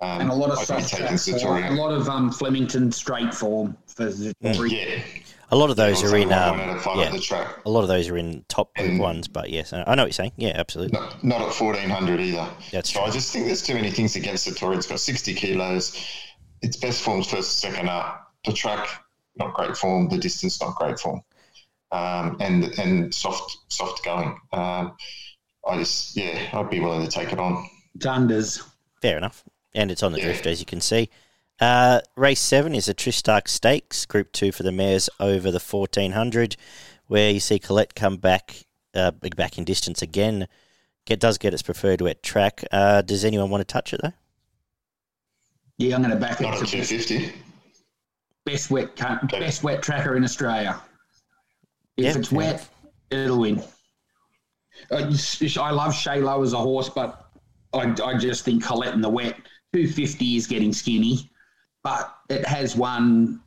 Um, 0.00 0.20
and 0.20 0.30
a 0.30 0.34
lot 0.34 0.50
of 0.50 0.58
I'd 0.58 0.66
soft 0.66 0.88
taking 0.88 1.18
form, 1.40 1.64
a 1.64 1.70
lot 1.72 1.92
of 1.92 2.08
um, 2.08 2.30
Flemington 2.30 2.92
straight 2.92 3.34
form 3.34 3.76
for 3.88 4.06
Zatori. 4.06 4.70
Yeah, 4.70 5.02
A 5.50 5.56
lot 5.56 5.70
of 5.70 5.76
those 5.76 6.02
Also 6.02 6.14
are 6.14 6.18
in. 6.18 6.32
Um, 6.32 6.58
out 6.60 6.76
of 6.76 6.82
five 6.82 6.96
yeah, 6.96 7.04
at 7.04 7.12
the 7.12 7.20
track. 7.20 7.60
a 7.64 7.70
lot 7.70 7.82
of 7.82 7.88
those 7.88 8.08
are 8.08 8.16
in 8.16 8.44
top 8.48 8.74
group 8.74 8.88
And- 8.90 8.98
ones, 8.98 9.28
but 9.28 9.48
yes, 9.50 9.72
I 9.72 9.78
know 9.94 10.02
what 10.02 10.06
you're 10.06 10.12
saying. 10.12 10.32
Yeah, 10.36 10.52
absolutely. 10.56 10.98
Not, 10.98 11.22
not 11.22 11.40
at 11.42 11.52
fourteen 11.52 11.88
hundred 11.90 12.20
either. 12.20 12.48
That's 12.72 12.92
so 12.92 12.98
true. 13.00 13.08
I 13.08 13.10
just 13.12 13.32
think 13.32 13.46
there's 13.46 13.62
too 13.62 13.74
many 13.74 13.90
things 13.90 14.16
against 14.16 14.46
Satori. 14.48 14.76
It's 14.76 14.86
got 14.88 14.98
sixty 15.00 15.34
kilos. 15.34 15.96
Its 16.62 16.76
best 16.76 17.02
form's 17.02 17.28
first, 17.28 17.58
second 17.60 17.88
up. 17.88 18.32
The 18.44 18.52
track 18.52 18.88
not 19.36 19.54
great 19.54 19.76
form. 19.76 20.08
The 20.08 20.18
distance 20.18 20.60
not 20.60 20.74
great 20.76 20.98
form. 20.98 21.20
Um, 21.92 22.36
and 22.40 22.64
and 22.78 23.14
soft 23.14 23.56
soft 23.68 24.04
going. 24.04 24.36
Um, 24.52 24.96
I 25.68 25.78
just 25.78 26.16
yeah, 26.16 26.48
I'd 26.54 26.70
be 26.70 26.80
willing 26.80 27.04
to 27.04 27.10
take 27.10 27.32
it 27.32 27.38
on. 27.38 27.68
Dunders. 27.98 28.62
Fair 29.00 29.16
enough. 29.16 29.44
And 29.74 29.90
it's 29.90 30.02
on 30.02 30.10
the 30.12 30.18
Yeah. 30.18 30.24
drift, 30.24 30.46
as 30.46 30.58
you 30.58 30.66
can 30.66 30.80
see. 30.80 31.10
Uh, 31.60 32.00
race 32.16 32.40
seven 32.40 32.74
is 32.74 32.88
a 32.88 32.94
Tristarc 32.94 33.48
Stakes, 33.48 34.04
Group 34.04 34.32
Two 34.32 34.52
for 34.52 34.62
the 34.62 34.72
mares 34.72 35.08
over 35.18 35.50
the 35.50 35.60
fourteen 35.60 36.12
hundred, 36.12 36.56
where 37.06 37.30
you 37.30 37.40
see 37.40 37.58
Colette 37.58 37.94
come 37.94 38.18
back, 38.18 38.66
uh, 38.94 39.10
back 39.10 39.56
in 39.56 39.64
distance 39.64 40.02
again. 40.02 40.48
Get 41.06 41.20
does 41.20 41.38
get 41.38 41.54
its 41.54 41.62
preferred 41.62 42.00
wet 42.00 42.22
track. 42.22 42.64
Uh, 42.70 43.00
does 43.00 43.24
anyone 43.24 43.48
want 43.48 43.62
to 43.62 43.72
touch 43.72 43.94
it 43.94 44.00
though? 44.02 44.12
Yeah, 45.78 45.94
I'm 45.94 46.02
going 46.02 46.12
to 46.12 46.20
back 46.20 46.40
it. 46.40 46.44
Not 46.44 46.66
to 46.66 46.78
at 46.78 47.32
best, 48.44 48.70
wet 48.70 48.96
best 49.30 49.62
wet 49.62 49.82
tracker 49.82 50.16
in 50.16 50.24
Australia. 50.24 50.80
If 51.96 52.04
Yeah, 52.04 52.18
it's 52.18 52.28
fair 52.28 52.38
wet, 52.38 52.68
it'll 53.10 53.40
win. 53.40 53.62
I 54.90 55.00
love 55.70 55.92
Shaylo 55.94 56.42
as 56.42 56.52
a 56.52 56.58
horse, 56.58 56.88
but 56.88 57.30
I, 57.72 57.94
I 58.04 58.18
just 58.18 58.44
think 58.44 58.64
Colette 58.64 58.94
in 58.94 59.00
the 59.00 59.08
wet 59.08 59.36
250 59.72 60.36
is 60.36 60.46
getting 60.46 60.72
skinny, 60.72 61.30
but 61.86 62.18
it 62.28 62.44
has 62.44 62.74
won 62.74 63.40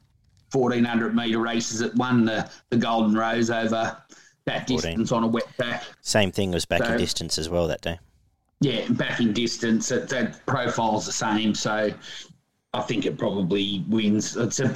1400 0.54 1.14
metre 1.14 1.40
races. 1.40 1.82
It 1.82 1.94
won 1.96 2.24
the, 2.24 2.50
the 2.70 2.78
Golden 2.78 3.14
Rose 3.14 3.50
over 3.50 3.98
that 4.46 4.66
14. 4.70 4.78
distance 4.78 5.12
on 5.12 5.26
a 5.26 5.28
wet 5.28 5.44
track. 5.58 5.84
Same 6.00 6.32
thing 6.32 6.52
was 6.52 6.66
back 6.66 6.80
in 6.90 6.98
distance 6.98 7.38
as 7.38 7.50
well 7.50 7.68
that 7.68 7.82
day. 7.82 8.00
Yeah, 8.62 8.88
back 8.92 9.20
in 9.20 9.34
distance, 9.34 9.92
it, 9.92 10.08
that 10.08 10.46
profile's 10.46 11.06
the 11.06 11.12
same. 11.12 11.54
So 11.54 11.92
I 12.74 12.82
think 12.84 13.06
it 13.06 13.18
probably 13.18 13.84
wins. 13.90 14.38
It's 14.38 14.62
a 14.62 14.74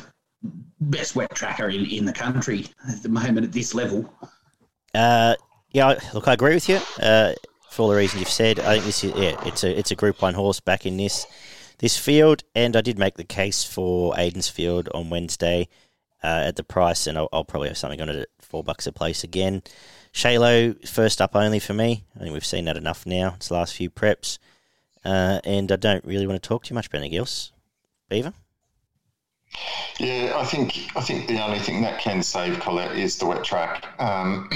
best 0.82 1.16
wet 1.16 1.34
tracker 1.34 1.70
in, 1.70 1.86
in 1.86 2.03
the 2.03 2.11
country 2.11 2.66
at 2.89 3.01
the 3.01 3.07
moment 3.07 3.45
at 3.45 3.53
this 3.53 3.74
level. 3.74 4.14
Uh, 4.93 5.36
yeah, 5.72 5.97
look, 6.14 6.28
I 6.28 6.34
agree 6.34 6.55
with 6.55 6.68
you. 6.68 6.82
Uh, 7.01 7.32
for 7.70 7.84
all 7.84 7.88
the 7.88 7.95
reasons 7.95 8.20
you've 8.20 8.30
said, 8.30 8.59
I 8.59 8.74
think 8.74 8.84
this 8.84 9.05
is 9.05 9.14
yeah, 9.16 9.41
it's 9.47 9.64
a 9.64 9.80
it's 9.80 9.91
a 9.91 9.95
Group 9.95 10.22
One 10.22 10.34
horse 10.34 10.59
back 10.59 10.86
in 10.86 10.97
this 10.97 11.26
this 11.80 11.97
field, 11.97 12.43
and 12.55 12.76
I 12.76 12.82
did 12.82 12.97
make 12.97 13.15
the 13.15 13.24
case 13.24 13.63
for 13.63 14.13
Aiden's 14.13 14.49
Field 14.49 14.89
on 14.93 15.09
Wednesday 15.09 15.67
uh, 16.24 16.43
at 16.45 16.55
the 16.55 16.63
price, 16.63 17.07
and 17.07 17.17
I'll, 17.17 17.30
I'll 17.34 17.43
probably 17.43 17.67
have 17.69 17.78
something 17.78 18.01
on 18.01 18.09
it 18.09 18.15
at 18.15 18.30
four 18.39 18.63
bucks 18.63 18.88
a 18.88 18.91
place 18.91 19.24
again. 19.24 19.63
Shalo 20.13 20.88
first 20.88 21.21
up 21.21 21.36
only 21.36 21.59
for 21.59 21.74
me. 21.74 22.03
I 22.15 22.19
think 22.19 22.34
we've 22.34 22.45
seen 22.45 22.65
that 22.65 22.78
enough 22.78 23.05
now. 23.05 23.34
It's 23.36 23.47
the 23.47 23.55
last 23.55 23.74
few 23.74 23.89
preps, 23.89 24.38
uh, 25.03 25.39
and 25.43 25.71
I 25.71 25.76
don't 25.76 26.05
really 26.05 26.28
want 26.28 26.41
to 26.41 26.47
talk 26.47 26.63
too 26.63 26.76
much 26.76 26.88
about 26.88 26.99
anything 26.99 27.17
else. 27.17 27.51
Beaver. 28.09 28.34
Yeah, 29.99 30.34
I 30.36 30.45
think 30.45 30.89
I 30.95 31.01
think 31.01 31.28
the 31.28 31.43
only 31.43 31.59
thing 31.59 31.82
that 31.82 31.99
can 31.99 32.24
save 32.24 32.59
Colette 32.59 32.97
is 32.97 33.17
the 33.17 33.26
wet 33.26 33.43
track. 33.43 33.88
Um, 33.99 34.49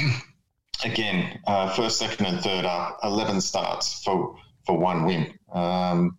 again, 0.84 1.40
uh, 1.46 1.70
first, 1.74 2.00
second, 2.00 2.26
and 2.26 2.40
third 2.40 2.66
up, 2.66 3.00
eleven 3.04 3.42
starts 3.42 4.04
for 4.04 4.36
for 4.66 4.78
one 4.78 5.06
win. 5.06 5.38
Um, 5.52 6.18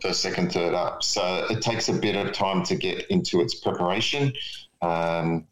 first, 0.00 0.20
second, 0.20 0.52
third 0.52 0.74
up. 0.74 1.02
So 1.02 1.46
it 1.50 1.62
takes 1.62 1.88
a 1.88 1.92
bit 1.92 2.16
of 2.16 2.32
time 2.32 2.62
to 2.64 2.76
get 2.76 3.06
into 3.08 3.40
its 3.40 3.54
preparation. 3.54 4.32
Um, 4.80 5.46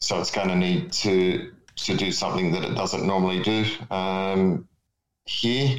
so 0.00 0.20
it's 0.20 0.30
going 0.30 0.48
to 0.48 0.56
need 0.56 0.92
to 0.92 1.52
to 1.74 1.96
do 1.96 2.12
something 2.12 2.52
that 2.52 2.64
it 2.64 2.74
doesn't 2.74 3.06
normally 3.06 3.42
do 3.42 3.64
um, 3.90 4.68
here. 5.24 5.78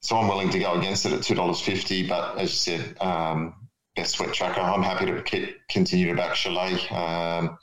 So 0.00 0.16
I'm 0.16 0.28
willing 0.28 0.50
to 0.50 0.58
go 0.58 0.74
against 0.74 1.06
it 1.06 1.12
at 1.12 1.22
two 1.22 1.34
dollars 1.34 1.60
fifty. 1.60 2.06
But 2.06 2.38
as 2.38 2.50
you 2.50 2.78
said, 2.78 2.96
um, 3.00 3.54
best 3.96 4.20
wet 4.20 4.32
tracker. 4.34 4.60
I'm 4.60 4.82
happy 4.82 5.06
to 5.06 5.22
keep, 5.22 5.56
continue 5.68 6.08
to 6.08 6.14
back 6.14 6.34
Chalet. 6.34 6.86
Um, 6.90 7.58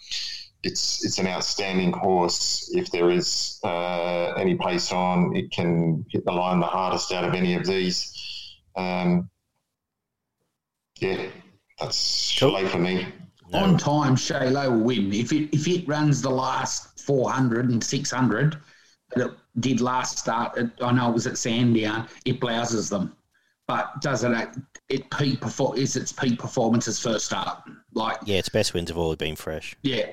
it's 0.63 1.05
it's 1.05 1.19
an 1.19 1.27
outstanding 1.27 1.91
horse. 1.93 2.71
If 2.73 2.91
there 2.91 3.09
is 3.09 3.59
uh, 3.63 4.33
any 4.33 4.55
pace 4.55 4.91
on, 4.91 5.35
it 5.35 5.51
can 5.51 6.05
hit 6.09 6.25
the 6.25 6.31
line 6.31 6.59
the 6.59 6.67
hardest 6.67 7.11
out 7.11 7.23
of 7.23 7.33
any 7.33 7.55
of 7.55 7.65
these. 7.65 8.40
Um, 8.75 9.29
yeah, 10.99 11.27
that's 11.79 12.33
Cool. 12.39 12.51
Chalet 12.51 12.67
for 12.67 12.77
me. 12.79 13.07
No. 13.51 13.59
On 13.59 13.77
time, 13.77 14.15
Shaylo 14.15 14.71
will 14.71 14.83
win. 14.83 15.13
If 15.13 15.33
it 15.33 15.49
if 15.53 15.67
it 15.67 15.87
runs 15.87 16.21
the 16.21 16.29
last 16.29 16.99
400 17.01 17.69
and 17.69 17.83
600 17.83 18.57
that 19.15 19.27
it 19.27 19.33
did 19.59 19.81
last 19.81 20.19
start, 20.19 20.57
it, 20.57 20.69
I 20.81 20.91
know 20.91 21.09
it 21.09 21.13
was 21.13 21.27
at 21.27 21.37
Sandown, 21.37 22.07
it 22.25 22.39
blouses 22.39 22.89
them. 22.89 23.15
But 23.67 24.01
does 24.01 24.23
it, 24.23 24.31
it 24.89 25.09
peak 25.11 25.39
perfor- 25.41 25.77
is 25.77 25.95
its 25.95 26.11
peak 26.11 26.39
performance 26.39 26.87
as 26.87 26.99
first 26.99 27.25
start? 27.25 27.61
Like, 27.93 28.17
Yeah, 28.25 28.37
its 28.37 28.49
best 28.49 28.73
wins 28.73 28.89
have 28.89 28.97
all 28.97 29.15
been 29.15 29.35
fresh. 29.35 29.75
yeah. 29.83 30.07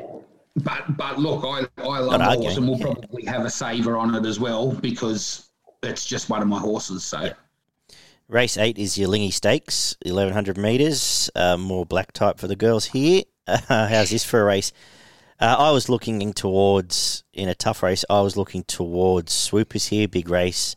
But 0.57 0.97
but 0.97 1.19
look, 1.21 1.45
I, 1.45 1.67
I 1.83 1.99
love 2.01 2.19
Not 2.19 2.37
horse 2.37 2.57
and 2.57 2.67
we'll 2.69 2.79
yeah. 2.79 2.87
probably 2.87 3.25
have 3.27 3.45
a 3.45 3.51
saver 3.51 3.97
on 3.97 4.15
it 4.17 4.27
as 4.27 4.41
well 4.41 4.73
because 4.73 5.49
it's 5.85 6.05
just 6.05 6.29
one 6.31 6.43
of 6.43 6.49
my 6.49 6.59
horses. 6.59 7.05
So 7.05 7.31
Race 8.31 8.59
eight 8.59 8.77
is 8.77 8.99
your 8.99 9.31
Stakes, 9.31 9.97
eleven 10.05 10.35
hundred 10.35 10.59
meters. 10.59 11.31
Uh, 11.35 11.57
more 11.57 11.87
black 11.87 12.13
type 12.13 12.39
for 12.39 12.47
the 12.47 12.57
girls 12.57 12.85
here. 12.85 13.23
Uh, 13.47 13.59
how's 13.89 14.11
this 14.11 14.23
for 14.23 14.43
a 14.43 14.45
race? 14.45 14.71
Uh, 15.41 15.57
I 15.59 15.71
was 15.71 15.89
looking 15.89 16.35
towards 16.35 17.25
in 17.33 17.49
a 17.49 17.55
tough 17.55 17.83
race. 17.83 18.05
I 18.11 18.21
was 18.21 18.37
looking 18.37 18.65
towards 18.65 19.33
swoopers 19.33 19.87
here, 19.87 20.09
big 20.09 20.29
race. 20.29 20.77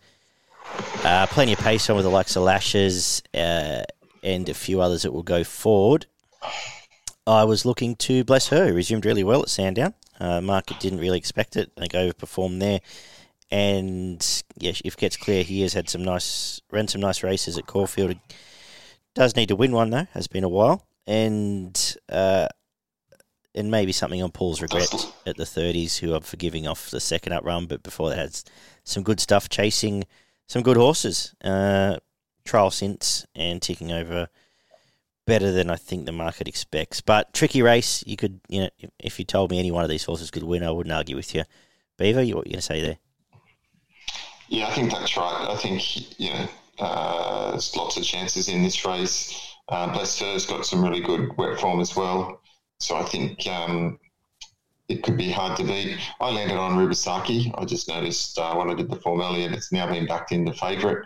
Uh, 1.04 1.28
plenty 1.28 1.52
of 1.52 1.60
pace 1.60 1.90
on 1.90 1.98
with 1.98 2.06
the 2.06 2.10
likes 2.10 2.38
of 2.38 2.44
Lashes 2.44 3.22
uh, 3.34 3.84
and 4.24 4.48
a 4.48 4.54
few 4.54 4.80
others 4.80 5.02
that 5.02 5.12
will 5.12 5.22
go 5.22 5.44
forward. 5.44 6.06
I 7.28 7.44
was 7.44 7.66
looking 7.66 7.98
to 7.98 8.24
bless 8.24 8.48
her. 8.48 8.68
He 8.68 8.72
resumed 8.72 9.06
really 9.06 9.26
well 9.26 9.42
at 9.42 9.50
Sandown. 9.50 9.94
Uh, 10.22 10.40
market 10.40 10.80
didn't 10.80 11.00
really 11.00 11.18
expect 11.18 11.58
it. 11.58 11.70
I 11.76 11.82
think 11.82 11.94
overperformed 11.94 12.62
there. 12.62 12.80
And 13.52 14.44
yeah, 14.58 14.72
if 14.86 14.96
gets 14.96 15.18
clear, 15.18 15.44
he 15.44 15.62
has 15.62 15.74
had 15.74 15.90
some 15.90 16.04
nice, 16.04 16.62
ran 16.72 16.88
some 16.88 17.02
nice 17.02 17.22
races 17.22 17.58
at 17.58 17.68
Caulfield. 17.68 18.16
Does 19.14 19.36
need 19.36 19.50
to 19.50 19.56
win 19.56 19.74
one 19.74 19.90
though. 19.90 20.08
Has 20.14 20.28
been 20.28 20.46
a 20.46 20.50
while, 20.50 20.88
and 21.06 21.98
uh, 22.08 22.48
and 23.54 23.70
maybe 23.70 23.92
something 23.92 24.24
on 24.24 24.32
Paul's 24.32 24.62
regret 24.62 24.94
at 25.26 25.36
the 25.36 25.46
thirties, 25.46 25.98
who 25.98 26.14
I'm 26.14 26.22
forgiving 26.22 26.66
off 26.66 26.92
the 26.92 27.02
second 27.02 27.34
up 27.34 27.44
run, 27.44 27.66
but 27.66 27.84
before 27.84 28.10
that 28.10 28.18
had 28.18 28.40
some 28.86 29.04
good 29.04 29.20
stuff, 29.20 29.50
chasing 29.50 30.06
some 30.48 30.64
good 30.64 30.78
horses, 30.78 31.36
uh, 31.44 31.98
trial 32.46 32.72
since 32.72 33.26
and 33.36 33.62
ticking 33.62 33.92
over 33.92 34.30
better 35.26 35.52
than 35.52 35.70
I 35.70 35.76
think 35.76 36.06
the 36.06 36.12
market 36.12 36.48
expects. 36.48 37.02
But 37.02 37.34
tricky 37.34 37.62
race. 37.62 38.04
You 38.08 38.18
could, 38.18 38.40
you 38.50 38.62
know, 38.62 38.70
if, 39.00 39.20
you 39.20 39.26
told 39.26 39.52
me 39.52 39.60
any 39.60 39.72
one 39.72 39.84
of 39.84 39.90
these 39.90 40.04
horses 40.04 40.32
could 40.32 40.44
win, 40.44 40.64
I 40.64 40.72
wouldn't 40.72 40.94
argue 40.94 41.16
with 41.16 41.34
you. 41.36 41.44
Beaver, 41.98 42.24
you, 42.24 42.36
what 42.36 42.48
you 42.48 42.54
to 42.54 42.62
say 42.62 42.82
there? 42.82 42.98
Yeah, 44.52 44.68
I 44.68 44.74
think 44.74 44.92
that's 44.92 45.16
right. 45.16 45.48
I 45.50 45.56
think 45.56 46.20
you 46.20 46.30
know 46.32 46.48
uh, 46.80 47.52
there's 47.52 47.76
lots 47.76 47.96
of 47.98 48.04
chances 48.04 48.50
in 48.50 48.62
this 48.64 48.86
race. 48.86 49.34
Uh, 49.70 49.92
Blessed 49.94 50.20
Her's 50.20 50.46
got 50.46 50.66
some 50.66 50.84
really 50.84 51.00
good 51.00 51.36
wet 51.38 51.60
form 51.60 51.80
as 51.80 51.96
well, 51.96 52.42
so 52.80 52.98
I 52.98 53.04
think 53.04 53.48
um, 53.48 53.98
it 54.90 55.04
could 55.04 55.18
be 55.18 55.32
hard 55.32 55.58
to 55.58 55.64
beat. 55.64 55.98
I 56.20 56.32
landed 56.32 56.58
on 56.58 56.74
Rubisaki. 56.78 57.54
I 57.58 57.66
just 57.66 57.88
noticed 57.88 58.38
uh, 58.38 58.54
when 58.56 58.70
I 58.70 58.76
did 58.76 58.90
the 58.90 58.98
form 58.98 59.22
earlier, 59.22 59.52
it's 59.52 59.72
now 59.72 59.88
been 59.88 60.06
backed 60.08 60.34
into 60.34 60.54
favourite. 60.54 61.06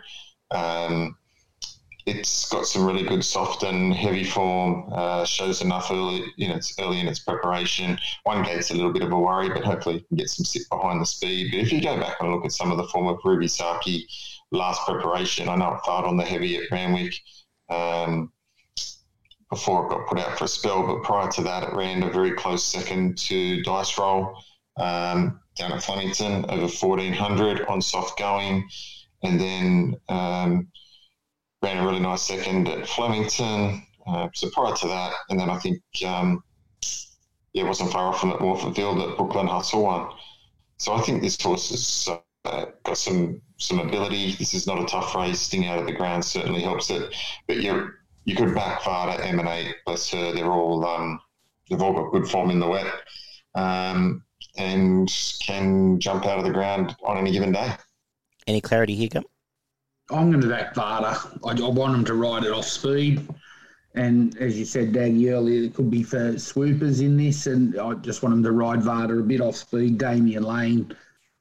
Um, 0.50 1.16
it's 2.06 2.48
got 2.48 2.66
some 2.66 2.86
really 2.86 3.02
good 3.02 3.24
soft 3.24 3.64
and 3.64 3.92
heavy 3.92 4.22
form. 4.22 4.88
Uh, 4.92 5.24
shows 5.24 5.60
enough 5.60 5.90
early, 5.90 6.24
know, 6.38 6.54
it's 6.54 6.78
early 6.78 7.00
in 7.00 7.08
its 7.08 7.18
preparation. 7.18 7.98
One 8.22 8.44
gate's 8.44 8.70
a 8.70 8.74
little 8.74 8.92
bit 8.92 9.02
of 9.02 9.10
a 9.10 9.18
worry, 9.18 9.48
but 9.48 9.64
hopefully 9.64 9.96
you 9.96 10.00
can 10.02 10.16
get 10.16 10.30
some 10.30 10.44
sit 10.44 10.62
behind 10.70 11.00
the 11.00 11.06
speed. 11.06 11.50
But 11.50 11.60
if 11.60 11.72
you 11.72 11.82
go 11.82 11.98
back 11.98 12.16
and 12.20 12.30
look 12.30 12.44
at 12.44 12.52
some 12.52 12.70
of 12.70 12.76
the 12.76 12.86
form 12.88 13.08
of 13.08 13.18
Rubisaki 13.24 14.04
last 14.52 14.86
preparation, 14.86 15.48
I 15.48 15.56
know 15.56 15.74
it 15.74 15.80
fired 15.84 16.06
on 16.06 16.16
the 16.16 16.24
heavy 16.24 16.56
at 16.56 16.70
Randwick 16.70 17.14
um, 17.68 18.30
before 19.50 19.86
it 19.86 19.90
got 19.90 20.06
put 20.06 20.20
out 20.20 20.38
for 20.38 20.44
a 20.44 20.48
spell, 20.48 20.86
but 20.86 21.02
prior 21.02 21.28
to 21.32 21.42
that, 21.42 21.64
it 21.64 21.74
ran 21.74 22.04
a 22.04 22.10
very 22.10 22.32
close 22.32 22.62
second 22.62 23.18
to 23.18 23.62
Dice 23.64 23.98
Roll 23.98 24.32
um, 24.76 25.40
down 25.56 25.72
at 25.72 25.82
Flemington 25.82 26.44
over 26.50 26.68
1400 26.68 27.62
on 27.66 27.82
soft 27.82 28.16
going, 28.16 28.68
and 29.24 29.40
then. 29.40 29.96
Um, 30.08 30.68
ran 31.66 31.78
a 31.78 31.86
really 31.86 32.00
nice 32.00 32.22
second 32.22 32.68
at 32.68 32.86
Flemington. 32.86 33.82
Uh, 34.06 34.28
so 34.34 34.48
prior 34.50 34.74
to 34.76 34.86
that, 34.86 35.12
and 35.30 35.40
then 35.40 35.50
I 35.50 35.58
think 35.58 35.82
um, 36.06 36.42
yeah, 37.52 37.64
it 37.64 37.66
wasn't 37.66 37.90
far 37.90 38.06
off 38.06 38.20
from 38.20 38.30
at 38.30 38.38
Morphettville 38.38 38.98
that 39.00 39.16
Brooklyn 39.16 39.48
Hustle 39.48 39.82
won. 39.82 40.12
So 40.78 40.92
I 40.92 41.00
think 41.00 41.22
this 41.22 41.40
horse 41.40 41.70
has 41.70 42.16
uh, 42.44 42.66
got 42.84 42.96
some 42.96 43.42
some 43.58 43.80
ability. 43.80 44.36
This 44.38 44.54
is 44.54 44.66
not 44.66 44.80
a 44.80 44.86
tough 44.86 45.12
race. 45.16 45.40
Sting 45.40 45.66
out 45.66 45.80
of 45.80 45.86
the 45.86 45.92
ground 45.92 46.24
certainly 46.24 46.60
helps 46.60 46.88
it. 46.90 47.12
But 47.48 47.56
you 47.56 47.90
you 48.24 48.36
could 48.36 48.54
back 48.54 48.82
Varda, 48.82 49.18
Emanate, 49.26 49.74
bless 49.84 50.08
her. 50.10 50.32
They're 50.32 50.52
all 50.52 50.86
um, 50.86 51.18
they've 51.68 51.82
all 51.82 51.94
got 51.94 52.12
good 52.12 52.28
form 52.28 52.50
in 52.50 52.60
the 52.60 52.68
wet, 52.68 52.92
um, 53.56 54.22
and 54.56 55.12
can 55.40 55.98
jump 55.98 56.26
out 56.26 56.38
of 56.38 56.44
the 56.44 56.52
ground 56.52 56.94
on 57.04 57.18
any 57.18 57.32
given 57.32 57.50
day. 57.50 57.72
Any 58.46 58.60
clarity 58.60 58.94
here, 58.94 59.08
Gum? 59.08 59.24
I'm 60.10 60.30
going 60.30 60.42
to 60.42 60.48
back 60.48 60.74
Varda. 60.74 61.38
I, 61.44 61.66
I, 61.66 61.68
want 61.68 61.94
him 61.94 62.04
to 62.04 62.14
ride 62.14 62.44
it 62.44 62.52
off 62.52 62.66
speed. 62.66 63.26
And 63.94 64.36
as 64.38 64.58
you 64.58 64.64
said, 64.64 64.92
Daggy, 64.92 65.32
earlier, 65.32 65.64
it 65.64 65.74
could 65.74 65.90
be 65.90 66.02
for 66.02 66.38
swoopers 66.38 67.00
in 67.00 67.16
this. 67.16 67.46
And 67.46 67.78
I 67.78 67.94
just 67.94 68.22
want 68.22 68.34
him 68.34 68.42
to 68.44 68.52
ride 68.52 68.80
Varda 68.80 69.18
a 69.18 69.22
bit 69.22 69.40
off 69.40 69.56
speed. 69.56 69.98
Damian 69.98 70.44
Lane 70.44 70.94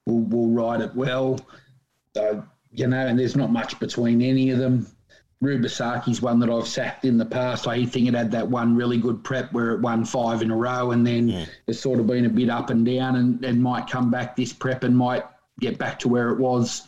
will, 0.05 0.21
will 0.21 0.49
ride 0.49 0.81
it 0.81 0.95
well. 0.95 1.39
So, 2.15 2.43
you 2.71 2.87
know, 2.87 3.05
and 3.05 3.19
there's 3.19 3.35
not 3.35 3.51
much 3.51 3.77
between 3.79 4.21
any 4.21 4.49
of 4.49 4.57
them. 4.57 4.87
Rubisaki's 5.43 6.21
one 6.21 6.39
that 6.39 6.49
I've 6.49 6.67
sacked 6.67 7.05
in 7.05 7.17
the 7.17 7.25
past. 7.25 7.67
I 7.67 7.85
think 7.85 8.07
it 8.07 8.15
had 8.15 8.31
that 8.31 8.47
one 8.47 8.75
really 8.75 8.97
good 8.97 9.23
prep 9.23 9.51
where 9.53 9.73
it 9.73 9.81
won 9.81 10.05
five 10.05 10.41
in 10.41 10.49
a 10.49 10.55
row 10.55 10.91
and 10.91 11.05
then 11.05 11.27
yeah. 11.27 11.45
it's 11.67 11.79
sort 11.79 11.99
of 11.99 12.07
been 12.07 12.25
a 12.25 12.29
bit 12.29 12.49
up 12.49 12.69
and 12.69 12.85
down 12.85 13.17
and, 13.17 13.43
and 13.43 13.61
might 13.61 13.87
come 13.87 14.09
back 14.09 14.35
this 14.35 14.53
prep 14.53 14.83
and 14.83 14.97
might 14.97 15.23
get 15.59 15.77
back 15.77 15.99
to 15.99 16.07
where 16.07 16.29
it 16.29 16.39
was 16.39 16.87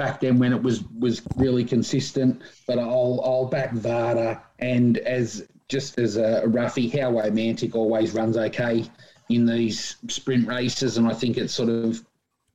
back 0.00 0.18
then 0.18 0.38
when 0.38 0.54
it 0.54 0.62
was 0.62 0.82
was 0.98 1.20
really 1.36 1.64
consistent. 1.64 2.40
But 2.66 2.78
I'll 2.78 3.20
I'll 3.22 3.46
back 3.46 3.72
Vada 3.72 4.42
and 4.58 4.96
as 4.98 5.46
just 5.68 5.98
as 5.98 6.16
a 6.16 6.42
roughie, 6.46 6.88
how 6.88 7.10
romantic 7.10 7.76
always 7.76 8.12
runs 8.12 8.36
okay 8.36 8.84
in 9.28 9.46
these 9.46 9.96
sprint 10.08 10.48
races, 10.48 10.96
and 10.96 11.06
I 11.06 11.12
think 11.12 11.36
it's 11.36 11.54
sort 11.54 11.68
of 11.68 12.04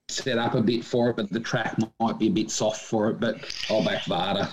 set 0.10 0.38
up 0.38 0.56
a 0.56 0.62
bit 0.62 0.84
for 0.84 1.10
it, 1.10 1.16
but 1.16 1.32
the 1.32 1.40
track 1.40 1.78
might 2.00 2.20
be 2.20 2.28
a 2.28 2.32
bit 2.32 2.52
soft 2.52 2.82
for 2.82 3.10
it. 3.12 3.20
But 3.20 3.38
I'll 3.70 3.86
back 3.86 4.06
Vada. 4.06 4.52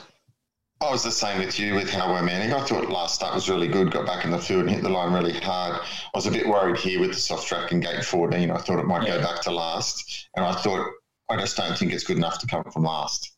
I 0.80 0.90
was 0.90 1.04
the 1.04 1.12
same 1.12 1.38
with 1.38 1.58
you 1.58 1.74
with 1.74 1.90
how 1.90 2.12
romantic. 2.12 2.52
I 2.52 2.64
thought 2.64 2.90
last 2.90 3.14
start 3.14 3.34
was 3.34 3.48
really 3.48 3.68
good, 3.68 3.90
got 3.90 4.04
back 4.04 4.24
in 4.24 4.32
the 4.32 4.38
field 4.38 4.62
and 4.62 4.70
hit 4.70 4.82
the 4.82 4.88
line 4.88 5.12
really 5.12 5.38
hard. 5.38 5.80
I 5.80 6.10
was 6.14 6.26
a 6.26 6.30
bit 6.30 6.46
worried 6.46 6.76
here 6.76 7.00
with 7.00 7.10
the 7.10 7.16
soft 7.16 7.46
track 7.46 7.70
and 7.70 7.80
gate 7.82 8.04
14. 8.04 8.50
I 8.50 8.58
thought 8.58 8.80
it 8.80 8.86
might 8.86 9.06
yeah. 9.06 9.18
go 9.18 9.22
back 9.22 9.40
to 9.42 9.52
last. 9.52 10.28
And 10.34 10.44
I 10.44 10.52
thought 10.52 10.84
I 11.32 11.40
just 11.40 11.56
don't 11.56 11.76
think 11.76 11.92
it's 11.92 12.04
good 12.04 12.18
enough 12.18 12.38
to 12.40 12.46
come 12.46 12.62
from 12.64 12.84
last. 12.84 13.32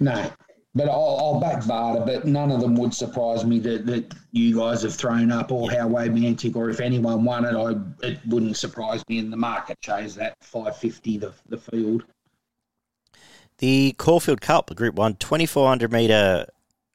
No, 0.00 0.30
but 0.74 0.88
I'll, 0.88 1.16
I'll 1.20 1.40
back 1.40 1.62
Varda, 1.62 2.04
but 2.04 2.26
none 2.26 2.50
of 2.50 2.60
them 2.60 2.74
would 2.74 2.92
surprise 2.92 3.44
me 3.44 3.60
that, 3.60 3.86
that 3.86 4.12
you 4.32 4.56
guys 4.56 4.82
have 4.82 4.94
thrown 4.94 5.30
up 5.30 5.52
or 5.52 5.70
how 5.70 5.88
romantic 5.88 6.56
or 6.56 6.70
if 6.70 6.80
anyone 6.80 7.24
won 7.24 7.44
it, 7.44 7.54
I 7.54 8.06
it 8.06 8.18
wouldn't 8.26 8.56
surprise 8.56 9.02
me. 9.08 9.18
in 9.18 9.30
the 9.30 9.36
market 9.36 9.78
shows 9.82 10.16
that 10.16 10.36
550 10.42 11.18
the, 11.18 11.32
the 11.48 11.58
field. 11.58 12.04
The 13.58 13.94
Caulfield 13.96 14.40
Cup, 14.40 14.74
Group 14.74 14.96
1, 14.96 15.14
2400 15.14 15.92
metre 15.92 16.46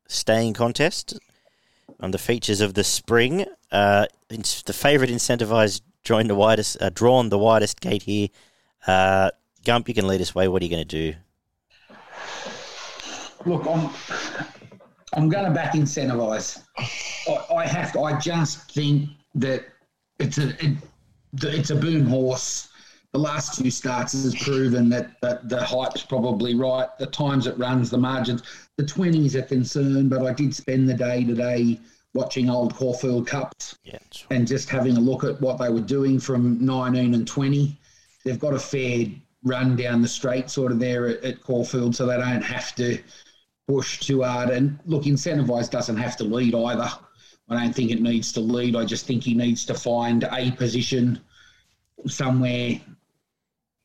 staying 0.08 0.54
contest 0.54 1.18
on 2.02 2.12
the 2.12 2.18
features 2.18 2.62
of 2.62 2.74
the 2.74 2.84
spring. 2.84 3.46
Uh, 3.72 4.06
the 4.30 4.74
favourite 4.74 5.12
incentivised 5.12 5.82
joined 6.04 6.30
the 6.30 6.36
widest, 6.36 6.82
uh, 6.82 6.90
drawn 6.90 7.30
the 7.30 7.40
widest 7.40 7.80
gate 7.80 8.04
here. 8.04 8.28
Uh, 8.86 9.32
Gump, 9.64 9.88
you 9.88 9.94
can 9.94 10.08
lead 10.08 10.22
us 10.22 10.34
away. 10.34 10.48
What 10.48 10.62
are 10.62 10.66
you 10.66 10.72
going 10.72 10.88
to 10.88 11.14
do? 11.14 11.18
Look, 13.46 13.66
I'm 13.68 13.90
I'm 15.14 15.30
going 15.30 15.46
to 15.46 15.52
back 15.52 15.74
incentivise. 15.74 16.64
I, 17.28 17.54
I, 17.56 17.68
have 17.68 17.92
to. 17.94 18.02
I 18.02 18.20
just 18.20 18.72
think 18.72 19.10
that 19.36 19.66
it's 20.20 20.38
a 20.38 20.50
it, 20.64 20.78
it's 21.44 21.70
a 21.70 21.76
boom 21.76 22.06
horse. 22.06 22.70
The 23.12 23.20
last 23.20 23.60
two 23.60 23.70
starts 23.70 24.14
has 24.14 24.34
proven 24.36 24.88
that, 24.90 25.20
that 25.22 25.50
the 25.50 25.62
hype's 25.62 26.04
probably 26.04 26.56
right. 26.56 26.88
The 26.98 27.08
times 27.08 27.46
it 27.46 27.58
runs, 27.58 27.90
the 27.90 27.98
margins, 27.98 28.42
the 28.78 28.86
twenties 28.86 29.36
are 29.36 29.42
concerned. 29.42 30.10
But 30.10 30.26
I 30.26 30.34
did 30.34 30.56
spend 30.56 30.88
the 30.88 30.94
day 30.94 31.24
today 31.26 31.80
watching 32.14 32.50
old 32.50 32.74
Caulfield 32.74 33.28
Cups 33.28 33.78
yeah, 33.84 34.00
and 34.30 34.48
just 34.48 34.70
having 34.70 34.98
a 34.98 35.00
look 35.00 35.24
at 35.24 35.40
what 35.42 35.58
they 35.58 35.70
were 35.70 35.82
doing 35.82 36.20
from 36.20 36.64
19 36.64 37.14
and 37.14 37.28
20. 37.28 37.78
They've 38.24 38.40
got 38.40 38.54
a 38.54 38.60
fair 38.60 39.06
run 39.44 39.76
down 39.76 40.02
the 40.02 40.08
straight 40.08 40.50
sort 40.50 40.72
of 40.72 40.80
there 40.80 41.08
at, 41.08 41.24
at 41.24 41.42
Caulfield 41.42 41.96
so 41.96 42.06
they 42.06 42.18
don't 42.18 42.44
have 42.44 42.76
to 42.76 43.00
push 43.68 44.00
too 44.00 44.24
hard. 44.24 44.50
And 44.50 44.80
look, 44.86 45.04
Incentivise 45.04 45.70
doesn't 45.70 45.98
have 45.98 46.18
to 46.18 46.24
lead 46.24 46.56
either. 46.56 46.90
I 47.50 47.64
don't 47.64 47.76
think 47.76 47.92
it 47.92 48.02
needs 48.02 48.32
to 48.34 48.40
lead. 48.40 48.76
I 48.76 48.86
just 48.86 49.06
think 49.06 49.24
he 49.24 49.34
needs 49.34 49.66
to 49.66 49.74
find 49.74 50.24
a 50.24 50.52
position 50.52 51.20
somewhere 52.08 52.80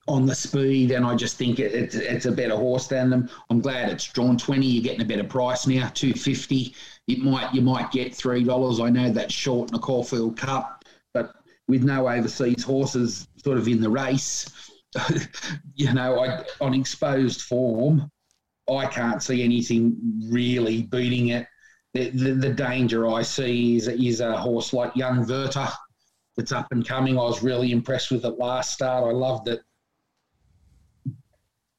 on 0.09 0.25
the 0.25 0.35
speed, 0.35 0.93
and 0.93 1.05
I 1.05 1.17
just 1.17 1.37
think 1.37 1.59
it, 1.59 1.75
it's, 1.75 1.97
it's 1.97 2.27
a 2.27 2.33
better 2.33 2.55
horse 2.55 2.87
than 2.87 3.11
them. 3.11 3.29
I'm 3.51 3.61
glad 3.61 3.91
it's 3.91 4.05
drawn 4.05 4.39
20. 4.39 4.65
You're 4.65 4.85
getting 4.85 5.03
a 5.03 5.05
better 5.05 5.25
price 5.25 5.67
now, 5.67 5.89
250. 5.95 6.75
It 7.09 7.19
might 7.19 7.53
you 7.53 7.61
might 7.61 7.91
get 7.91 8.15
three 8.15 8.45
dollars. 8.45 8.79
I 8.79 8.89
know 8.89 9.11
that's 9.11 9.35
short 9.35 9.71
in 9.71 9.77
a 9.77 9.81
Caulfield 9.81 10.37
Cup, 10.37 10.85
but 11.13 11.35
with 11.67 11.83
no 11.83 12.09
overseas 12.09 12.63
horses 12.63 13.27
sort 13.43 13.59
of 13.59 13.67
in 13.67 13.81
the 13.81 13.91
race, 13.91 14.71
you 15.75 15.93
know, 15.93 16.21
I, 16.21 16.45
on 16.61 16.75
exposed 16.75 17.43
form, 17.43 18.11
I 18.69 18.87
can't 18.87 19.23
see 19.23 19.43
anything 19.43 19.97
really 20.29 20.83
beating 20.83 21.29
it. 21.29 21.47
The, 21.95 22.11
the, 22.11 22.33
the, 22.35 22.51
danger 22.51 23.09
I 23.09 23.23
see 23.23 23.77
is, 23.77 23.89
is 23.89 24.21
a 24.21 24.37
horse 24.37 24.73
like 24.73 24.95
Young 24.97 25.27
Werther 25.27 25.71
that's 26.37 26.53
up 26.53 26.67
and 26.73 26.87
coming. 26.87 27.19
I 27.19 27.23
was 27.23 27.43
really 27.43 27.73
impressed 27.73 28.11
with 28.11 28.25
it 28.25 28.39
last 28.39 28.73
start. 28.73 29.05
I 29.05 29.13
loved 29.13 29.49
it. 29.49 29.61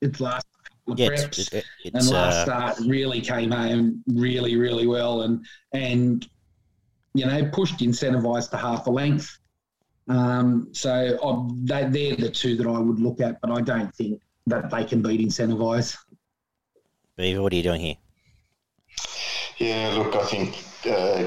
Its 0.01 0.19
last 0.19 0.47
yeah, 0.95 1.09
preps, 1.09 1.53
it, 1.53 1.65
it, 1.83 1.93
and 1.93 2.09
last 2.09 2.35
uh... 2.35 2.43
start 2.45 2.79
really 2.87 3.21
came 3.21 3.51
home 3.51 4.03
really, 4.07 4.55
really 4.55 4.87
well, 4.87 5.23
and 5.23 5.45
and 5.73 6.27
you 7.13 7.25
know 7.25 7.49
pushed 7.51 7.79
incentivized 7.79 8.51
to 8.51 8.57
half 8.57 8.87
a 8.87 8.89
length 8.89 9.37
Um, 10.07 10.69
so 10.71 10.91
I, 10.91 11.47
they, 11.63 11.89
they're 11.89 12.15
the 12.15 12.29
two 12.29 12.55
that 12.57 12.67
I 12.67 12.79
would 12.79 12.99
look 12.99 13.19
at, 13.19 13.41
but 13.41 13.51
I 13.51 13.61
don't 13.61 13.93
think 13.93 14.21
that 14.47 14.69
they 14.69 14.83
can 14.83 15.01
beat 15.01 15.19
Incentivise. 15.19 15.97
Beaver, 17.17 17.41
what 17.41 17.51
are 17.51 17.55
you 17.55 17.63
doing 17.63 17.81
here? 17.81 17.95
Yeah, 19.57 19.95
look, 19.97 20.15
I 20.15 20.23
think 20.25 20.63
uh, 20.85 21.25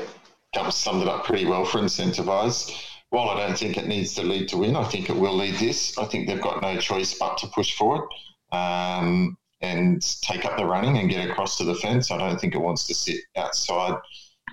Gump 0.54 0.72
summed 0.72 1.02
it 1.02 1.08
up 1.08 1.24
pretty 1.24 1.46
well 1.46 1.64
for 1.64 1.78
Incentivise. 1.78 2.86
While 3.10 3.28
I 3.30 3.46
don't 3.46 3.58
think 3.58 3.76
it 3.76 3.88
needs 3.88 4.14
to 4.14 4.22
lead 4.22 4.48
to 4.50 4.58
win, 4.58 4.76
I 4.76 4.84
think 4.84 5.10
it 5.10 5.16
will 5.16 5.36
lead 5.36 5.56
this. 5.56 5.98
I 5.98 6.04
think 6.04 6.28
they've 6.28 6.40
got 6.40 6.62
no 6.62 6.78
choice 6.78 7.14
but 7.18 7.38
to 7.38 7.48
push 7.48 7.76
forward 7.76 8.08
um, 8.52 9.36
and 9.60 10.00
take 10.22 10.44
up 10.44 10.56
the 10.56 10.64
running 10.64 10.96
and 10.98 11.10
get 11.10 11.28
across 11.28 11.58
to 11.58 11.64
the 11.64 11.74
fence. 11.74 12.12
I 12.12 12.18
don't 12.18 12.40
think 12.40 12.54
it 12.54 12.60
wants 12.60 12.86
to 12.86 12.94
sit 12.94 13.18
outside 13.36 13.96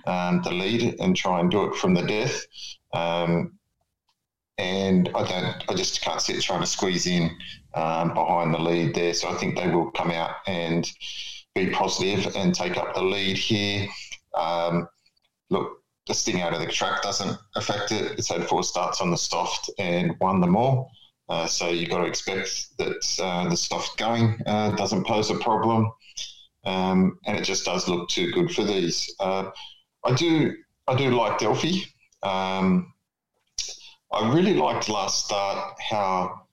um, 0.08 0.42
the 0.42 0.52
lead 0.52 1.00
and 1.00 1.16
try 1.16 1.40
and 1.40 1.52
do 1.52 1.66
it 1.66 1.76
from 1.76 1.94
the 1.94 2.02
death. 2.02 2.42
Um, 2.94 3.54
and 4.58 5.10
I 5.14 5.24
don't, 5.24 5.64
I 5.70 5.74
just 5.76 6.02
can't 6.02 6.22
see 6.22 6.34
it 6.34 6.42
trying 6.42 6.62
to 6.62 6.68
squeeze 6.68 7.06
in 7.06 7.30
um, 7.76 8.14
behind 8.14 8.54
the 8.54 8.60
lead 8.60 8.96
there. 8.96 9.14
So 9.14 9.30
I 9.30 9.36
think 9.36 9.56
they 9.56 9.70
will 9.70 9.92
come 9.92 10.12
out 10.12 10.32
and 10.48 10.90
be 11.54 11.70
positive 11.70 12.36
and 12.36 12.54
take 12.54 12.78
up 12.78 12.96
the 12.96 13.04
lead 13.04 13.38
here. 13.38 13.88
Um, 14.34 14.88
look, 15.50 15.84
the 16.08 16.14
sting 16.14 16.42
out 16.42 16.54
of 16.54 16.62
the 16.62 16.68
track 16.68 17.02
doesn't 17.02 17.38
affect 17.56 17.92
it. 17.92 18.14
It's 18.18 18.30
had 18.30 18.48
four 18.48 18.64
starts 18.64 19.02
on 19.02 19.12
the 19.12 19.18
soft 19.18 19.70
and 19.78 20.16
won 20.20 20.42
them 20.42 20.56
all. 20.56 20.92
Uh, 21.30 21.46
so 21.46 21.70
you've 21.70 21.90
got 21.90 22.00
to 22.00 22.06
expect 22.06 22.78
that 22.78 23.20
uh, 23.22 23.50
the 23.50 23.58
soft 23.58 23.98
going 23.98 24.40
uh, 24.46 24.72
doesn't 24.76 25.06
pose 25.06 25.30
a 25.30 25.36
problem. 25.36 25.92
Um, 26.64 27.20
and 27.26 27.38
it 27.38 27.44
just 27.44 27.66
does 27.66 27.88
look 27.88 28.10
too 28.10 28.32
good 28.32 28.52
for 28.52 28.64
these. 28.64 29.14
Uh, 29.20 29.52
I 30.04 30.14
do, 30.14 30.54
I 30.88 30.96
do 30.96 31.12
like 31.12 31.38
Delphi. 31.38 31.82
Um, 32.24 32.94
I 34.12 34.34
really 34.34 34.54
liked 34.54 34.90
last 34.90 35.26
start 35.26 35.80
how 35.80 36.48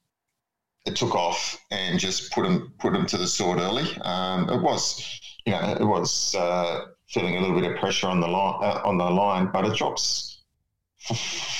it 0.86 0.96
took 0.96 1.14
off 1.14 1.58
and 1.70 1.98
just 1.98 2.32
put 2.32 2.44
him 2.46 2.72
put 2.78 2.94
him 2.94 3.06
to 3.06 3.16
the 3.16 3.26
sword 3.26 3.58
early. 3.58 3.96
Um, 4.02 4.48
it 4.50 4.60
was, 4.60 5.20
you 5.46 5.52
know, 5.52 5.76
it 5.80 5.84
was 5.84 6.34
uh, 6.34 6.86
feeling 7.06 7.36
a 7.36 7.40
little 7.40 7.58
bit 7.58 7.70
of 7.70 7.78
pressure 7.78 8.08
on 8.08 8.20
the 8.20 8.26
line 8.28 8.58
uh, 8.62 8.80
on 8.84 8.98
the 8.98 9.04
line, 9.04 9.50
but 9.52 9.64
it 9.64 9.76
drops 9.76 10.42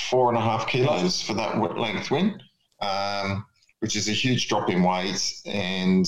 four 0.09 0.29
and 0.29 0.37
a 0.37 0.41
half 0.41 0.67
kilos 0.67 1.21
for 1.21 1.33
that 1.33 1.57
length 1.77 2.11
win, 2.11 2.41
um, 2.81 3.45
which 3.79 3.95
is 3.95 4.09
a 4.09 4.11
huge 4.11 4.47
drop 4.47 4.69
in 4.69 4.83
weight 4.83 5.41
and 5.45 6.07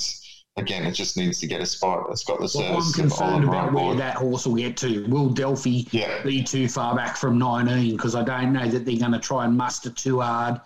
again, 0.57 0.85
it 0.85 0.91
just 0.91 1.17
needs 1.17 1.39
to 1.39 1.47
get 1.47 1.61
a 1.61 1.65
spot. 1.65 2.07
It's 2.09 2.23
got 2.23 2.39
the 2.39 2.51
well, 2.55 2.77
I'm 2.77 2.93
concerned 2.93 3.43
about 3.45 3.73
where 3.73 3.95
that 3.95 4.15
horse 4.15 4.45
will 4.45 4.55
get 4.55 4.75
to. 4.77 5.05
Will 5.07 5.29
Delphi 5.29 5.85
yeah. 5.91 6.21
be 6.23 6.43
too 6.43 6.67
far 6.67 6.95
back 6.95 7.15
from 7.15 7.37
19? 7.37 7.95
Because 7.95 8.15
I 8.15 8.23
don't 8.23 8.53
know 8.53 8.67
that 8.67 8.85
they're 8.85 8.97
going 8.97 9.11
to 9.11 9.19
try 9.19 9.45
and 9.45 9.55
muster 9.55 9.89
too 9.89 10.19
hard. 10.19 10.59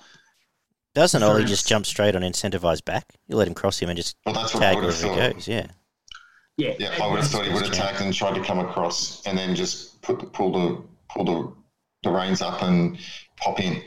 Doesn't 0.94 1.24
Ollie 1.24 1.46
just 1.46 1.68
jump 1.68 1.86
straight 1.86 2.16
on 2.16 2.22
incentivized 2.22 2.84
back? 2.84 3.06
You 3.28 3.38
let 3.38 3.48
him 3.48 3.54
cross 3.54 3.80
him 3.80 3.90
and 3.90 3.98
just 3.98 4.18
well, 4.26 4.36
tag 4.48 4.78
where 4.78 4.92
he 4.92 5.04
goes. 5.04 5.48
Yeah. 5.48 5.68
Yeah. 6.58 6.76
Yeah, 6.78 6.96
I 7.02 7.08
would 7.08 7.22
have 7.22 7.30
thought 7.30 7.46
he 7.46 7.54
would 7.54 7.64
have 7.64 7.74
tagged 7.74 8.02
and 8.02 8.14
tried 8.14 8.36
to 8.36 8.44
come 8.44 8.60
across 8.60 9.26
and 9.26 9.38
then 9.38 9.56
just 9.56 10.02
put 10.02 10.20
the, 10.20 10.26
pull 10.28 10.52
the 10.52 10.84
pull 11.10 11.26
the, 11.26 11.54
the 12.04 12.12
reins 12.14 12.42
up 12.42 12.62
and 12.62 12.98
pop 13.38 13.60
in. 13.60 13.82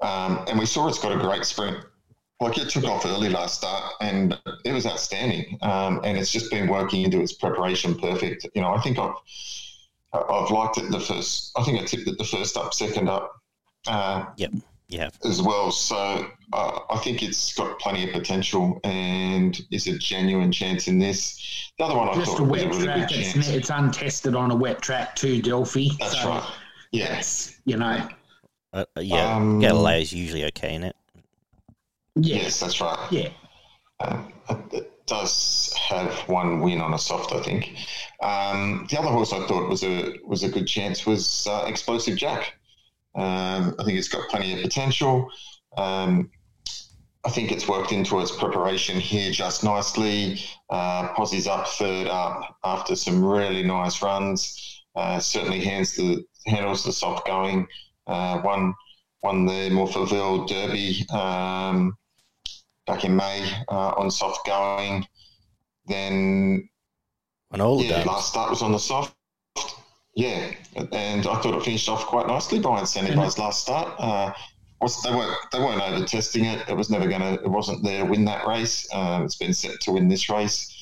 Um, 0.00 0.44
and 0.48 0.58
we 0.58 0.66
saw 0.66 0.88
it's 0.88 0.98
got 0.98 1.12
a 1.12 1.18
great 1.18 1.44
sprint 1.44 1.84
like 2.40 2.56
it 2.58 2.68
took 2.68 2.84
off 2.84 3.04
early 3.04 3.28
last 3.28 3.58
start 3.58 3.94
and 4.00 4.38
it 4.64 4.72
was 4.72 4.86
outstanding. 4.86 5.58
Um, 5.62 6.00
and 6.04 6.16
it's 6.16 6.30
just 6.30 6.50
been 6.50 6.68
working 6.68 7.02
into 7.02 7.20
its 7.20 7.32
preparation 7.32 7.98
perfect. 7.98 8.46
You 8.54 8.62
know, 8.62 8.74
I 8.74 8.80
think 8.80 8.98
I've 8.98 9.14
I've 10.12 10.50
liked 10.50 10.78
it 10.78 10.90
the 10.90 11.00
first. 11.00 11.52
I 11.56 11.64
think 11.64 11.80
I 11.80 11.84
tipped 11.84 12.08
it 12.08 12.16
the 12.16 12.24
first 12.24 12.56
up, 12.56 12.72
second 12.74 13.08
up. 13.08 13.42
Uh, 13.86 14.26
yep. 14.36 14.52
Yeah. 14.90 15.10
As 15.22 15.42
well, 15.42 15.70
so 15.70 16.26
uh, 16.54 16.78
I 16.88 16.96
think 17.04 17.22
it's 17.22 17.52
got 17.54 17.78
plenty 17.78 18.04
of 18.08 18.12
potential 18.14 18.80
and 18.84 19.60
is 19.70 19.86
a 19.86 19.98
genuine 19.98 20.50
chance 20.50 20.88
in 20.88 20.98
this. 20.98 21.70
The 21.78 21.84
other 21.84 21.94
one 21.94 22.08
I 22.08 22.24
thought 22.24 22.40
a 22.40 22.42
was 22.42 22.62
a 22.62 22.68
really 22.68 22.84
track. 22.84 23.08
good 23.10 23.18
It's, 23.18 23.32
chance. 23.34 23.48
it's 23.50 23.68
untested 23.70 24.34
on 24.34 24.50
a 24.50 24.56
wet 24.56 24.80
track 24.80 25.14
too, 25.14 25.42
Delphi. 25.42 25.88
That's 26.00 26.22
so, 26.22 26.30
right. 26.30 26.50
Yes, 26.90 27.60
you 27.66 27.76
know. 27.76 28.08
Uh, 28.72 28.86
yeah. 28.98 29.36
Um, 29.36 29.60
Galileo's 29.60 30.10
usually 30.10 30.46
okay 30.46 30.74
in 30.74 30.84
it. 30.84 30.96
Yeah. 32.20 32.36
Yes, 32.36 32.60
that's 32.60 32.80
right. 32.80 32.98
Yeah. 33.10 33.30
Um, 34.00 34.32
it 34.72 35.06
does 35.06 35.72
have 35.76 36.12
one 36.28 36.60
win 36.60 36.80
on 36.80 36.94
a 36.94 36.98
soft, 36.98 37.32
I 37.32 37.42
think. 37.42 37.76
Um, 38.22 38.86
the 38.90 38.98
other 38.98 39.08
horse 39.08 39.32
I 39.32 39.46
thought 39.46 39.68
was 39.68 39.82
a 39.82 40.14
was 40.24 40.42
a 40.42 40.48
good 40.48 40.66
chance 40.66 41.06
was 41.06 41.46
uh, 41.46 41.64
Explosive 41.66 42.16
Jack. 42.16 42.54
Um, 43.14 43.74
I 43.78 43.84
think 43.84 43.98
it's 43.98 44.08
got 44.08 44.28
plenty 44.28 44.54
of 44.54 44.62
potential. 44.62 45.30
Um, 45.76 46.30
I 47.24 47.30
think 47.30 47.50
it's 47.50 47.68
worked 47.68 47.92
into 47.92 48.20
its 48.20 48.30
preparation 48.30 49.00
here 49.00 49.32
just 49.32 49.64
nicely. 49.64 50.40
Uh, 50.70 51.08
Posse's 51.14 51.46
up 51.46 51.66
third 51.66 52.06
up 52.06 52.56
after 52.64 52.94
some 52.94 53.24
really 53.24 53.62
nice 53.62 54.00
runs. 54.02 54.84
Uh, 54.94 55.18
certainly 55.18 55.60
hands 55.60 55.96
the 55.96 56.24
handles 56.46 56.84
the 56.84 56.92
soft 56.92 57.26
going. 57.26 57.66
Uh, 58.06 58.40
won 58.44 58.74
won 59.22 59.46
the 59.46 59.68
Morphettville 59.70 60.48
Derby 60.48 61.06
um, 61.10 61.96
back 62.88 63.04
in 63.04 63.14
May 63.14 63.48
uh, 63.68 63.92
on 63.96 64.10
soft 64.10 64.44
going. 64.44 65.06
Then 65.86 66.68
On 67.52 67.60
all 67.60 67.78
the 67.78 67.84
yeah, 67.84 67.98
days. 67.98 68.06
last 68.06 68.30
start 68.30 68.50
was 68.50 68.62
on 68.62 68.72
the 68.72 68.78
soft. 68.78 69.14
Yeah, 70.16 70.52
and 70.74 71.24
I 71.26 71.40
thought 71.40 71.54
it 71.54 71.62
finished 71.62 71.88
off 71.88 72.06
quite 72.06 72.26
nicely 72.26 72.58
by 72.58 72.80
Incentivise 72.80 73.38
last 73.38 73.62
start. 73.62 73.94
Uh, 74.00 74.32
was 74.80 75.00
they 75.02 75.10
weren't 75.10 75.36
they 75.52 75.58
weren't 75.58 75.80
over 75.82 76.04
testing 76.04 76.44
it. 76.44 76.68
It 76.68 76.76
was 76.76 76.90
never 76.90 77.06
going 77.06 77.20
to. 77.20 77.34
It 77.34 77.48
wasn't 77.48 77.84
there 77.84 78.04
to 78.04 78.10
win 78.10 78.24
that 78.24 78.46
race. 78.46 78.88
Uh, 78.92 79.22
it's 79.24 79.36
been 79.36 79.54
set 79.54 79.80
to 79.82 79.92
win 79.92 80.08
this 80.08 80.28
race. 80.28 80.74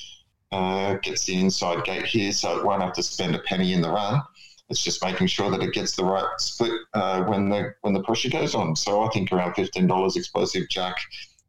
Uh, 0.52 0.94
gets 1.02 1.24
the 1.26 1.38
inside 1.38 1.84
gate 1.84 2.06
here, 2.06 2.32
so 2.32 2.58
it 2.58 2.64
won't 2.64 2.82
have 2.82 2.92
to 2.94 3.02
spend 3.02 3.34
a 3.34 3.40
penny 3.40 3.72
in 3.72 3.82
the 3.82 3.90
run. 3.90 4.22
It's 4.68 4.82
just 4.82 5.04
making 5.04 5.26
sure 5.26 5.50
that 5.50 5.62
it 5.62 5.72
gets 5.72 5.96
the 5.96 6.04
right 6.04 6.26
split 6.38 6.72
uh, 6.94 7.24
when 7.24 7.48
the 7.48 7.74
when 7.82 7.94
the 7.94 8.02
pressure 8.02 8.30
goes 8.30 8.54
on. 8.54 8.74
So 8.76 9.02
I 9.02 9.08
think 9.10 9.32
around 9.32 9.54
fifteen 9.54 9.86
dollars 9.86 10.16
explosive 10.16 10.68
jack 10.68 10.96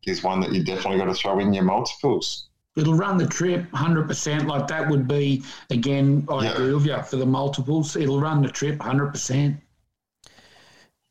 is 0.07 0.23
one 0.23 0.39
that 0.41 0.51
you 0.53 0.63
definitely 0.63 0.97
got 0.97 1.05
to 1.05 1.13
throw 1.13 1.39
in 1.39 1.53
your 1.53 1.63
multiples. 1.63 2.49
It'll 2.75 2.93
run 2.95 3.17
the 3.17 3.27
trip 3.27 3.69
100%. 3.71 4.45
Like 4.45 4.67
that 4.67 4.87
would 4.89 5.07
be, 5.07 5.43
again, 5.69 6.27
I 6.29 6.45
Yeah. 6.45 6.53
agree 6.53 6.73
with 6.73 6.85
you 6.85 7.01
for 7.03 7.15
the 7.17 7.25
multiples. 7.25 7.95
It'll 7.95 8.19
run 8.19 8.41
the 8.41 8.49
trip 8.49 8.79
100%. 8.79 9.61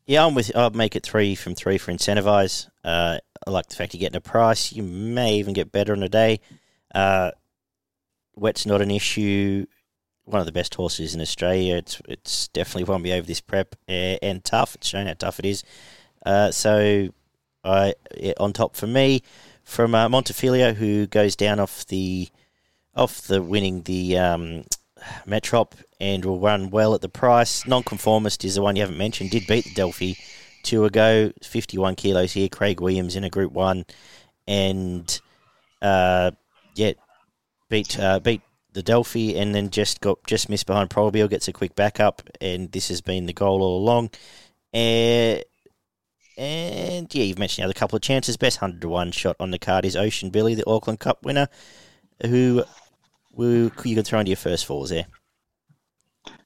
Yeah, 0.05 0.25
I'm 0.25 0.33
with. 0.35 0.55
I'll 0.55 0.69
make 0.69 0.95
it 0.95 1.03
three 1.03 1.35
from 1.35 1.53
three 1.53 1.77
for 1.77 1.91
Incentivise. 1.91 2.69
Uh, 2.83 3.19
I 3.45 3.49
like 3.51 3.67
the 3.67 3.75
fact 3.75 3.93
you're 3.93 3.99
getting 3.99 4.15
a 4.15 4.21
price. 4.21 4.71
You 4.71 4.83
may 4.83 5.35
even 5.35 5.53
get 5.53 5.73
better 5.73 5.91
on 5.91 6.01
a 6.01 6.07
day. 6.07 6.39
Uh, 6.95 7.31
wet's 8.33 8.65
not 8.65 8.81
an 8.81 8.89
issue. 8.89 9.65
One 10.23 10.39
of 10.39 10.45
the 10.45 10.53
best 10.53 10.75
horses 10.75 11.13
in 11.13 11.19
Australia. 11.19 11.75
It's 11.75 12.01
it's 12.07 12.47
definitely 12.47 12.85
won 12.85 13.01
me 13.01 13.11
over 13.11 13.27
this 13.27 13.41
prep 13.41 13.75
uh, 13.89 13.91
and 14.21 14.41
tough. 14.45 14.75
It's 14.75 14.87
shown 14.87 15.07
how 15.07 15.13
tough 15.13 15.39
it 15.39 15.45
is. 15.45 15.63
Uh, 16.25 16.51
so, 16.51 17.09
I 17.67 17.93
yeah, 18.15 18.33
on 18.39 18.53
top 18.53 18.75
for 18.75 18.87
me 18.87 19.21
from 19.63 19.93
uh, 19.93 20.09
who 20.09 21.07
goes 21.07 21.35
down 21.35 21.59
off 21.59 21.85
the 21.87 22.29
off 22.95 23.21
the 23.21 23.41
winning 23.41 23.83
the 23.83 24.17
um, 24.17 24.63
Metrop 25.27 25.73
and 25.99 26.23
will 26.25 26.39
run 26.39 26.69
well 26.69 26.95
at 26.95 27.01
the 27.01 27.09
price. 27.09 27.67
Nonconformist 27.67 28.45
is 28.45 28.55
the 28.55 28.61
one 28.61 28.75
you 28.75 28.81
haven't 28.81 28.97
mentioned. 28.97 29.31
Did 29.31 29.47
beat 29.47 29.65
the 29.65 29.73
Delphi 29.73 30.13
two 30.63 30.85
ago. 30.85 31.31
Fifty-one 31.43 31.95
kilos 31.95 32.33
here. 32.33 32.49
Craig 32.49 32.79
Williams 32.79 33.15
in 33.15 33.23
a 33.23 33.29
Group 33.29 33.51
One, 33.51 33.85
and 34.47 35.19
uh, 35.81 36.31
yeah, 36.75 36.93
beat 37.69 37.99
uh, 37.99 38.19
beat 38.19 38.41
the 38.73 38.83
Delphi, 38.83 39.33
and 39.35 39.53
then 39.53 39.69
just 39.69 40.01
got 40.01 40.19
just 40.25 40.49
missed 40.49 40.67
behind 40.67 40.89
Probabeel. 40.89 41.29
Gets 41.29 41.47
a 41.47 41.53
quick 41.53 41.75
backup, 41.75 42.21
and 42.41 42.71
this 42.71 42.87
has 42.89 43.01
been 43.01 43.25
the 43.25 43.33
goal 43.33 43.61
all 43.61 43.79
along. 43.79 44.11
Uh, 44.73 45.41
and 46.37 47.13
yeah, 47.13 47.23
you've 47.23 47.39
mentioned 47.39 47.63
the 47.63 47.65
other 47.65 47.73
couple 47.73 47.95
of 47.95 48.01
chances. 48.01 48.37
Best 48.37 48.57
hundred 48.57 48.81
to 48.81 48.89
one 48.89 49.11
shot 49.11 49.35
on 49.39 49.51
the 49.51 49.59
card 49.59 49.85
is 49.85 49.95
Ocean 49.95 50.29
Billy, 50.29 50.55
the 50.55 50.67
Auckland 50.69 50.99
Cup 50.99 51.23
winner, 51.23 51.47
who 52.25 52.63
who 53.35 53.71
you 53.83 53.95
can 53.95 54.03
throw 54.03 54.19
into 54.19 54.29
your 54.29 54.37
first 54.37 54.65
fours 54.65 54.89
there. 54.89 55.05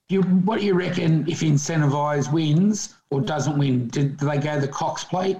You, 0.08 0.22
what 0.22 0.60
do 0.60 0.66
you 0.66 0.74
reckon 0.74 1.26
if 1.28 1.40
Incentivise 1.40 2.30
wins 2.30 2.94
or 3.10 3.20
doesn't 3.22 3.56
win? 3.58 3.88
Do, 3.88 4.08
do 4.10 4.26
they 4.28 4.36
go 4.36 4.56
to 4.56 4.60
the 4.60 4.68
Cox 4.68 5.04
Plate 5.04 5.38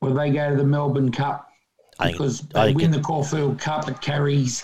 or 0.00 0.08
do 0.10 0.14
they 0.14 0.30
go 0.30 0.50
to 0.50 0.56
the 0.56 0.64
Melbourne 0.64 1.12
Cup? 1.12 1.48
I 1.98 2.04
think- 2.06 2.16
Because 2.16 2.42
I 2.54 2.60
they 2.60 2.66
think 2.68 2.76
win 2.78 2.94
it- 2.94 2.96
the 2.96 3.02
Caulfield 3.02 3.58
Cup, 3.60 3.86
it 3.88 4.00
carries 4.00 4.62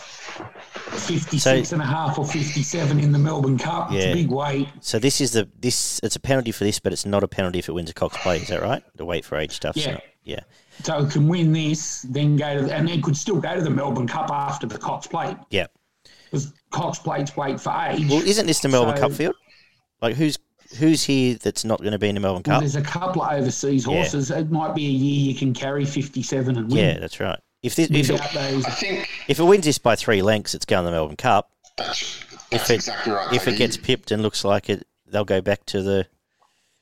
56 0.98 1.68
So- 1.68 1.74
and 1.74 1.82
a 1.82 1.86
half 1.86 2.18
or 2.18 2.24
57 2.26 2.98
in 3.00 3.12
the 3.12 3.18
Melbourne 3.18 3.58
Cup. 3.58 3.92
It's 3.92 4.04
a 4.06 4.12
big 4.12 4.30
weight. 4.30 4.68
So 4.80 4.98
this 4.98 5.20
is 5.20 5.32
the 5.32 5.48
this 5.60 6.00
it's 6.02 6.16
a 6.16 6.20
penalty 6.20 6.52
for 6.52 6.64
this, 6.64 6.78
but 6.78 6.92
it's 6.92 7.06
not 7.06 7.22
a 7.22 7.28
penalty 7.28 7.58
if 7.58 7.68
it 7.68 7.72
wins 7.72 7.90
a 7.90 7.94
Cox 7.94 8.16
Plate. 8.18 8.42
Is 8.42 8.48
that 8.48 8.62
right? 8.62 8.82
The 8.96 9.04
weight 9.04 9.24
for 9.24 9.36
age 9.36 9.52
stuff. 9.52 9.76
Yeah. 9.76 9.96
So, 9.96 10.00
yeah. 10.24 10.40
So 10.82 10.98
it 11.04 11.10
can 11.12 11.28
win 11.28 11.52
this, 11.52 12.02
then 12.02 12.36
go 12.36 12.66
to, 12.66 12.74
and 12.74 12.88
it 12.90 13.02
could 13.02 13.16
still 13.16 13.40
go 13.40 13.54
to 13.54 13.60
the 13.62 13.70
Melbourne 13.70 14.08
Cup 14.08 14.30
after 14.30 14.66
the 14.66 14.78
Cox 14.78 15.06
Plate. 15.06 15.36
Yeah. 15.50 15.66
Because 16.30 16.52
Cox 16.70 16.98
Plate's 16.98 17.36
weight 17.36 17.60
for 17.60 17.70
age. 17.88 18.08
Well, 18.10 18.22
isn't 18.22 18.46
this 18.46 18.60
the 18.60 18.68
Melbourne 18.68 18.96
So- 18.96 19.02
Cup 19.02 19.12
field? 19.12 19.34
Like 20.02 20.16
who's 20.16 20.38
who's 20.78 21.04
here 21.04 21.36
that's 21.36 21.64
not 21.64 21.78
going 21.78 21.92
to 21.92 21.98
be 22.00 22.08
in 22.08 22.16
the 22.16 22.20
Melbourne 22.20 22.42
Well, 22.46 22.56
Cup? 22.56 22.60
there's 22.62 22.74
a 22.74 22.82
couple 22.82 23.22
of 23.22 23.32
overseas 23.38 23.86
Yeah. 23.86 23.94
horses. 23.94 24.30
It 24.32 24.50
might 24.50 24.74
be 24.74 24.86
a 24.86 24.90
year 24.90 25.30
you 25.30 25.34
can 25.38 25.54
carry 25.54 25.84
57 25.84 26.56
and 26.56 26.68
win. 26.68 26.76
Yeah, 26.78 26.98
that's 26.98 27.20
right. 27.20 27.38
If 27.64 27.76
this, 27.76 27.88
if, 27.90 28.10
it, 28.10 28.20
those, 28.34 28.64
I 28.66 28.70
think 28.70 29.08
if 29.26 29.38
it 29.40 29.44
wins 29.44 29.64
this 29.64 29.78
by 29.78 29.96
three 29.96 30.20
lengths, 30.22 30.54
it's 30.54 30.64
going 30.66 30.84
to 30.84 30.90
the 30.90 30.96
Melbourne 30.96 31.16
Cup. 31.16 31.50
that's, 31.78 32.20
If 32.22 32.50
that's 32.50 32.70
it 32.70 32.74
exactly 32.74 33.12
right. 33.14 33.32
if 33.32 33.48
it 33.48 33.56
gets 33.56 33.76
pipped 33.78 34.10
and 34.10 34.22
looks 34.22 34.44
like 34.44 34.68
it, 34.68 34.86
they'll 35.06 35.24
go 35.24 35.40
back 35.40 35.64
to 35.66 35.82
the. 35.82 36.06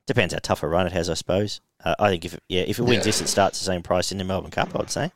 Depends 0.08 0.34
how 0.34 0.40
tough 0.42 0.64
a 0.64 0.68
run 0.68 0.86
it 0.88 0.92
has, 0.92 1.08
I 1.08 1.14
suppose. 1.14 1.60
Uh, 1.84 1.94
I 2.00 2.08
think 2.10 2.24
if 2.24 2.34
it, 2.34 2.42
yeah, 2.48 2.62
if 2.66 2.78
it 2.80 2.82
wins 2.82 2.98
Yeah. 2.98 3.04
this, 3.04 3.20
it 3.20 3.28
starts 3.28 3.60
the 3.60 3.64
same 3.64 3.82
price 3.82 4.10
in 4.10 4.18
the 4.18 4.24
Melbourne 4.24 4.50
Cup. 4.50 4.74
I'd 4.78 4.90
say. 4.90 5.12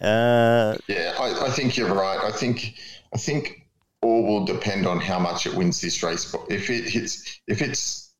Uh, 0.00 0.76
Yeah, 0.88 1.14
I, 1.18 1.46
I 1.46 1.50
think 1.50 1.76
you're 1.76 1.92
right. 1.94 2.18
I 2.22 2.30
think 2.30 2.74
I 3.14 3.18
think 3.18 3.66
all 4.02 4.24
will 4.26 4.44
depend 4.44 4.86
on 4.86 5.00
how 5.00 5.18
much 5.18 5.46
it 5.46 5.54
wins 5.54 5.80
this 5.80 6.02
race. 6.02 6.30
But 6.30 6.42
if 6.50 6.68
it 6.68 6.84
hits, 6.84 7.40
if 7.46 7.62
it's 7.62 8.12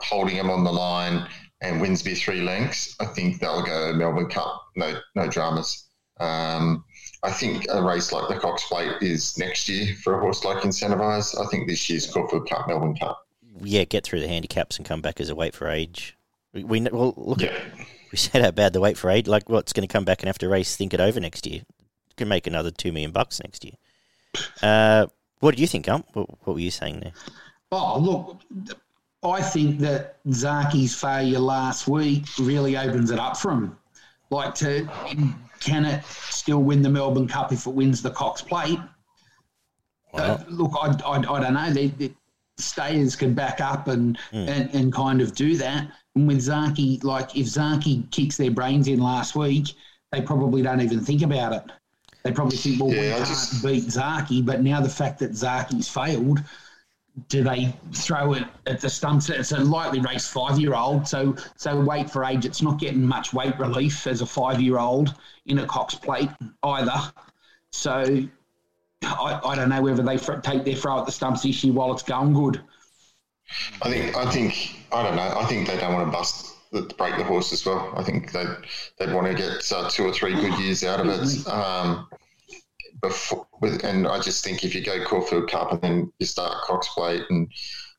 holding 0.00 0.36
him 0.36 0.48
on 0.48 0.64
the 0.64 0.72
line 0.72 1.28
and 1.60 1.80
wins 1.80 2.02
by 2.02 2.14
three 2.14 2.40
lengths, 2.40 2.96
I 3.00 3.04
think 3.04 3.40
they'll 3.40 3.62
go 3.64 3.92
Melbourne 3.92 4.28
Cup. 4.30 4.62
No, 4.76 4.98
no 5.14 5.28
dramas. 5.28 5.84
Um, 6.20 6.84
I 7.22 7.30
think 7.32 7.66
a 7.70 7.82
race 7.82 8.12
like 8.12 8.28
the 8.28 8.38
Cox 8.38 8.64
Plate 8.68 8.92
is 9.00 9.36
next 9.38 9.68
year 9.68 9.94
for 10.02 10.16
a 10.16 10.20
horse 10.20 10.44
like 10.44 10.58
Incentivise. 10.58 11.38
I 11.40 11.46
think 11.50 11.68
this 11.68 11.88
year's 11.90 12.10
Caulfield 12.10 12.48
Cup, 12.48 12.68
Melbourne 12.68 12.96
Cup. 12.96 13.26
yeah, 13.62 13.84
get 13.84 14.04
through 14.04 14.20
the 14.20 14.28
handicaps 14.28 14.76
and 14.76 14.86
come 14.86 15.00
back 15.00 15.20
as 15.20 15.28
a 15.28 15.34
weight 15.34 15.54
for 15.54 15.68
age. 15.68 16.16
We, 16.52 16.64
we 16.64 16.80
well 16.80 17.14
look 17.16 17.42
at 17.42 17.52
we 18.12 18.18
said 18.18 18.42
how 18.42 18.50
bad 18.50 18.72
the 18.72 18.80
weight 18.80 18.96
for 18.96 19.10
age. 19.10 19.26
Like, 19.26 19.48
what's 19.48 19.72
going 19.72 19.86
to 19.86 19.92
come 19.92 20.04
back 20.04 20.22
and 20.22 20.28
have 20.28 20.38
to 20.38 20.48
race 20.48 20.76
think 20.76 20.94
it 20.94 21.00
over 21.00 21.20
next 21.20 21.46
year? 21.46 21.62
Can 22.16 22.28
make 22.28 22.46
another 22.46 22.70
two 22.70 22.92
million 22.92 23.10
bucks 23.12 23.40
next 23.40 23.64
year. 23.64 23.74
Uh, 24.62 25.06
what 25.40 25.54
do 25.54 25.60
you 25.60 25.68
think, 25.68 25.88
Um? 25.88 26.04
What, 26.12 26.28
what 26.46 26.54
were 26.54 26.60
you 26.60 26.70
saying 26.70 27.00
there? 27.00 27.12
oh, 27.70 27.98
look, 27.98 28.40
I 29.22 29.42
think 29.42 29.78
that 29.80 30.18
Zaaki's 30.28 30.98
failure 30.98 31.38
last 31.38 31.86
week 31.86 32.24
really 32.38 32.76
opens 32.76 33.10
it 33.10 33.18
up 33.18 33.36
for 33.36 33.52
him. 33.52 33.76
Like, 34.30 34.54
to 34.56 34.88
can 35.60 35.84
it 35.84 36.04
still 36.04 36.62
win 36.62 36.82
the 36.82 36.88
Melbourne 36.90 37.28
Cup 37.28 37.52
if 37.52 37.66
it 37.66 37.70
wins 37.74 38.02
the 38.02 38.10
Cox 38.10 38.42
Plate? 38.42 38.78
Uh, 40.14 40.38
look, 40.48 40.72
I, 40.80 40.88
I, 41.04 41.16
I 41.18 41.40
don't 41.40 41.54
know. 41.54 41.70
The, 41.72 41.88
the 41.88 42.12
stayers 42.56 43.14
can 43.14 43.34
back 43.34 43.60
up 43.60 43.88
and, 43.88 44.18
and, 44.32 44.70
and 44.74 44.92
kind 44.92 45.20
of 45.20 45.34
do 45.34 45.56
that. 45.56 45.90
And 46.14 46.26
with 46.26 46.38
Zaaki, 46.38 47.02
like 47.04 47.36
if 47.36 47.46
Zaaki 47.46 48.10
kicks 48.10 48.36
their 48.36 48.50
brains 48.50 48.88
in 48.88 49.00
last 49.00 49.36
week, 49.36 49.68
they 50.10 50.22
probably 50.22 50.62
don't 50.62 50.80
even 50.80 51.00
think 51.00 51.22
about 51.22 51.52
it. 51.52 51.62
They 52.24 52.32
probably 52.32 52.56
think, 52.56 52.80
well, 52.80 52.88
we 52.90 52.96
Yeah, 52.96 53.14
I 53.14 53.16
can't 53.18 53.28
just- 53.28 53.62
beat 53.64 53.84
Zaaki. 53.84 54.44
But 54.44 54.62
now 54.62 54.80
the 54.80 54.88
fact 54.88 55.18
that 55.20 55.32
Zaaki's 55.32 55.88
failed, 55.88 56.42
do 57.28 57.42
they 57.42 57.74
throw 57.92 58.34
it 58.34 58.44
at 58.66 58.80
the 58.80 58.90
stumps? 58.90 59.30
It's 59.30 59.52
a 59.52 59.58
lightly 59.58 60.00
raced 60.00 60.30
five-year-old, 60.30 61.06
so 61.06 61.34
so 61.56 61.80
weight 61.80 62.10
for 62.10 62.24
age. 62.24 62.44
It's 62.44 62.62
not 62.62 62.78
getting 62.78 63.04
much 63.04 63.32
weight 63.32 63.58
relief 63.58 64.06
as 64.06 64.20
a 64.20 64.26
five-year-old 64.26 65.14
in 65.46 65.58
a 65.58 65.66
Cox 65.66 65.94
plate 65.94 66.30
either. 66.62 67.12
So 67.72 68.26
I, 69.02 69.40
I 69.44 69.54
don't 69.54 69.68
know 69.68 69.82
whether 69.82 70.02
they 70.02 70.18
fr- 70.18 70.34
take 70.34 70.64
their 70.64 70.74
throw 70.74 70.98
at 71.00 71.06
the 71.06 71.12
stumps 71.12 71.44
issue 71.44 71.72
while 71.72 71.92
it's 71.92 72.02
going 72.02 72.34
good. 72.34 72.60
I 73.82 73.90
think 73.90 74.16
I 74.16 74.30
think 74.30 74.84
I 74.92 75.02
don't 75.02 75.16
know. 75.16 75.34
I 75.38 75.44
think 75.46 75.66
they 75.66 75.78
don't 75.78 75.94
want 75.94 76.06
to 76.06 76.12
bust 76.12 76.54
the, 76.70 76.82
break 76.98 77.16
the 77.16 77.24
horse 77.24 77.52
as 77.52 77.64
well. 77.64 77.92
I 77.96 78.02
think 78.02 78.32
they 78.32 78.44
they'd 78.98 79.12
want 79.12 79.26
to 79.26 79.34
get 79.34 79.72
uh, 79.72 79.88
two 79.88 80.04
or 80.04 80.12
three 80.12 80.34
good 80.34 80.58
years 80.58 80.84
out 80.84 81.00
of 81.00 81.06
it. 81.06 81.48
Um, 81.48 82.08
before, 83.00 83.46
and 83.82 84.06
I 84.06 84.20
just 84.20 84.44
think 84.44 84.64
if 84.64 84.74
you 84.74 84.82
go 84.82 85.04
Caulfield 85.04 85.50
Cup 85.50 85.72
and 85.72 85.80
then 85.80 86.12
you 86.18 86.26
start 86.26 86.62
Cox 86.64 86.88
Plate 86.88 87.24
and 87.30 87.50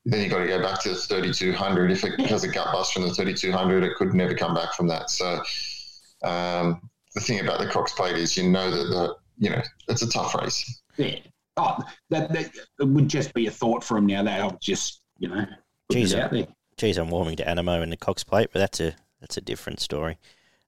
then 0.06 0.22
you've 0.22 0.32
got 0.32 0.40
to 0.40 0.48
go 0.48 0.62
back 0.62 0.82
to 0.84 0.90
the 0.90 0.96
3200. 0.96 1.92
If 1.92 2.04
it 2.04 2.20
has 2.22 2.44
a 2.44 2.48
gut 2.48 2.72
bust 2.72 2.94
from 2.94 3.04
the 3.04 3.14
3200, 3.14 3.84
it 3.84 3.96
could 3.96 4.14
never 4.14 4.34
come 4.34 4.54
back 4.54 4.74
from 4.74 4.88
that. 4.88 5.10
So 5.10 5.42
um, 6.24 6.90
the 7.16 7.22
thing 7.22 7.40
about 7.40 7.60
the 7.60 7.68
Cox 7.68 7.94
Plate 7.94 8.16
is 8.16 8.36
you 8.38 8.50
know 8.50 8.70
that 8.72 8.90
the 8.90 9.16
you 9.38 9.50
know 9.50 9.62
it's 9.88 10.02
a 10.02 10.10
tough 10.10 10.36
race. 10.36 10.82
Yeah. 10.98 11.20
Oh, 11.58 11.78
that, 12.10 12.32
that 12.32 12.52
it 12.80 12.88
would 12.88 13.10
just 13.10 13.34
be 13.34 13.48
a 13.48 13.52
thought 13.52 13.84
for 13.84 13.98
him 13.98 14.06
now. 14.06 14.24
That 14.24 14.42
I'll 14.42 14.58
just 14.62 15.02
you 15.18 15.28
know 15.28 15.46
put 15.90 15.98
Jeez, 15.98 16.14
it 16.14 16.20
out 16.20 16.32
there. 16.32 16.48
Geez, 16.78 16.98
I'm 16.98 17.10
warming 17.10 17.36
to 17.38 17.44
Anamoe 17.44 17.82
and 17.84 17.92
the 17.92 17.98
Cox 17.98 18.24
Plate, 18.24 18.50
but 18.54 18.60
that's 18.60 18.80
a 18.80 18.96
that's 19.20 19.38
a 19.38 19.42
different 19.42 19.80
story. 19.80 20.18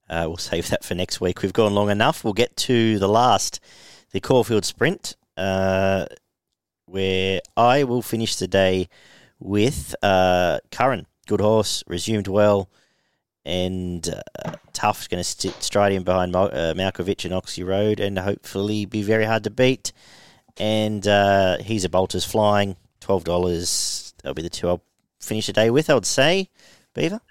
Uh, 0.10 0.26
we'll 0.28 0.38
save 0.38 0.70
that 0.70 0.84
for 0.84 0.96
next 0.96 1.22
week. 1.22 1.42
We've 1.42 1.54
gone 1.54 1.74
long 1.74 1.90
enough. 1.90 2.24
We'll 2.24 2.34
get 2.34 2.56
to 2.58 3.00
the 3.00 3.08
last, 3.08 3.60
the 4.12 4.20
Caulfield 4.20 4.66
Sprint, 4.66 5.16
uh, 5.38 6.05
where 6.86 7.41
I 7.55 7.84
will 7.84 8.01
finish 8.01 8.36
the 8.36 8.47
day 8.47 8.89
with 9.39 9.95
uh, 10.03 10.59
Curran. 10.72 11.07
Good 11.28 11.41
horse, 11.41 11.84
resumed 11.88 12.28
well, 12.28 12.70
and 13.45 14.07
uh, 14.43 14.53
tough. 14.74 15.07
Going 15.09 15.24
to 15.24 15.24
sit 15.24 15.64
straight 15.64 15.93
in 15.93 16.03
behind 16.03 16.32
Mal- 16.32 16.51
uh, 16.51 16.74
Malkovich 16.74 17.26
and 17.26 17.34
Oxy 17.34 17.64
Road, 17.64 17.99
and 17.99 18.20
hopefully 18.20 18.86
be 18.86 19.03
very 19.03 19.26
hard 19.26 19.43
to 19.45 19.49
beat. 19.49 19.93
And 20.57 21.07
uh, 21.07 21.57
he's 21.59 21.86
a 21.86 21.89
bolters 21.89 22.26
flying, 22.26 22.76
twelve 22.99 23.24
dollars. 23.24 24.14
That'll 24.22 24.36
be 24.36 24.41
the 24.41 24.49
two 24.49 24.68
I'll 24.68 24.84
finish 25.20 25.47
the 25.47 25.53
day 25.53 25.70
with. 25.70 25.89
I 25.89 25.93
would 25.93 26.05
say, 26.05 26.49
Beaver. 26.93 27.22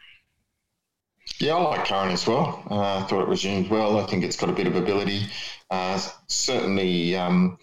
Yeah, 1.41 1.57
I 1.57 1.63
like 1.63 1.87
Curran 1.87 2.11
as 2.11 2.27
well. 2.27 2.63
Uh, 2.71 2.99
I 2.99 3.03
thought 3.05 3.23
it 3.23 3.29
resumed 3.29 3.71
well. 3.71 3.99
I 3.99 4.05
think 4.05 4.25
it's 4.25 4.37
got 4.37 4.51
a 4.51 4.53
bit 4.53 4.67
of 4.67 4.77
ability. 4.77 5.27
Uh, 5.71 5.99
certainly, 6.27 7.17
um, 7.17 7.57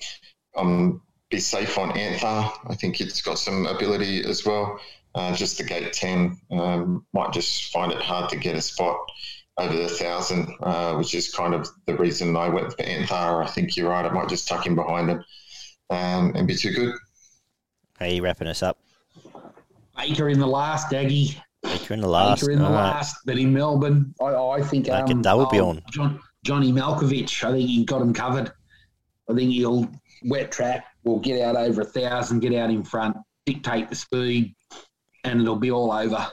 um, 0.55 1.03
be 1.29 1.39
safe 1.39 1.77
on 1.77 1.95
Anther. 1.95 2.51
I 2.67 2.75
think 2.75 2.99
it's 2.99 3.21
got 3.21 3.37
some 3.37 3.67
ability 3.67 4.25
as 4.25 4.43
well. 4.43 4.79
Uh, 5.13 5.35
just 5.35 5.59
the 5.59 5.63
gate 5.63 5.93
10 5.93 6.37
um, 6.51 7.05
might 7.13 7.31
just 7.33 7.71
find 7.71 7.91
it 7.91 8.01
hard 8.01 8.29
to 8.31 8.35
get 8.35 8.55
a 8.55 8.61
spot 8.61 8.97
over 9.59 9.75
the 9.75 9.89
thousand, 9.89 10.51
uh, 10.61 10.95
which 10.95 11.13
is 11.13 11.31
kind 11.31 11.53
of 11.53 11.69
the 11.85 11.95
reason 11.97 12.35
I 12.35 12.49
went 12.49 12.73
for 12.73 12.81
Anther. 12.81 13.43
I 13.43 13.47
think 13.47 13.77
you're 13.77 13.89
right. 13.89 14.05
I 14.05 14.09
might 14.09 14.27
just 14.27 14.47
tuck 14.47 14.65
him 14.65 14.75
behind 14.75 15.11
him 15.11 15.23
um, 15.91 16.33
and 16.35 16.47
be 16.47 16.55
too 16.55 16.71
good. 16.71 16.95
How 17.99 18.05
are 18.05 18.09
you 18.09 18.23
wrapping 18.23 18.47
us 18.47 18.63
up? 18.63 18.79
Acre 19.99 20.29
in 20.29 20.39
the 20.39 20.47
last, 20.47 20.89
Daggy. 20.89 21.39
Acre 21.69 21.93
in 21.93 22.01
the 22.01 22.07
last. 22.07 22.43
Acre 22.43 22.51
in 22.51 22.59
the 22.59 22.65
All 22.65 22.71
right. 22.71 22.91
last, 22.91 23.17
but 23.25 23.37
in 23.37 23.53
Melbourne, 23.53 24.13
I, 24.21 24.35
I 24.35 24.61
think 24.61 24.87
a 24.87 25.03
um, 25.03 25.21
double 25.21 25.45
oh, 25.47 25.49
beyond. 25.49 25.81
John, 25.91 26.19
Johnny 26.43 26.71
Malkovich. 26.71 27.43
I 27.43 27.51
think 27.51 27.69
he 27.69 27.85
got 27.85 28.01
him 28.01 28.13
covered. 28.13 28.51
I 29.29 29.33
think 29.33 29.51
he'll 29.51 29.89
wet 30.25 30.51
track. 30.51 30.85
Will 31.03 31.19
get 31.19 31.41
out 31.41 31.55
over 31.55 31.81
a 31.81 31.85
thousand, 31.85 32.39
get 32.39 32.53
out 32.53 32.69
in 32.69 32.83
front, 32.83 33.15
dictate 33.45 33.89
the 33.89 33.95
speed, 33.95 34.55
and 35.23 35.41
it'll 35.41 35.55
be 35.55 35.71
all 35.71 35.91
over. 35.91 36.27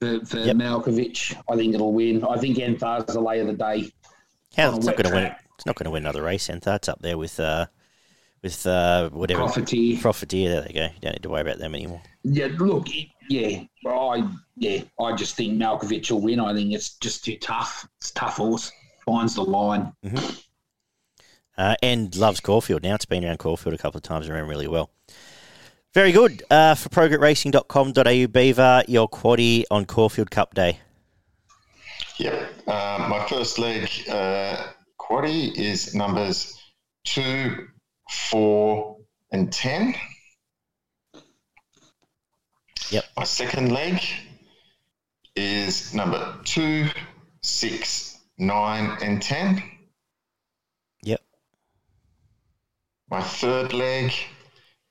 For, 0.00 0.24
for 0.26 0.38
Yep. 0.38 0.56
Malkovich, 0.56 1.40
I 1.48 1.56
think 1.56 1.74
it'll 1.74 1.92
win. 1.92 2.24
I 2.24 2.36
think 2.36 2.58
Enthar's 2.58 3.12
the 3.12 3.20
lay 3.20 3.38
of 3.38 3.46
the 3.46 3.52
day. 3.52 3.92
How, 4.56 4.76
it's 4.76 4.84
not 4.84 4.96
going 4.96 5.08
to 5.08 5.14
win. 5.14 5.34
It's 5.56 5.66
not 5.66 5.76
going 5.76 5.84
to 5.84 5.90
win 5.90 6.02
another 6.02 6.22
race, 6.22 6.48
Entha. 6.48 6.74
It's 6.76 6.88
up 6.88 7.00
there 7.02 7.16
with 7.16 7.38
uh, 7.38 7.66
with 8.42 8.66
uh, 8.66 9.08
whatever 9.10 9.40
Profiteer. 9.40 9.98
Profiteer. 9.98 10.50
There 10.50 10.60
they 10.62 10.72
go. 10.72 10.84
You 10.84 11.00
don't 11.00 11.12
need 11.12 11.22
to 11.22 11.28
worry 11.28 11.42
about 11.42 11.58
them 11.58 11.74
anymore. 11.74 12.02
Yeah, 12.24 12.48
look, 12.58 12.88
yeah, 13.28 13.62
I 13.86 14.28
yeah, 14.56 14.82
I 15.00 15.14
just 15.14 15.36
think 15.36 15.60
Malkovich 15.60 16.10
will 16.10 16.20
win. 16.20 16.40
I 16.40 16.52
think 16.52 16.72
it's 16.72 16.96
just 16.98 17.24
too 17.24 17.36
tough. 17.38 17.88
It's 17.98 18.10
tough 18.10 18.36
horse. 18.36 18.70
Finds 19.04 19.34
the 19.34 19.42
line. 19.42 19.92
Uh, 21.58 21.74
and 21.82 22.14
loves 22.16 22.40
Caulfield 22.40 22.82
now. 22.82 22.94
It's 22.94 23.04
been 23.04 23.24
around 23.24 23.38
Caulfield 23.38 23.74
a 23.74 23.78
couple 23.78 23.98
of 23.98 24.02
times 24.02 24.26
and 24.26 24.34
ran 24.34 24.46
really 24.46 24.68
well. 24.68 24.90
Very 25.92 26.12
good. 26.12 26.42
Uh, 26.50 26.74
for 26.74 26.88
progretracing.com.au 26.88 28.26
Beaver, 28.28 28.82
your 28.88 29.08
quaddy 29.08 29.64
on 29.70 29.84
Caulfield 29.84 30.30
Cup 30.30 30.54
Day. 30.54 30.78
Yep. 32.18 32.68
Um, 32.68 33.10
my 33.10 33.26
first 33.28 33.58
leg, 33.58 33.90
uh, 34.08 34.68
quaddy, 34.98 35.54
is 35.54 35.94
numbers 35.94 36.58
two, 37.04 37.68
four, 38.12 38.98
and 39.30 39.52
ten. 39.52 39.94
Yep. 42.90 43.04
My 43.16 43.24
second 43.24 43.72
leg 43.72 44.00
is 45.34 45.94
number 45.94 46.36
two, 46.44 46.88
six, 47.40 48.18
nine, 48.38 48.98
and 49.02 49.22
ten. 49.22 49.62
Yep. 51.02 51.20
My 53.10 53.22
third 53.22 53.72
leg 53.72 54.12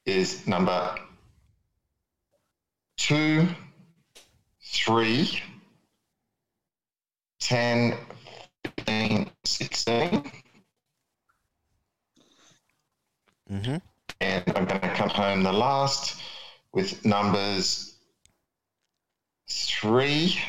is 0.05 0.47
number 0.47 0.95
two, 2.97 3.47
three, 4.63 5.41
10, 7.41 7.97
15, 8.63 9.30
16. 9.43 10.30
Mm-hmm. 13.52 13.78
And 14.22 14.43
I'm 14.56 14.66
going 14.66 14.82
to 14.82 14.93
come 14.95 15.10
home 15.10 15.43
the 15.43 15.52
last 15.52 16.22
with 16.74 17.04
numbers 17.06 17.95
three, 19.49 20.39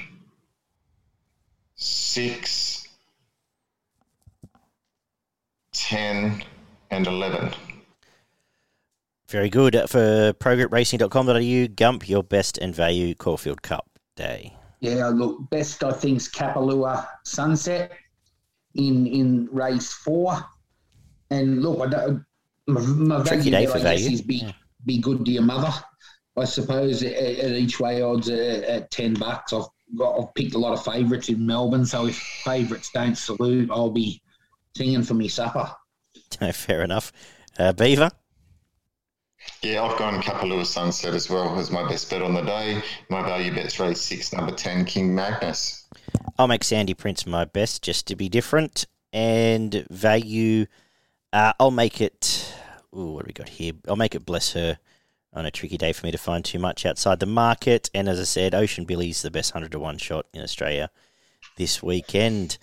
six, 1.74 2.86
10, 5.72 6.44
and 6.90 7.06
11. 7.06 7.52
Very 9.28 9.48
good. 9.48 9.74
For 9.88 10.34
progretracing.com.au, 10.34 11.74
Gump, 11.74 12.08
your 12.08 12.22
best 12.22 12.58
and 12.58 12.74
value 12.74 13.14
Caulfield 13.14 13.62
Cup 13.62 13.88
day. 14.14 14.54
Yeah, 14.80 15.08
look, 15.08 15.48
best 15.48 15.82
I 15.82 15.92
think's 15.92 16.28
Kapalua 16.28 17.06
Sunset 17.24 17.92
in 18.74 19.06
in 19.06 19.48
race 19.50 19.92
four. 19.92 20.44
And 21.30 21.62
look, 21.62 21.80
I 21.80 21.90
don't, 21.90 22.24
my, 22.66 22.80
my 22.80 23.22
Tricky 23.24 23.50
value 23.50 23.50
day 23.50 23.66
for 23.66 23.78
I 23.78 23.82
guess, 23.82 24.02
value. 24.02 24.10
is 24.10 24.22
be, 24.22 24.36
Yeah. 24.36 24.52
be 24.86 24.98
good 24.98 25.24
to 25.24 25.30
your 25.30 25.42
mother. 25.42 25.72
I 26.36 26.44
suppose 26.44 27.02
at, 27.02 27.12
at 27.12 27.52
each 27.52 27.78
way 27.80 28.02
odds 28.02 28.28
at, 28.28 28.64
at 28.64 28.90
10 28.90 29.14
bucks. 29.14 29.52
I've 29.52 29.66
got, 29.98 30.18
I've 30.18 30.34
picked 30.34 30.54
a 30.54 30.58
lot 30.58 30.72
of 30.72 30.84
favourites 30.84 31.28
in 31.28 31.44
Melbourne. 31.44 31.84
So 31.84 32.06
if 32.06 32.16
favourites 32.16 32.90
don't 32.94 33.16
salute, 33.18 33.70
I'll 33.70 33.90
be 33.90 34.22
singing 34.76 35.02
for 35.02 35.14
me 35.14 35.28
supper. 35.28 35.70
Fair 36.52 36.82
enough. 36.82 37.12
Uh, 37.58 37.72
Beaver? 37.72 38.10
Yeah, 39.62 39.82
I've 39.82 39.98
gone 39.98 40.22
Kapalua 40.22 40.64
Sunset 40.64 41.14
as 41.14 41.28
well 41.28 41.58
as 41.58 41.70
my 41.70 41.86
best 41.88 42.08
bet 42.10 42.22
on 42.22 42.32
the 42.34 42.42
day. 42.42 42.80
My 43.10 43.22
value 43.22 43.52
bet's 43.52 43.78
race 43.80 44.00
six, 44.00 44.32
number 44.32 44.52
10, 44.52 44.84
King 44.84 45.14
Magnus. 45.14 45.86
I'll 46.38 46.48
make 46.48 46.64
Sandy 46.64 46.94
Prince 46.94 47.26
my 47.26 47.44
best 47.44 47.82
just 47.82 48.06
to 48.06 48.16
be 48.16 48.28
different. 48.28 48.86
And 49.12 49.84
value, 49.90 50.66
uh, 51.32 51.52
I'll 51.58 51.70
make 51.70 52.00
it. 52.00 52.54
Ooh, 52.96 53.12
what 53.12 53.24
do 53.24 53.28
we 53.28 53.32
got 53.32 53.48
here? 53.48 53.72
I'll 53.88 53.96
make 53.96 54.14
it 54.14 54.26
bless 54.26 54.52
her 54.52 54.78
on 55.32 55.46
a 55.46 55.50
tricky 55.50 55.78
day 55.78 55.92
for 55.92 56.04
me 56.04 56.12
to 56.12 56.18
find 56.18 56.44
too 56.44 56.58
much 56.58 56.84
outside 56.84 57.20
the 57.20 57.26
market. 57.26 57.88
And 57.94 58.08
as 58.08 58.20
I 58.20 58.24
said, 58.24 58.54
Ocean 58.54 58.84
Billy's 58.84 59.22
the 59.22 59.30
best 59.30 59.54
100 59.54 59.72
to 59.72 59.78
1 59.78 59.98
shot 59.98 60.26
in 60.34 60.42
Australia 60.42 60.90
this 61.56 61.82
weekend. 61.82 62.58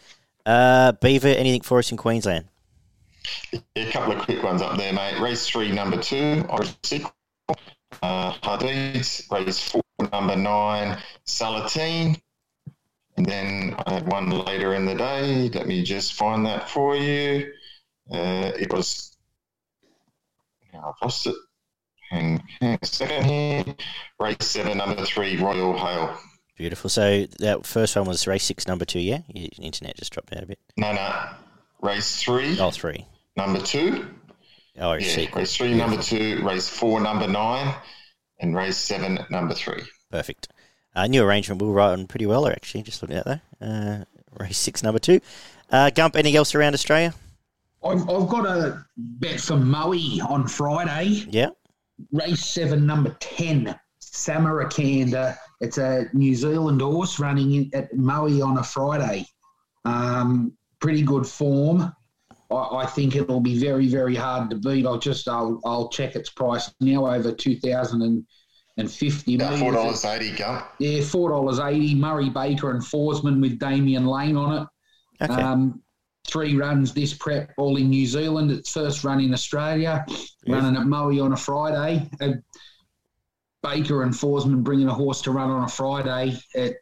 Uh, 0.46 0.92
Beaver, 0.94 1.30
anything 1.30 1.62
for 1.62 1.80
us 1.80 1.92
in 1.92 1.98
Queensland? 1.98 2.46
A 3.76 3.92
couple 3.92 4.14
of 4.14 4.20
quick 4.20 4.44
ones 4.44 4.62
up 4.62 4.78
there, 4.78 4.94
mate. 4.94 5.20
Race 5.20 5.48
three, 5.48 5.72
number 5.72 5.98
two, 5.98 6.44
Sequel. 6.84 7.12
Uh, 8.02 8.34
Hadid. 8.34 9.32
Race 9.32 9.70
four, 9.70 9.82
number 10.12 10.36
nine, 10.36 10.98
Salatine. 11.26 12.20
And 13.18 13.26
then 13.26 13.76
I 13.86 13.96
had 13.96 14.12
one 14.12 14.30
later 14.30 14.76
in 14.76 14.86
the 14.86 14.96
day. 14.96 15.50
Let 15.50 15.68
me 15.68 15.84
just 15.84 16.14
find 16.14 16.46
that 16.46 16.70
for 16.70 16.96
you. 16.96 17.52
Uh, 18.12 18.52
it 18.60 18.72
was. 18.74 19.16
I've 20.74 20.94
lost 21.02 21.28
it. 21.28 21.36
Hang, 22.10 22.42
hang 22.60 22.80
a 22.82 22.86
second 22.86 23.26
here. 23.26 23.66
Race 24.20 24.38
seven, 24.42 24.78
number 24.78 25.04
three, 25.06 25.38
Royal 25.38 25.78
Hail. 25.78 26.18
Beautiful. 26.58 26.90
So 26.90 27.26
that 27.40 27.66
first 27.66 27.96
one 27.96 28.06
was 28.06 28.26
race 28.28 28.44
six, 28.44 28.68
number 28.68 28.86
two, 28.86 29.00
yeah? 29.00 29.20
Your 29.34 29.50
internet 29.62 29.96
just 29.98 30.12
dropped 30.12 30.36
out 30.36 30.44
a 30.44 30.46
bit. 30.48 30.60
No, 30.78 30.92
no. 30.94 31.30
Race 31.82 32.22
three, 32.22 32.60
Oh, 32.60 32.72
three. 32.72 33.06
number 33.38 33.60
two. 33.62 34.08
Irish 34.80 35.18
Yeah, 35.18 35.28
race 35.36 35.56
three, 35.56 35.74
number 35.74 36.02
two, 36.02 36.42
race 36.46 36.68
four, 36.70 37.00
number 37.02 37.28
nine, 37.28 37.76
and 38.40 38.56
race 38.56 38.78
seven, 38.78 39.20
number 39.30 39.54
three. 39.54 39.84
Perfect. 40.12 40.48
Uh, 40.96 41.06
new 41.08 41.24
arrangement 41.24 41.62
will 41.62 41.74
run 41.74 42.08
pretty 42.08 42.26
well, 42.26 42.48
actually, 42.48 42.82
just 42.84 43.02
looking 43.02 43.18
at 43.18 43.26
that. 43.26 43.42
Uh, 43.62 44.04
race 44.40 44.58
six, 44.58 44.82
number 44.82 45.00
two. 45.00 45.20
Uh, 45.70 45.90
Gump, 45.92 46.16
anything 46.16 46.36
else 46.36 46.56
around 46.56 46.74
Australia? 46.74 47.14
I've, 47.84 48.02
I've 48.10 48.28
got 48.28 48.46
a 48.46 48.86
bet 48.98 49.40
for 49.40 49.58
Moe 49.58 49.94
on 50.28 50.48
Friday. 50.48 51.26
Yeah. 51.30 51.50
race 52.12 52.46
seven, 52.46 52.86
number 52.86 53.16
10, 53.20 53.78
Samarkand. 54.00 55.16
It's 55.62 55.78
a 55.78 56.06
New 56.14 56.36
Zealand 56.36 56.82
horse 56.82 57.20
running 57.20 57.70
at 57.74 57.94
Moe 57.96 58.42
on 58.46 58.58
a 58.58 58.64
Friday. 58.64 59.26
Um, 59.86 60.54
pretty 60.80 61.04
good 61.04 61.26
form. 61.26 61.94
I, 62.52 62.56
I 62.56 62.86
think 62.86 63.16
it'll 63.16 63.40
be 63.42 63.58
very, 63.60 63.88
very 63.88 64.16
hard 64.16 64.50
to 64.50 64.56
beat. 64.58 64.86
I'll 64.86 65.00
just, 65.00 65.28
I'll, 65.28 65.62
I'll 65.66 65.90
check 65.90 66.16
its 66.16 66.30
price 66.30 66.72
now 66.82 67.06
over 67.08 67.32
2050 67.32 69.36
About 69.36 69.60
four 69.60 69.72
dollars 69.74 70.06
eighty, 70.06 70.32
Gump. 70.32 70.66
Yeah, 70.80 71.00
$4.80. 71.00 71.98
Murray 71.98 72.30
Baker 72.30 72.72
and 72.72 72.82
Forsman 72.82 73.42
with 73.42 73.60
Damian 73.60 74.06
Lane 74.06 74.38
on 74.38 74.64
it. 74.64 74.68
Okay. 75.30 75.42
Um, 75.42 75.82
three 76.30 76.56
runs 76.56 76.94
this 76.94 77.14
prep, 77.14 77.52
all 77.58 77.78
in 77.78 77.90
New 77.90 78.06
Zealand. 78.06 78.52
Its 78.52 78.72
first 78.72 79.04
run 79.04 79.20
in 79.20 79.34
Australia, 79.34 80.06
Yeah. 80.44 80.56
running 80.56 80.80
at 80.80 80.86
Moe 80.88 81.24
on 81.24 81.34
a 81.34 81.38
Friday. 81.38 82.10
Uh, 82.22 82.34
Baker 83.62 84.04
and 84.04 84.14
Forsman 84.14 84.64
bringing 84.64 84.88
a 84.88 84.94
horse 84.94 85.22
to 85.24 85.32
run 85.32 85.50
on 85.50 85.64
a 85.64 85.68
Friday. 85.68 86.38
It, 86.54 86.78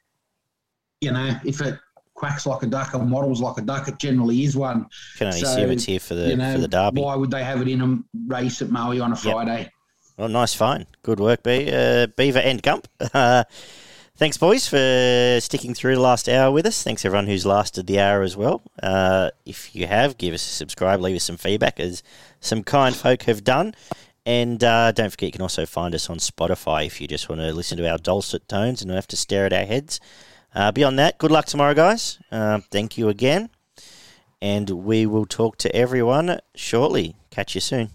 you 1.02 1.12
know, 1.12 1.36
if 1.44 1.60
it 1.62 1.80
quacks 2.14 2.46
like 2.46 2.62
a 2.64 2.68
duck 2.68 2.94
or 2.94 3.04
models 3.04 3.42
like 3.42 3.58
a 3.58 3.62
duck, 3.62 3.88
it 3.88 3.98
generally 3.98 4.44
is 4.44 4.56
one. 4.56 4.86
Can 5.18 5.28
only 5.28 5.40
so, 5.40 5.48
assume 5.48 5.72
it's 5.72 5.86
here 5.86 6.00
for 6.00 6.14
the 6.16 6.30
you 6.30 6.36
know, 6.38 6.54
for 6.54 6.60
the 6.60 6.68
derby. 6.68 7.02
why 7.02 7.16
would 7.16 7.32
they 7.32 7.44
have 7.44 7.62
it 7.62 7.68
in 7.68 7.82
a 7.82 8.00
race 8.28 8.62
at 8.62 8.70
Moe 8.70 9.02
on 9.02 9.12
a 9.12 9.16
Friday? 9.16 9.72
Well, 10.18 10.30
nice 10.30 10.54
find. 10.54 10.86
Good 11.04 11.20
work, 11.20 11.44
Be- 11.44 11.72
uh, 11.72 12.08
Beaver 12.16 12.40
and 12.40 12.62
Gump. 12.62 12.88
Thanks, 14.18 14.36
boys, 14.36 14.68
for 14.68 15.38
sticking 15.40 15.76
through 15.76 15.94
the 15.94 16.02
last 16.02 16.28
hour 16.28 16.52
with 16.52 16.66
us. 16.66 16.82
Thanks, 16.82 17.06
everyone 17.06 17.28
who's 17.28 17.46
lasted 17.46 17.86
the 17.86 18.00
hour 18.00 18.24
as 18.24 18.36
well. 18.36 18.64
Uh, 18.82 19.30
if 19.46 19.76
you 19.76 19.86
have, 19.86 20.18
give 20.18 20.34
us 20.34 20.44
a 20.44 20.50
subscribe, 20.50 21.00
leave 21.02 21.16
us 21.16 21.24
some 21.24 21.38
feedback, 21.38 21.80
as 21.80 22.02
some 22.40 22.64
kind 22.64 22.96
folk 22.96 23.22
have 23.24 23.44
done. 23.44 23.76
And 24.26 24.64
uh, 24.64 24.92
don't 24.92 25.12
forget, 25.12 25.28
you 25.28 25.34
can 25.34 25.44
also 25.44 25.68
find 25.68 25.94
us 25.94 26.10
on 26.10 26.18
Spotify 26.18 26.88
if 26.88 27.00
you 27.00 27.08
just 27.08 27.30
want 27.30 27.42
to 27.42 27.54
listen 27.54 27.78
to 27.78 27.88
our 27.88 28.00
dulcet 28.00 28.48
tones 28.48 28.82
and 28.82 28.90
not 28.90 28.96
have 28.96 29.08
to 29.10 29.16
stare 29.16 29.46
at 29.46 29.54
our 29.54 29.66
heads. 29.66 30.00
Uh, 30.56 30.72
beyond 30.72 30.98
that, 30.98 31.20
good 31.20 31.30
luck 31.30 31.46
tomorrow, 31.46 31.76
guys. 31.76 32.18
Uh, 32.32 32.62
thank 32.72 32.98
you 32.98 33.10
again. 33.10 33.52
And 34.42 34.68
we 34.72 35.06
will 35.06 35.28
talk 35.28 35.58
to 35.60 35.76
everyone 35.76 36.40
shortly. 36.56 37.18
Catch 37.30 37.54
you 37.54 37.62
soon. 37.62 37.92